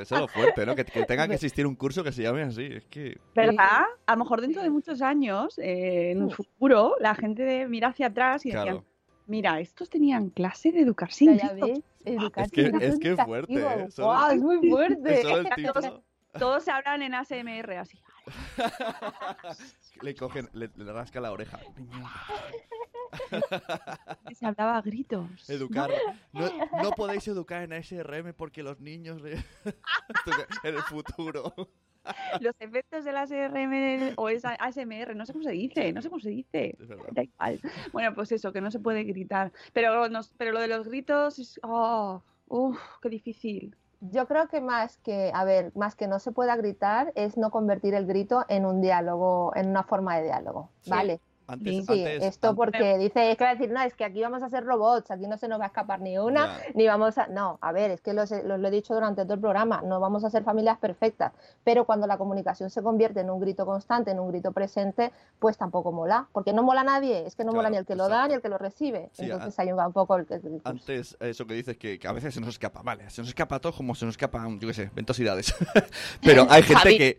Eso 0.00 0.14
es 0.14 0.20
lo 0.20 0.28
fuerte, 0.28 0.64
¿no? 0.66 0.74
Que, 0.76 0.84
que 0.84 1.04
tenga 1.04 1.26
que 1.28 1.34
existir 1.34 1.66
un 1.66 1.74
curso 1.74 2.02
que 2.04 2.12
se 2.12 2.22
llame 2.22 2.42
así. 2.42 2.64
Es 2.64 2.86
que. 2.86 3.18
¿Verdad? 3.34 3.82
A 4.06 4.12
lo 4.12 4.18
mejor 4.18 4.40
dentro 4.40 4.62
de 4.62 4.70
muchos 4.70 5.02
años, 5.02 5.58
eh, 5.58 6.10
en 6.12 6.22
un 6.22 6.30
futuro, 6.30 6.96
la 7.00 7.14
gente 7.14 7.66
mira 7.68 7.88
hacia 7.88 8.06
atrás 8.08 8.44
y 8.46 8.50
Claro. 8.50 8.64
decían, 8.66 8.84
mira, 9.26 9.60
estos 9.60 9.88
tenían 9.90 10.30
clase 10.30 10.72
de 10.72 10.80
educar 10.80 11.12
sin 11.12 11.36
Ya, 11.36 11.42
ya 11.48 11.52
gritos". 11.52 11.68
veis, 11.70 11.84
educar 12.04 12.44
Es 12.46 12.50
que- 12.52 12.66
sin 12.66 12.82
es 12.82 12.98
que 12.98 13.16
fuerte, 13.16 13.54
¿eh? 13.54 13.90
Solo- 13.90 14.08
Guau, 14.08 14.30
es 14.32 14.40
muy 14.40 14.58
fuerte. 14.70 15.22
Todos, 15.72 16.00
todos 16.38 16.64
se 16.64 16.70
hablan 16.70 17.02
en 17.02 17.14
ASMR 17.14 17.78
así. 17.78 17.98
Le 20.02 20.14
cogen, 20.14 20.48
le, 20.54 20.70
le 20.76 20.92
rasca 20.92 21.20
la 21.20 21.30
oreja. 21.32 21.58
Se 24.34 24.46
hablaba 24.46 24.76
a 24.78 24.82
gritos. 24.82 25.48
Educar. 25.48 25.90
No, 26.32 26.48
no 26.82 26.90
podéis 26.96 27.26
educar 27.28 27.62
en 27.62 27.72
ASRM 27.72 28.32
porque 28.34 28.62
los 28.62 28.80
niños. 28.80 29.22
en 30.64 30.74
el 30.74 30.82
futuro. 30.82 31.52
Los 32.40 32.54
efectos 32.60 33.04
del 33.04 33.16
ASMR 33.18 34.14
o 34.16 34.28
es 34.30 34.44
ASMR, 34.44 35.14
no 35.14 35.26
sé 35.26 35.32
cómo 35.32 35.44
se 35.44 35.50
dice, 35.50 35.92
no 35.92 36.00
sé 36.00 36.08
cómo 36.08 36.20
se 36.20 36.30
dice. 36.30 36.74
Da 37.12 37.22
igual. 37.22 37.60
Bueno, 37.92 38.14
pues 38.14 38.32
eso, 38.32 38.52
que 38.52 38.60
no 38.62 38.70
se 38.70 38.80
puede 38.80 39.04
gritar. 39.04 39.52
Pero, 39.74 40.08
nos- 40.08 40.32
pero 40.38 40.52
lo 40.52 40.60
de 40.60 40.68
los 40.68 40.88
gritos 40.88 41.38
es. 41.38 41.60
¡Oh! 41.62 42.22
¡Uf! 42.48 42.78
¡Qué 43.02 43.10
difícil! 43.10 43.76
Yo 44.00 44.26
creo 44.26 44.48
que 44.48 44.62
más 44.62 44.96
que, 44.98 45.30
a 45.34 45.44
ver, 45.44 45.72
más 45.76 45.94
que 45.94 46.06
no 46.08 46.18
se 46.20 46.32
pueda 46.32 46.56
gritar 46.56 47.12
es 47.16 47.36
no 47.36 47.50
convertir 47.50 47.92
el 47.92 48.06
grito 48.06 48.46
en 48.48 48.64
un 48.64 48.80
diálogo, 48.80 49.52
en 49.54 49.68
una 49.68 49.82
forma 49.82 50.16
de 50.16 50.24
diálogo, 50.24 50.70
Sí. 50.80 50.90
¿vale? 50.90 51.20
Antes, 51.50 51.72
Sí, 51.74 51.78
antes, 52.04 52.22
esto 52.24 52.54
porque 52.56 52.98
dice, 52.98 53.30
es 53.32 53.36
que 53.36 53.44
va 53.44 53.50
a 53.50 53.54
decir, 53.54 53.70
no, 53.70 53.80
es 53.82 53.94
que 53.94 54.04
aquí 54.04 54.20
vamos 54.22 54.42
a 54.42 54.48
ser 54.48 54.64
robots, 54.64 55.10
aquí 55.10 55.26
no 55.26 55.36
se 55.36 55.48
nos 55.48 55.58
va 55.60 55.64
a 55.64 55.66
escapar 55.68 56.00
ni 56.00 56.18
una, 56.18 56.58
ni 56.74 56.86
vamos 56.86 57.18
a... 57.18 57.26
No, 57.28 57.58
a 57.60 57.72
ver, 57.72 57.90
es 57.90 58.00
que 58.00 58.12
lo, 58.14 58.26
sé- 58.26 58.42
lo- 58.44 58.58
lo 58.58 58.68
he 58.68 58.70
dicho 58.70 58.94
durante 58.94 59.22
todo 59.24 59.34
el 59.34 59.40
programa, 59.40 59.82
no 59.84 60.00
vamos 60.00 60.24
a 60.24 60.30
ser 60.30 60.44
familias 60.44 60.78
perfectas, 60.78 61.32
pero 61.64 61.84
cuando 61.84 62.06
la 62.06 62.18
comunicación 62.18 62.70
se 62.70 62.82
convierte 62.82 63.20
en 63.20 63.30
un 63.30 63.40
grito 63.40 63.66
constante, 63.66 64.10
en 64.10 64.20
un 64.20 64.28
grito 64.28 64.52
presente, 64.52 65.12
pues 65.38 65.56
tampoco 65.58 65.92
mola, 65.92 66.28
porque 66.32 66.52
no 66.52 66.62
mola 66.62 66.82
a 66.82 66.84
nadie, 66.84 67.26
es 67.26 67.34
que 67.36 67.44
no 67.44 67.52
mola 67.52 67.68
ni 67.70 67.76
el 67.78 67.86
que 67.86 67.94
lo 67.96 68.08
da 68.08 68.28
ni 68.28 68.34
el 68.34 68.42
que 68.42 68.48
lo 68.48 68.58
recibe. 68.58 69.10
Sí, 69.12 69.24
Entonces 69.30 69.66
va 69.76 69.86
un 69.86 69.92
poco 69.92 70.16
el... 70.16 70.26
el- 70.30 70.44
el- 70.44 70.60
Antes, 70.64 71.16
eso 71.20 71.46
que 71.46 71.54
dices, 71.54 71.76
que, 71.76 71.98
que 71.98 72.08
a 72.08 72.12
veces 72.12 72.32
se 72.34 72.40
nos 72.40 72.50
escapa, 72.50 72.82
vale, 72.82 73.08
se 73.10 73.20
nos 73.22 73.28
escapa 73.28 73.58
todo 73.60 73.72
como 73.72 73.94
se 73.94 74.04
nos 74.04 74.14
escapan, 74.14 74.58
yo 74.60 74.68
qué 74.68 74.74
sé, 74.74 74.90
ventosidades. 74.94 75.54
Pero 76.22 76.46
hay 76.50 76.62
gente 76.62 76.96
que... 76.98 77.16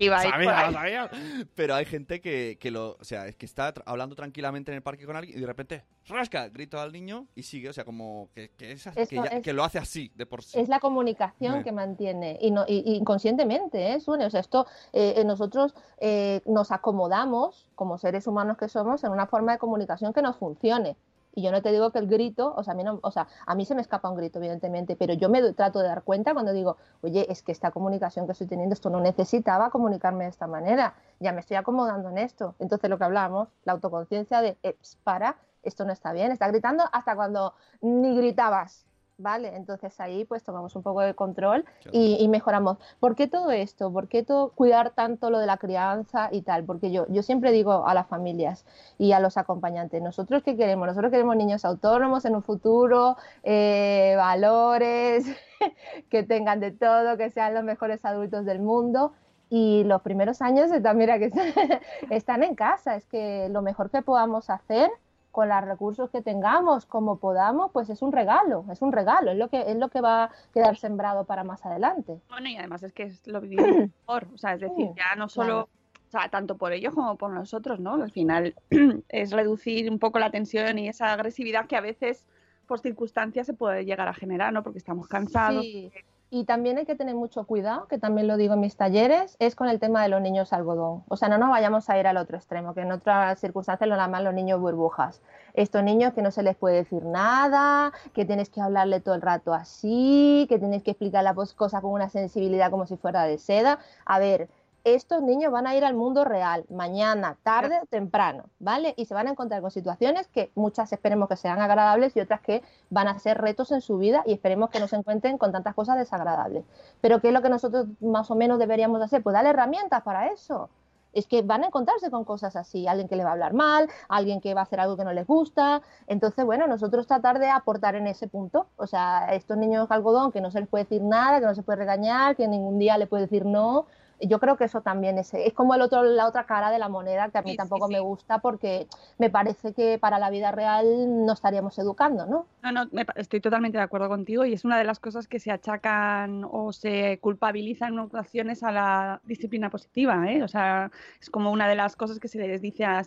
Pero 1.56 1.76
hay 1.76 1.86
gente 1.86 2.22
que, 2.22 2.58
que 2.60 2.72
lo, 2.72 2.98
o 3.00 3.04
sea, 3.04 3.28
es 3.28 3.36
que 3.36 3.46
está 3.46 3.74
hablando 3.86 4.16
tranquilamente 4.26 4.72
en 4.72 4.76
el 4.76 4.84
parque 4.84 5.06
con 5.08 5.16
alguien 5.16 5.36
y 5.36 5.42
de 5.42 5.48
repente, 5.48 5.84
rasca, 6.08 6.48
grito 6.50 6.80
al 6.80 6.92
niño 6.92 7.26
y 7.34 7.42
sigue, 7.42 7.70
o 7.70 7.74
sea, 7.74 7.84
como 7.86 8.30
que, 8.36 8.52
que, 8.52 8.72
es, 8.74 8.84
que, 8.84 9.02
Esto 9.02 9.16
ya- 9.16 9.24
es- 9.38 9.42
que 9.42 9.52
lo 9.52 9.64
hace 9.64 9.80
así, 9.80 10.12
de 10.16 10.28
por 10.28 10.44
sí. 10.44 10.60
Es 10.60 10.70
la 10.70 10.80
comunicación 10.80 11.64
que 11.64 11.72
mantiene 11.72 12.38
y, 12.40 12.52
no, 12.52 12.64
y- 12.68 12.84
y 12.86 12.96
inconscientemente, 12.98 13.94
¿eh, 13.94 14.00
Sune? 14.00 14.26
O 14.26 14.30
sea, 14.30 14.40
esto 14.42 14.68
eh, 14.94 15.16
eh, 15.18 15.26
nosotros 15.26 15.74
eh, 16.00 16.42
nos 16.46 16.72
acomodamos 16.72 17.68
como 17.74 17.98
seres 17.98 18.28
humanos 18.28 18.58
que 18.58 18.70
somos 18.70 19.04
en 19.04 19.12
una 19.12 19.26
forma 19.26 19.54
de 19.54 19.58
comunicación 19.58 20.14
que 20.14 20.22
nos 20.22 20.38
funcione. 20.38 20.96
Y 21.34 21.42
yo 21.44 21.52
no 21.52 21.62
te 21.62 21.72
digo 21.72 21.92
que 21.92 22.00
el 22.00 22.08
grito, 22.08 22.54
o 22.56 22.64
sea, 22.64 22.74
a 22.74 22.76
mí, 22.76 22.84
no, 22.84 23.00
o 23.02 23.12
sea, 23.12 23.28
a 23.46 23.56
mí 23.56 23.66
se 23.66 23.76
me 23.76 23.82
escapa 23.82 24.10
un 24.10 24.18
grito, 24.18 24.40
evidentemente, 24.40 24.96
pero 24.96 25.14
yo 25.14 25.30
me 25.30 25.54
trato 25.54 25.80
de 25.80 25.88
dar 25.88 26.04
cuenta 26.04 26.34
cuando 26.34 26.52
digo, 26.54 26.78
oye, 27.02 27.26
es 27.30 27.42
que 27.42 27.52
esta 27.52 27.72
comunicación 27.72 28.26
que 28.26 28.34
estoy 28.34 28.48
teniendo, 28.48 28.74
esto 28.74 28.90
no 28.90 29.00
necesitaba 29.00 29.70
comunicarme 29.70 30.26
de 30.26 30.30
esta 30.30 30.48
manera, 30.48 30.96
ya 31.20 31.32
me 31.32 31.40
estoy 31.40 31.58
acomodando 31.58 32.10
en 32.10 32.18
esto. 32.18 32.56
Entonces, 32.60 32.90
lo 32.90 32.98
que 32.98 33.04
hablábamos, 33.06 33.50
la 33.64 33.74
autoconciencia 33.74 34.42
de, 34.42 34.58
"Eps, 34.64 34.98
para, 35.04 35.38
esto 35.64 35.86
no 35.86 35.94
está 35.94 36.12
bien, 36.12 36.32
está 36.32 36.48
gritando 36.48 36.84
hasta 36.92 37.16
cuando 37.16 37.54
ni 37.82 38.16
gritabas, 38.16 38.86
¿vale? 39.22 39.56
Entonces 39.56 40.00
ahí 40.00 40.26
pues 40.26 40.44
tomamos 40.44 40.76
un 40.76 40.84
poco 40.84 41.02
de 41.02 41.14
control 41.14 41.66
y, 41.92 42.18
y 42.20 42.28
mejoramos. 42.28 42.78
¿Por 43.00 43.16
qué 43.16 43.28
todo 43.28 43.52
esto? 43.52 43.92
¿Por 43.92 44.08
qué 44.08 44.24
todo, 44.24 44.50
cuidar 44.50 44.92
tanto 44.92 45.30
lo 45.30 45.40
de 45.40 45.46
la 45.46 45.58
crianza 45.58 46.30
y 46.32 46.42
tal? 46.42 46.64
Porque 46.64 46.92
yo, 46.92 47.06
yo 47.10 47.24
siempre 47.24 47.52
digo 47.52 47.88
a 47.88 47.94
las 47.94 48.08
familias 48.08 48.66
y 48.98 49.12
a 49.12 49.20
los 49.20 49.38
acompañantes, 49.38 50.02
¿nosotros 50.02 50.44
qué 50.44 50.56
queremos? 50.56 50.88
Nosotros 50.88 51.12
queremos 51.12 51.36
niños 51.36 51.66
autónomos 51.66 52.26
en 52.26 52.36
un 52.36 52.44
futuro, 52.44 53.18
eh, 53.44 54.16
valores, 54.18 55.26
que 56.10 56.24
tengan 56.24 56.60
de 56.60 56.72
todo, 56.72 57.18
que 57.18 57.30
sean 57.30 57.54
los 57.54 57.64
mejores 57.64 58.04
adultos 58.06 58.46
del 58.46 58.60
mundo. 58.60 59.14
Y 59.50 59.84
los 59.84 60.02
primeros 60.02 60.42
años 60.42 60.72
están, 60.72 60.98
mira, 60.98 61.20
que 61.20 61.30
están 62.10 62.44
en 62.44 62.56
casa. 62.56 62.96
Es 62.96 63.06
que 63.06 63.50
lo 63.50 63.62
mejor 63.62 63.90
que 63.90 64.02
podamos 64.02 64.50
hacer 64.50 64.90
con 65.32 65.50
los 65.50 65.62
recursos 65.62 66.10
que 66.10 66.22
tengamos, 66.22 66.86
como 66.86 67.18
podamos, 67.18 67.72
pues 67.72 67.90
es 67.90 68.02
un 68.02 68.12
regalo, 68.12 68.66
es 68.72 68.82
un 68.82 68.92
regalo, 68.92 69.32
es 69.32 69.38
lo 69.38 69.50
que, 69.50 69.62
es 69.62 69.78
lo 69.78 69.90
que 69.90 70.02
va 70.02 70.26
a 70.26 70.32
quedar 70.54 70.78
sembrado 70.78 71.26
para 71.26 71.44
más 71.44 71.66
adelante. 71.66 72.20
Bueno, 72.30 72.50
y 72.50 72.58
además 72.58 72.84
es 72.84 72.94
que 72.94 73.04
es 73.04 73.26
lo 73.28 73.42
vivimos 73.42 73.66
mejor. 74.08 74.28
O 74.34 74.38
sea, 74.38 74.54
es 74.54 74.62
decir, 74.62 74.90
ya 74.96 75.16
no 75.16 75.30
solo. 75.30 75.70
O 76.08 76.12
sea, 76.12 76.28
tanto 76.28 76.58
por 76.58 76.74
ellos 76.74 76.94
como 76.94 77.16
por 77.16 77.32
nosotros, 77.32 77.80
¿no? 77.80 77.94
Al 77.94 78.12
final 78.12 78.54
es 79.10 79.32
reducir 79.32 79.90
un 79.90 79.98
poco 79.98 80.20
la 80.20 80.30
tensión 80.30 80.78
y 80.78 80.90
esa 80.90 81.14
agresividad 81.14 81.68
que 81.68 81.78
a 81.78 81.82
veces 81.82 82.26
por 82.68 82.80
circunstancias 82.80 83.48
se 83.48 83.54
puede 83.54 83.86
llegar 83.86 84.10
a 84.10 84.14
generar, 84.14 84.52
¿no? 84.52 84.62
Porque 84.62 84.80
estamos 84.80 85.08
cansados. 85.08 85.64
Sí. 85.64 85.92
Y 86.34 86.46
también 86.46 86.78
hay 86.78 86.86
que 86.86 86.96
tener 86.96 87.14
mucho 87.14 87.44
cuidado, 87.44 87.90
que 87.90 87.98
también 87.98 88.26
lo 88.26 88.38
digo 88.38 88.54
en 88.54 88.62
mis 88.62 88.78
talleres, 88.78 89.36
es 89.40 89.54
con 89.54 89.68
el 89.68 89.82
tema 89.82 90.02
de 90.02 90.08
los 90.08 90.22
niños 90.22 90.54
algodón. 90.54 91.04
O 91.10 91.18
sea, 91.18 91.28
no 91.28 91.38
nos 91.38 91.50
vayamos 91.50 91.90
a 91.90 92.00
ir 92.00 92.08
al 92.08 92.16
otro 92.16 92.38
extremo, 92.38 92.74
que 92.74 92.80
en 92.80 92.92
otras 92.94 93.38
circunstancias 93.38 93.90
lo 93.90 93.98
llaman 93.98 94.24
los 94.24 94.34
niños 94.34 94.62
burbujas. 94.62 95.22
Estos 95.54 95.84
niños 95.84 96.14
que 96.14 96.22
no 96.22 96.32
se 96.32 96.42
les 96.42 96.56
puede 96.56 96.78
decir 96.78 97.04
nada, 97.04 97.92
que 98.14 98.24
tienes 98.24 98.50
que 98.50 98.62
hablarle 98.62 99.02
todo 99.02 99.14
el 99.14 99.22
rato 99.22 99.54
así, 99.54 100.46
que 100.48 100.58
tienes 100.58 100.84
que 100.84 100.92
explicar 100.92 101.26
las 101.26 101.36
cosas 101.54 101.82
con 101.82 101.92
una 101.92 102.08
sensibilidad 102.08 102.72
como 102.72 102.88
si 102.88 102.96
fuera 102.96 103.24
de 103.24 103.38
seda. 103.38 103.80
A 104.06 104.18
ver, 104.18 104.48
estos 104.84 105.22
niños 105.22 105.52
van 105.52 105.68
a 105.68 105.76
ir 105.76 105.86
al 105.86 105.94
mundo 105.94 106.26
real 106.26 106.66
mañana, 106.70 107.38
tarde 107.44 107.80
o 107.82 107.86
temprano, 107.86 108.46
¿vale? 108.60 108.94
Y 108.98 109.06
se 109.06 109.14
van 109.14 109.28
a 109.28 109.32
encontrar 109.32 109.62
con 109.62 109.72
situaciones 109.72 110.28
que 110.28 110.52
muchas 110.56 110.92
esperemos 110.92 111.30
que 111.30 111.36
sean 111.36 111.60
agradables 111.60 112.16
y 112.16 112.20
otras 112.20 112.42
que 112.42 112.64
van 112.90 113.08
a 113.08 113.20
ser 113.20 113.40
retos 113.40 113.72
en 113.72 113.82
su 113.82 113.98
vida 113.98 114.24
y 114.26 114.34
esperemos 114.34 114.70
que 114.70 114.80
no 114.80 114.88
se 114.88 114.96
encuentren 114.96 115.38
con 115.38 115.52
tantas 115.52 115.76
cosas 115.76 115.98
desagradables. 115.98 116.66
Pero 117.00 117.22
¿qué 117.22 117.28
es 117.28 117.34
lo 117.34 117.42
que 117.42 117.50
nosotros 117.50 117.88
más 118.00 118.32
o 118.32 118.36
menos 118.36 118.60
deberíamos 118.60 119.02
hacer? 119.02 119.22
Pues 119.22 119.34
darle 119.34 119.52
herramientas 119.52 120.02
para 120.04 120.28
eso. 120.28 120.70
Es 121.14 121.28
que 121.28 121.42
van 121.42 121.64
a 121.64 121.68
encontrarse 121.68 122.10
con 122.10 122.24
cosas 122.24 122.56
así, 122.56 122.88
alguien 122.88 123.10
que 123.10 123.18
le 123.18 123.24
va 123.26 123.32
a 123.32 123.34
hablar 123.34 123.54
mal, 123.54 123.90
alguien 124.08 124.40
que 124.40 124.54
va 124.54 124.62
a 124.62 124.64
hacer 124.64 124.80
algo 124.80 124.96
que 124.96 125.04
no 125.04 125.12
les 125.12 125.28
gusta. 125.28 125.82
Entonces, 126.08 126.46
bueno, 126.46 126.68
nosotros 126.68 127.06
tratar 127.06 127.38
de 127.40 127.50
aportar 127.50 127.96
en 127.96 128.08
ese 128.08 128.28
punto. 128.28 128.68
O 128.78 128.88
sea, 128.88 129.28
estos 129.34 129.58
niños 129.58 129.92
algodón 129.92 130.32
que 130.32 130.40
no 130.40 130.52
se 130.52 130.62
les 130.62 130.70
puede 130.70 130.86
decir 130.86 131.02
nada, 131.02 131.42
que 131.42 131.46
no 131.46 131.54
se 131.54 131.64
puede 131.64 131.80
regañar, 131.80 132.38
que 132.38 132.48
ningún 132.48 132.80
día 132.80 132.98
le 132.98 133.08
puede 133.08 133.24
decir 133.24 133.46
no, 133.46 133.88
yo 134.28 134.40
creo 134.40 134.58
que 134.58 134.66
eso 134.66 134.82
también 134.82 135.18
es, 135.18 135.34
es 135.34 135.54
como 135.54 135.76
el 135.76 135.82
otro, 135.82 136.04
la 136.04 136.28
otra 136.28 136.46
cara 136.46 136.72
de 136.72 136.80
la 136.80 136.90
moneda 136.90 137.30
que 137.30 137.38
a 137.38 137.42
mí 137.42 137.52
Sí, 137.52 137.58
tampoco 137.58 137.88
sí. 137.88 137.94
me 137.94 138.00
gusta 138.00 138.40
porque 138.40 138.88
me 139.18 139.30
parece 139.30 139.74
que 139.74 139.98
para 140.00 140.20
la 140.20 140.30
vida 140.30 140.52
real 140.52 141.26
no 141.26 141.34
estaríamos 141.34 141.78
educando, 141.80 142.26
¿no? 142.26 142.46
No, 142.64 142.72
no, 142.72 142.86
me 142.92 143.06
estoy 143.16 143.42
totalmente 143.42 143.78
de 143.78 143.84
acuerdo 143.84 144.08
contigo 144.10 144.46
y 144.46 144.54
es 144.54 144.64
una 144.66 144.78
de 144.78 144.84
las 144.84 145.00
cosas 145.00 145.28
que 145.28 145.40
se 145.40 145.52
achacan 145.52 146.44
o 146.50 146.72
se 146.74 147.20
culpabilizan 147.20 147.94
en 147.94 148.00
ocasiones 148.00 148.62
a 148.64 148.72
la 148.72 149.22
disciplina 149.24 149.70
positiva, 149.70 150.32
¿eh? 150.32 150.44
O 150.44 150.48
sea, 150.48 150.92
es 151.20 151.30
como 151.30 151.52
una 151.52 151.68
de 151.68 151.76
las 151.76 151.96
cosas 151.96 152.20
que 152.20 152.28
se 152.28 152.38
les 152.40 152.62
dice 152.62 152.86
a 152.86 153.04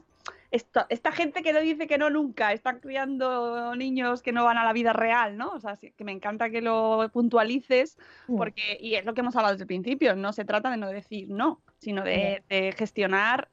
esto- 0.50 0.86
esta 0.88 1.12
gente 1.12 1.42
que 1.42 1.52
no 1.52 1.60
dice 1.60 1.86
que 1.86 1.98
no 1.98 2.10
nunca, 2.10 2.52
están 2.52 2.80
criando 2.80 3.74
niños 3.76 4.22
que 4.22 4.32
no 4.32 4.44
van 4.44 4.56
a 4.58 4.64
la 4.64 4.72
vida 4.72 4.92
real, 4.92 5.36
¿no? 5.36 5.50
O 5.50 5.60
sea, 5.60 5.76
sí, 5.76 5.92
que 5.96 6.04
me 6.04 6.12
encanta 6.12 6.50
que 6.50 6.60
lo 6.62 7.08
puntualices, 7.12 7.98
Mm. 8.28 8.36
porque, 8.36 8.78
y 8.80 8.94
es 8.94 9.04
lo 9.04 9.14
que 9.14 9.20
hemos 9.20 9.36
hablado 9.36 9.54
desde 9.54 9.64
el 9.64 9.68
principio, 9.68 10.14
no 10.16 10.32
se 10.32 10.44
trata 10.44 10.70
de 10.70 10.76
no 10.76 10.88
decir 10.88 11.28
no, 11.30 11.60
sino 11.78 12.02
de, 12.02 12.42
de 12.48 12.72
gestionar 12.72 13.48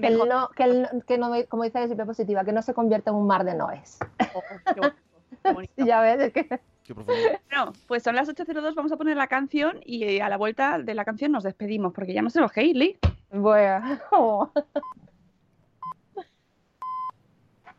Que, 0.00 0.06
el 0.08 0.12
mejor. 0.14 0.28
no, 0.28 0.48
que, 0.50 0.62
el- 0.64 0.88
que 1.06 1.18
no, 1.18 1.30
como 1.48 1.62
dice 1.64 1.78
la 1.78 1.84
disciplina 1.84 2.06
positiva, 2.06 2.44
que 2.44 2.52
no 2.52 2.62
se 2.62 2.74
convierta 2.74 3.10
en 3.10 3.16
un 3.16 3.26
mar 3.26 3.44
de 3.44 3.54
noes. 3.54 3.98
Qué 4.18 4.80
bonito, 4.80 4.96
qué 5.42 5.52
bonito. 5.52 5.72
Ya 5.76 6.00
ves, 6.00 6.20
es 6.20 6.32
que... 6.32 6.48
Qué 6.84 6.94
profundo. 6.94 7.20
Bueno, 7.50 7.72
pues 7.88 8.02
son 8.04 8.14
las 8.14 8.28
8.02, 8.28 8.74
vamos 8.74 8.92
a 8.92 8.96
poner 8.96 9.16
la 9.16 9.26
canción 9.26 9.80
y 9.84 10.20
a 10.20 10.28
la 10.28 10.36
vuelta 10.36 10.78
de 10.78 10.94
la 10.94 11.04
canción 11.04 11.32
nos 11.32 11.42
despedimos, 11.44 11.92
porque 11.92 12.12
ya 12.14 12.22
no 12.22 12.30
se 12.30 12.40
lo 12.40 12.48
Hailey. 12.54 12.98
Bueno. 13.30 13.98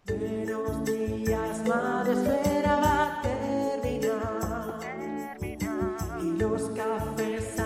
Buenos 0.08 0.86
días, 0.86 1.68
madre, 1.68 2.14
espera 2.14 2.80
va 2.80 3.20
a 3.20 3.22
terminar. 3.22 4.80
Y 6.22 6.38
los 6.40 6.70
cafés 6.70 7.60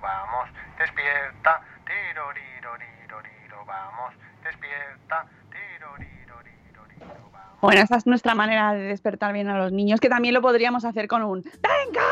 vamos, 0.00 0.48
despierta. 0.78 1.60
Tiro, 1.84 2.32
riro, 2.32 2.76
riro, 2.76 3.20
riro, 3.20 3.64
vamos, 3.66 4.14
despierta. 4.42 5.26
Tiro, 5.50 5.96
riro, 5.96 6.40
riro, 6.42 6.84
riro, 6.84 7.30
vamos. 7.32 7.60
Bueno, 7.60 7.82
esa 7.82 7.96
es 7.96 8.06
nuestra 8.06 8.34
manera 8.34 8.72
de 8.74 8.82
despertar 8.82 9.32
bien 9.32 9.48
a 9.48 9.58
los 9.58 9.72
niños, 9.72 10.00
que 10.00 10.08
también 10.08 10.34
lo 10.34 10.42
podríamos 10.42 10.84
hacer 10.84 11.08
con 11.08 11.22
un 11.22 11.42
¡Venga! 11.42 12.02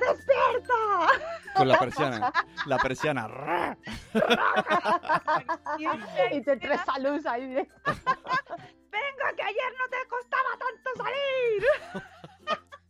¡Despierta! 0.00 0.74
Con 1.54 1.68
la 1.68 1.78
persiana. 1.78 2.32
La 2.66 2.78
persiana. 2.78 3.28
y 6.32 6.40
te 6.42 6.56
tres 6.56 6.80
salud 6.84 7.24
ahí. 7.26 7.54
¡Venga, 8.96 9.26
que 9.36 9.42
ayer 9.42 9.72
no 9.78 9.86
te 9.88 10.08
costaba 10.08 10.56
tanto 10.58 10.90
salir! 10.96 11.66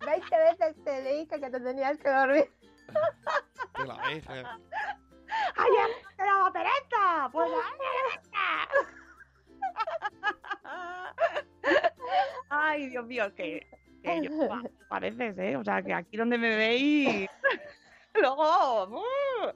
20 0.07 0.39
veces 0.39 0.77
te 0.85 1.03
dije 1.03 1.41
que 1.41 1.51
te 1.51 1.61
tenías 1.61 1.99
que 1.99 2.11
dormir. 2.11 2.49
Te 3.87 3.93
la 4.03 4.09
deja. 4.09 4.33
¡Ayer 5.57 5.89
no 6.03 6.09
te 6.17 6.25
daba 6.25 6.53
pereza! 6.53 7.31
¡Pues 7.33 7.51
Ay, 12.49 12.89
Dios 12.89 13.07
mío, 13.07 13.35
que, 13.35 13.67
que 14.03 14.23
yo 14.23 14.31
pa- 14.49 14.63
pareces, 14.89 15.37
¿eh? 15.39 15.57
O 15.57 15.65
sea, 15.65 15.83
que 15.83 15.93
aquí 15.95 16.17
donde 16.17 16.39
me 16.39 16.57
veis, 16.57 17.29
luego... 18.15 18.85
¡uh! 18.85 19.53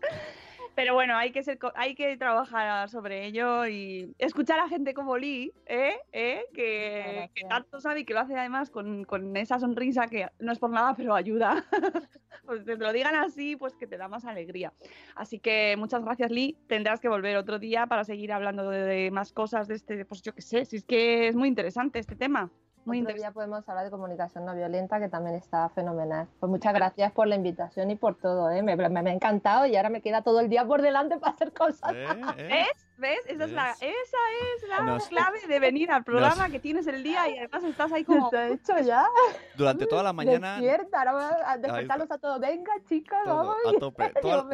Pero 0.74 0.94
bueno, 0.94 1.16
hay 1.16 1.32
que, 1.32 1.42
ser, 1.42 1.58
hay 1.74 1.94
que 1.94 2.16
trabajar 2.16 2.88
sobre 2.88 3.26
ello 3.26 3.66
y 3.66 4.14
escuchar 4.18 4.58
a 4.60 4.68
gente 4.68 4.94
como 4.94 5.16
Lee, 5.16 5.52
¿eh? 5.66 5.96
¿eh? 6.12 6.44
Que, 6.54 7.30
que 7.34 7.44
tanto 7.46 7.80
sabe 7.80 8.00
y 8.00 8.04
que 8.04 8.14
lo 8.14 8.20
hace 8.20 8.36
además 8.36 8.70
con, 8.70 9.04
con 9.04 9.36
esa 9.36 9.58
sonrisa 9.58 10.06
que 10.06 10.28
no 10.38 10.52
es 10.52 10.58
por 10.58 10.70
nada, 10.70 10.94
pero 10.94 11.14
ayuda. 11.14 11.64
pues 12.46 12.64
que 12.64 12.76
te 12.76 12.84
lo 12.84 12.92
digan 12.92 13.14
así, 13.14 13.56
pues 13.56 13.76
que 13.76 13.86
te 13.86 13.96
da 13.96 14.08
más 14.08 14.24
alegría. 14.24 14.72
Así 15.14 15.38
que 15.38 15.74
muchas 15.76 16.04
gracias, 16.04 16.30
Lee. 16.30 16.56
Tendrás 16.66 17.00
que 17.00 17.08
volver 17.08 17.36
otro 17.36 17.58
día 17.58 17.86
para 17.86 18.04
seguir 18.04 18.32
hablando 18.32 18.70
de, 18.70 18.82
de 18.82 19.10
más 19.10 19.32
cosas 19.32 19.68
de 19.68 19.74
este, 19.74 20.04
pues 20.04 20.22
yo 20.22 20.34
qué 20.34 20.42
sé, 20.42 20.64
si 20.64 20.76
es 20.76 20.84
que 20.84 21.28
es 21.28 21.36
muy 21.36 21.48
interesante 21.48 21.98
este 21.98 22.16
tema. 22.16 22.50
Muy 22.84 23.02
Otro 23.02 23.14
día 23.14 23.30
podemos 23.30 23.68
hablar 23.68 23.84
de 23.84 23.90
comunicación 23.90 24.44
no 24.46 24.54
violenta, 24.54 24.98
que 24.98 25.08
también 25.08 25.36
está 25.36 25.68
fenomenal. 25.70 26.26
Pues 26.40 26.50
muchas 26.50 26.72
gracias 26.72 27.12
por 27.12 27.26
la 27.26 27.36
invitación 27.36 27.90
y 27.90 27.94
por 27.96 28.16
todo, 28.16 28.50
¿eh? 28.50 28.62
me, 28.62 28.74
me- 28.74 28.88
me 28.88 29.10
ha 29.10 29.12
encantado 29.12 29.66
y 29.66 29.76
ahora 29.76 29.90
me 29.90 30.00
queda 30.00 30.22
todo 30.22 30.40
el 30.40 30.48
día 30.48 30.64
por 30.64 30.80
delante 30.82 31.18
para 31.18 31.32
hacer 31.34 31.52
cosas. 31.52 31.92
¿Eh? 31.94 32.06
¿Eh? 32.38 32.48
¿Ves? 32.48 32.86
¿Ves? 33.00 33.18
Esa 33.26 33.44
es 33.44 33.52
la, 33.52 33.70
esa 33.70 33.86
es 33.86 34.68
la 34.68 34.80
Nos- 34.82 35.08
clave 35.08 35.40
de 35.48 35.58
venir 35.58 35.90
al 35.90 36.04
programa 36.04 36.50
que 36.50 36.60
tienes 36.60 36.86
el 36.86 37.02
día 37.02 37.28
y 37.30 37.38
además 37.38 37.64
estás 37.64 37.90
ahí 37.92 38.04
como... 38.04 38.26
Está 38.26 38.48
hecho 38.48 38.78
ya. 38.84 39.06
Durante 39.56 39.86
toda 39.86 40.02
la 40.02 40.12
mañana. 40.20 40.52
Despierta, 40.58 40.98
ahora 40.98 41.12
voy 41.12 41.22
a 41.46 41.56
despertarlos 41.58 42.10
a 42.10 42.18
todos. 42.18 42.40
Venga, 42.40 42.72
chicos, 42.88 43.18
Todo, 43.24 43.36
vamos. 43.36 43.56
a 43.76 43.78
tope. 43.80 44.12
Toda-. 44.20 44.46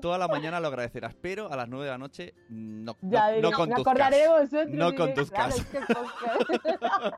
Toda 0.00 0.18
la 0.18 0.26
mañana 0.28 0.58
lo 0.60 0.68
agradecerás, 0.68 1.14
pero 1.20 1.50
a 1.52 1.56
las 1.56 1.68
9 1.68 1.84
de 1.84 1.90
la 1.92 1.98
noche 1.98 2.34
no, 2.48 2.96
Ya, 3.02 3.30
no, 3.32 3.40
no 3.42 3.50
me 3.50 3.56
conduzcas. 3.56 3.80
acordaré 3.86 4.16
de 4.16 4.28
vosotros. 4.28 4.70
No 4.70 4.94
conduzcas. 4.94 5.54
claro, 5.54 5.54
es 5.54 5.64
que 5.66 5.80
podcast. 5.94 7.14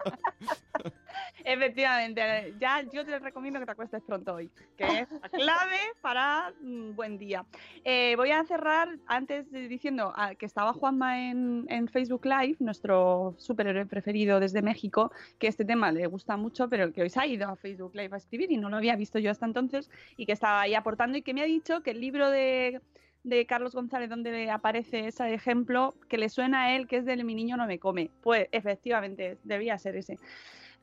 Efectivamente, 1.48 2.54
ya 2.58 2.82
yo 2.92 3.04
te 3.06 3.20
recomiendo 3.20 3.60
que 3.60 3.66
te 3.66 3.70
acuestes 3.70 4.02
pronto 4.02 4.34
hoy, 4.34 4.50
que 4.76 4.82
es 4.82 5.08
la 5.12 5.28
clave 5.28 5.78
para 6.00 6.52
un 6.60 6.96
buen 6.96 7.18
día. 7.18 7.46
Eh, 7.84 8.16
voy 8.16 8.32
a 8.32 8.44
cerrar 8.44 8.88
antes 9.06 9.48
diciendo 9.52 10.12
ah, 10.16 10.34
que 10.34 10.44
estaba 10.44 10.72
Juanma 10.72 11.30
en, 11.30 11.86
Facebook 11.86 12.26
Live, 12.26 12.56
nuestro 12.58 13.36
superhéroe 13.38 13.86
preferido 13.86 14.40
desde 14.40 14.60
México, 14.60 15.12
que 15.38 15.46
este 15.46 15.64
tema 15.64 15.92
le 15.92 16.08
gusta 16.08 16.36
mucho, 16.36 16.68
pero 16.68 16.92
que 16.92 17.02
hoy 17.02 17.10
se 17.10 17.20
ha 17.20 17.26
ido 17.28 17.48
a 17.48 17.54
Facebook 17.54 17.94
Live 17.94 18.12
a 18.12 18.16
escribir 18.16 18.50
y 18.50 18.56
no 18.56 18.68
lo 18.68 18.78
había 18.78 18.96
visto 18.96 19.20
yo 19.20 19.30
hasta 19.30 19.46
entonces, 19.46 19.88
y 20.16 20.26
que 20.26 20.32
estaba 20.32 20.62
ahí 20.62 20.74
aportando 20.74 21.16
y 21.16 21.22
que 21.22 21.32
me 21.32 21.42
ha 21.42 21.46
dicho 21.46 21.80
que 21.80 21.92
el 21.92 22.00
libro 22.00 22.28
de, 22.28 22.80
de 23.22 23.46
Carlos 23.46 23.72
González, 23.72 24.10
donde 24.10 24.50
aparece 24.50 25.06
ese 25.06 25.32
ejemplo, 25.32 25.94
que 26.08 26.18
le 26.18 26.28
suena 26.28 26.64
a 26.64 26.74
él, 26.74 26.88
que 26.88 26.96
es 26.96 27.04
del 27.04 27.24
Mi 27.24 27.36
niño 27.36 27.56
no 27.56 27.68
me 27.68 27.78
come. 27.78 28.10
Pues 28.20 28.48
efectivamente, 28.50 29.38
debía 29.44 29.78
ser 29.78 29.94
ese. 29.94 30.18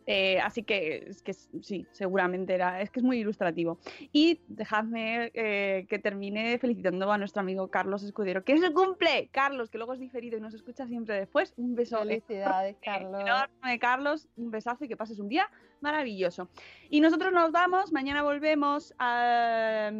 Eh, 0.05 0.39
así 0.39 0.63
que, 0.63 1.05
es 1.07 1.21
que 1.21 1.33
sí, 1.33 1.87
seguramente 1.91 2.53
era, 2.53 2.81
es 2.81 2.89
que 2.89 2.99
es 2.99 3.03
muy 3.03 3.19
ilustrativo. 3.19 3.79
Y 4.11 4.41
dejadme 4.47 5.31
eh, 5.33 5.85
que 5.89 5.99
termine 5.99 6.57
felicitando 6.59 7.11
a 7.11 7.17
nuestro 7.17 7.41
amigo 7.41 7.69
Carlos 7.69 8.03
Escudero, 8.03 8.43
que 8.43 8.53
es 8.53 8.61
su 8.61 8.73
cumple. 8.73 9.29
Carlos, 9.31 9.69
que 9.69 9.77
luego 9.77 9.93
es 9.93 9.99
diferido 9.99 10.37
y 10.37 10.41
nos 10.41 10.53
escucha 10.53 10.87
siempre 10.87 11.15
después. 11.15 11.53
Un 11.57 11.75
beso. 11.75 11.99
Felicidades, 11.99 12.75
Carlos. 12.83 13.21
enorme, 13.21 13.79
Carlos. 13.79 14.27
Un 14.35 14.51
besazo 14.51 14.85
y 14.85 14.87
que 14.87 14.97
pases 14.97 15.19
un 15.19 15.29
día 15.29 15.49
maravilloso. 15.81 16.49
Y 16.89 17.01
nosotros 17.01 17.31
nos 17.31 17.51
vamos, 17.51 17.91
mañana 17.91 18.23
volvemos, 18.23 18.93
a, 18.97 19.91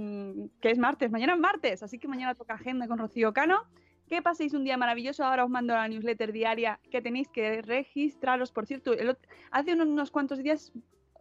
que 0.62 0.72
es 0.72 0.78
martes, 0.78 1.12
mañana 1.12 1.34
es 1.34 1.40
martes, 1.40 1.84
así 1.84 2.00
que 2.00 2.08
mañana 2.08 2.36
toca 2.36 2.54
agenda 2.54 2.88
con 2.88 2.98
Rocío 2.98 3.34
Cano. 3.34 3.66
Que 4.08 4.22
paséis 4.22 4.54
un 4.54 4.64
día 4.64 4.78
maravilloso. 4.78 5.24
Ahora 5.24 5.44
os 5.46 5.50
mando 5.50 5.74
la 5.74 5.88
newsletter 5.88 6.32
diaria 6.32 6.80
que 6.92 7.02
tenéis 7.02 7.28
que 7.30 7.62
registraros. 7.62 8.52
Por 8.52 8.66
cierto, 8.66 8.94
el 8.94 9.18
hace 9.52 9.74
unos, 9.74 9.88
unos 9.88 10.12
cuantos 10.12 10.40
días 10.40 10.72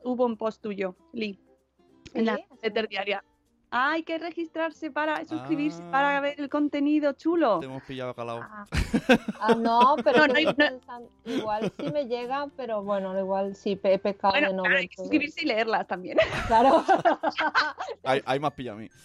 hubo 0.04 0.26
un 0.26 0.36
post 0.36 0.62
tuyo, 0.62 0.96
Lee, 1.12 1.40
en 2.14 2.26
la 2.26 2.36
newsletter 2.36 2.88
diaria. 2.88 3.24
Hay 3.74 4.02
que 4.02 4.18
registrarse 4.18 4.90
para 4.90 5.24
suscribirse, 5.24 5.82
Ah. 5.84 5.90
para 5.90 6.20
ver 6.20 6.38
el 6.38 6.50
contenido 6.50 7.14
chulo. 7.14 7.58
Te 7.60 7.64
hemos 7.66 7.82
pillado 7.84 8.14
calado. 8.14 8.42
Ah, 9.40 9.54
no, 9.54 9.96
pero 10.04 10.18
No, 10.18 10.24
que 10.26 10.32
no 10.32 10.38
hay- 10.38 10.46
estoy 10.48 10.64
no- 10.66 10.70
pensando- 10.78 11.10
igual 11.24 11.72
sí 11.74 11.90
me 11.90 12.04
llega, 12.06 12.48
pero 12.56 12.82
bueno, 12.82 13.18
igual 13.18 13.54
sí 13.56 13.80
he 13.82 13.98
pecado 13.98 14.32
Bueno, 14.34 14.48
de 14.48 14.54
no 14.54 14.62
claro, 14.64 14.78
hay 14.78 14.88
que 14.88 14.96
suscribirse 14.96 15.40
y 15.42 15.46
leerlas 15.46 15.86
también. 15.86 16.18
Claro. 16.48 16.84
Ahí, 18.04 18.20
ahí 18.26 18.38
me 18.40 18.46
has 18.48 18.52
pillado 18.52 18.76
a 18.76 18.80
mí. 18.82 18.90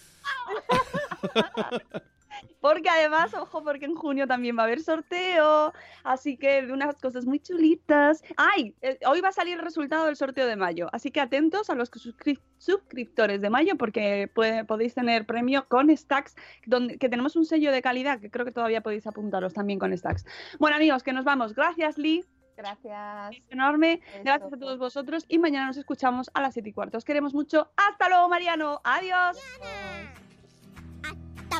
Porque 2.61 2.89
además, 2.89 3.33
ojo, 3.33 3.63
porque 3.63 3.85
en 3.85 3.95
junio 3.95 4.27
también 4.27 4.57
va 4.57 4.61
a 4.63 4.65
haber 4.65 4.81
sorteo, 4.81 5.73
así 6.03 6.37
que 6.37 6.63
de 6.63 6.73
unas 6.73 6.95
cosas 6.95 7.25
muy 7.25 7.39
chulitas. 7.39 8.23
¡Ay! 8.35 8.75
eh, 8.81 8.97
Hoy 9.07 9.21
va 9.21 9.29
a 9.29 9.31
salir 9.31 9.57
el 9.57 9.63
resultado 9.63 10.05
del 10.05 10.15
sorteo 10.15 10.47
de 10.47 10.55
mayo, 10.55 10.87
así 10.91 11.11
que 11.11 11.21
atentos 11.21 11.69
a 11.69 11.75
los 11.75 11.91
suscri- 11.91 12.39
suscriptores 12.57 13.41
de 13.41 13.49
mayo 13.49 13.75
porque 13.77 14.29
puede- 14.33 14.65
podéis 14.65 14.93
tener 14.95 15.25
premio 15.25 15.67
con 15.67 15.95
Stacks, 15.95 16.35
donde, 16.65 16.97
que 16.97 17.09
tenemos 17.09 17.35
un 17.35 17.45
sello 17.45 17.71
de 17.71 17.81
calidad 17.81 18.19
que 18.19 18.29
creo 18.31 18.45
que 18.45 18.51
todavía 18.51 18.81
podéis 18.81 19.07
apuntaros 19.07 19.53
también 19.53 19.79
con 19.79 19.95
Stacks. 19.97 20.25
Bueno, 20.59 20.75
amigos, 20.75 21.03
que 21.03 21.13
nos 21.13 21.23
vamos. 21.25 21.53
Gracias, 21.53 21.97
Lee. 21.97 22.25
Gracias. 22.57 23.35
Enorme. 23.49 24.01
Gracias 24.23 24.51
a 24.51 24.57
todos 24.57 24.79
vosotros 24.79 25.25
y 25.27 25.37
mañana 25.37 25.67
nos 25.67 25.77
escuchamos 25.77 26.31
a 26.33 26.41
las 26.41 26.55
7 26.55 26.69
y 26.69 26.73
cuarto. 26.73 26.97
Os 26.97 27.05
queremos 27.05 27.35
mucho. 27.35 27.69
Hasta 27.77 28.09
luego, 28.09 28.27
Mariano. 28.29 28.81
Adiós. 28.83 29.37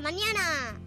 Mañana. 0.02 0.87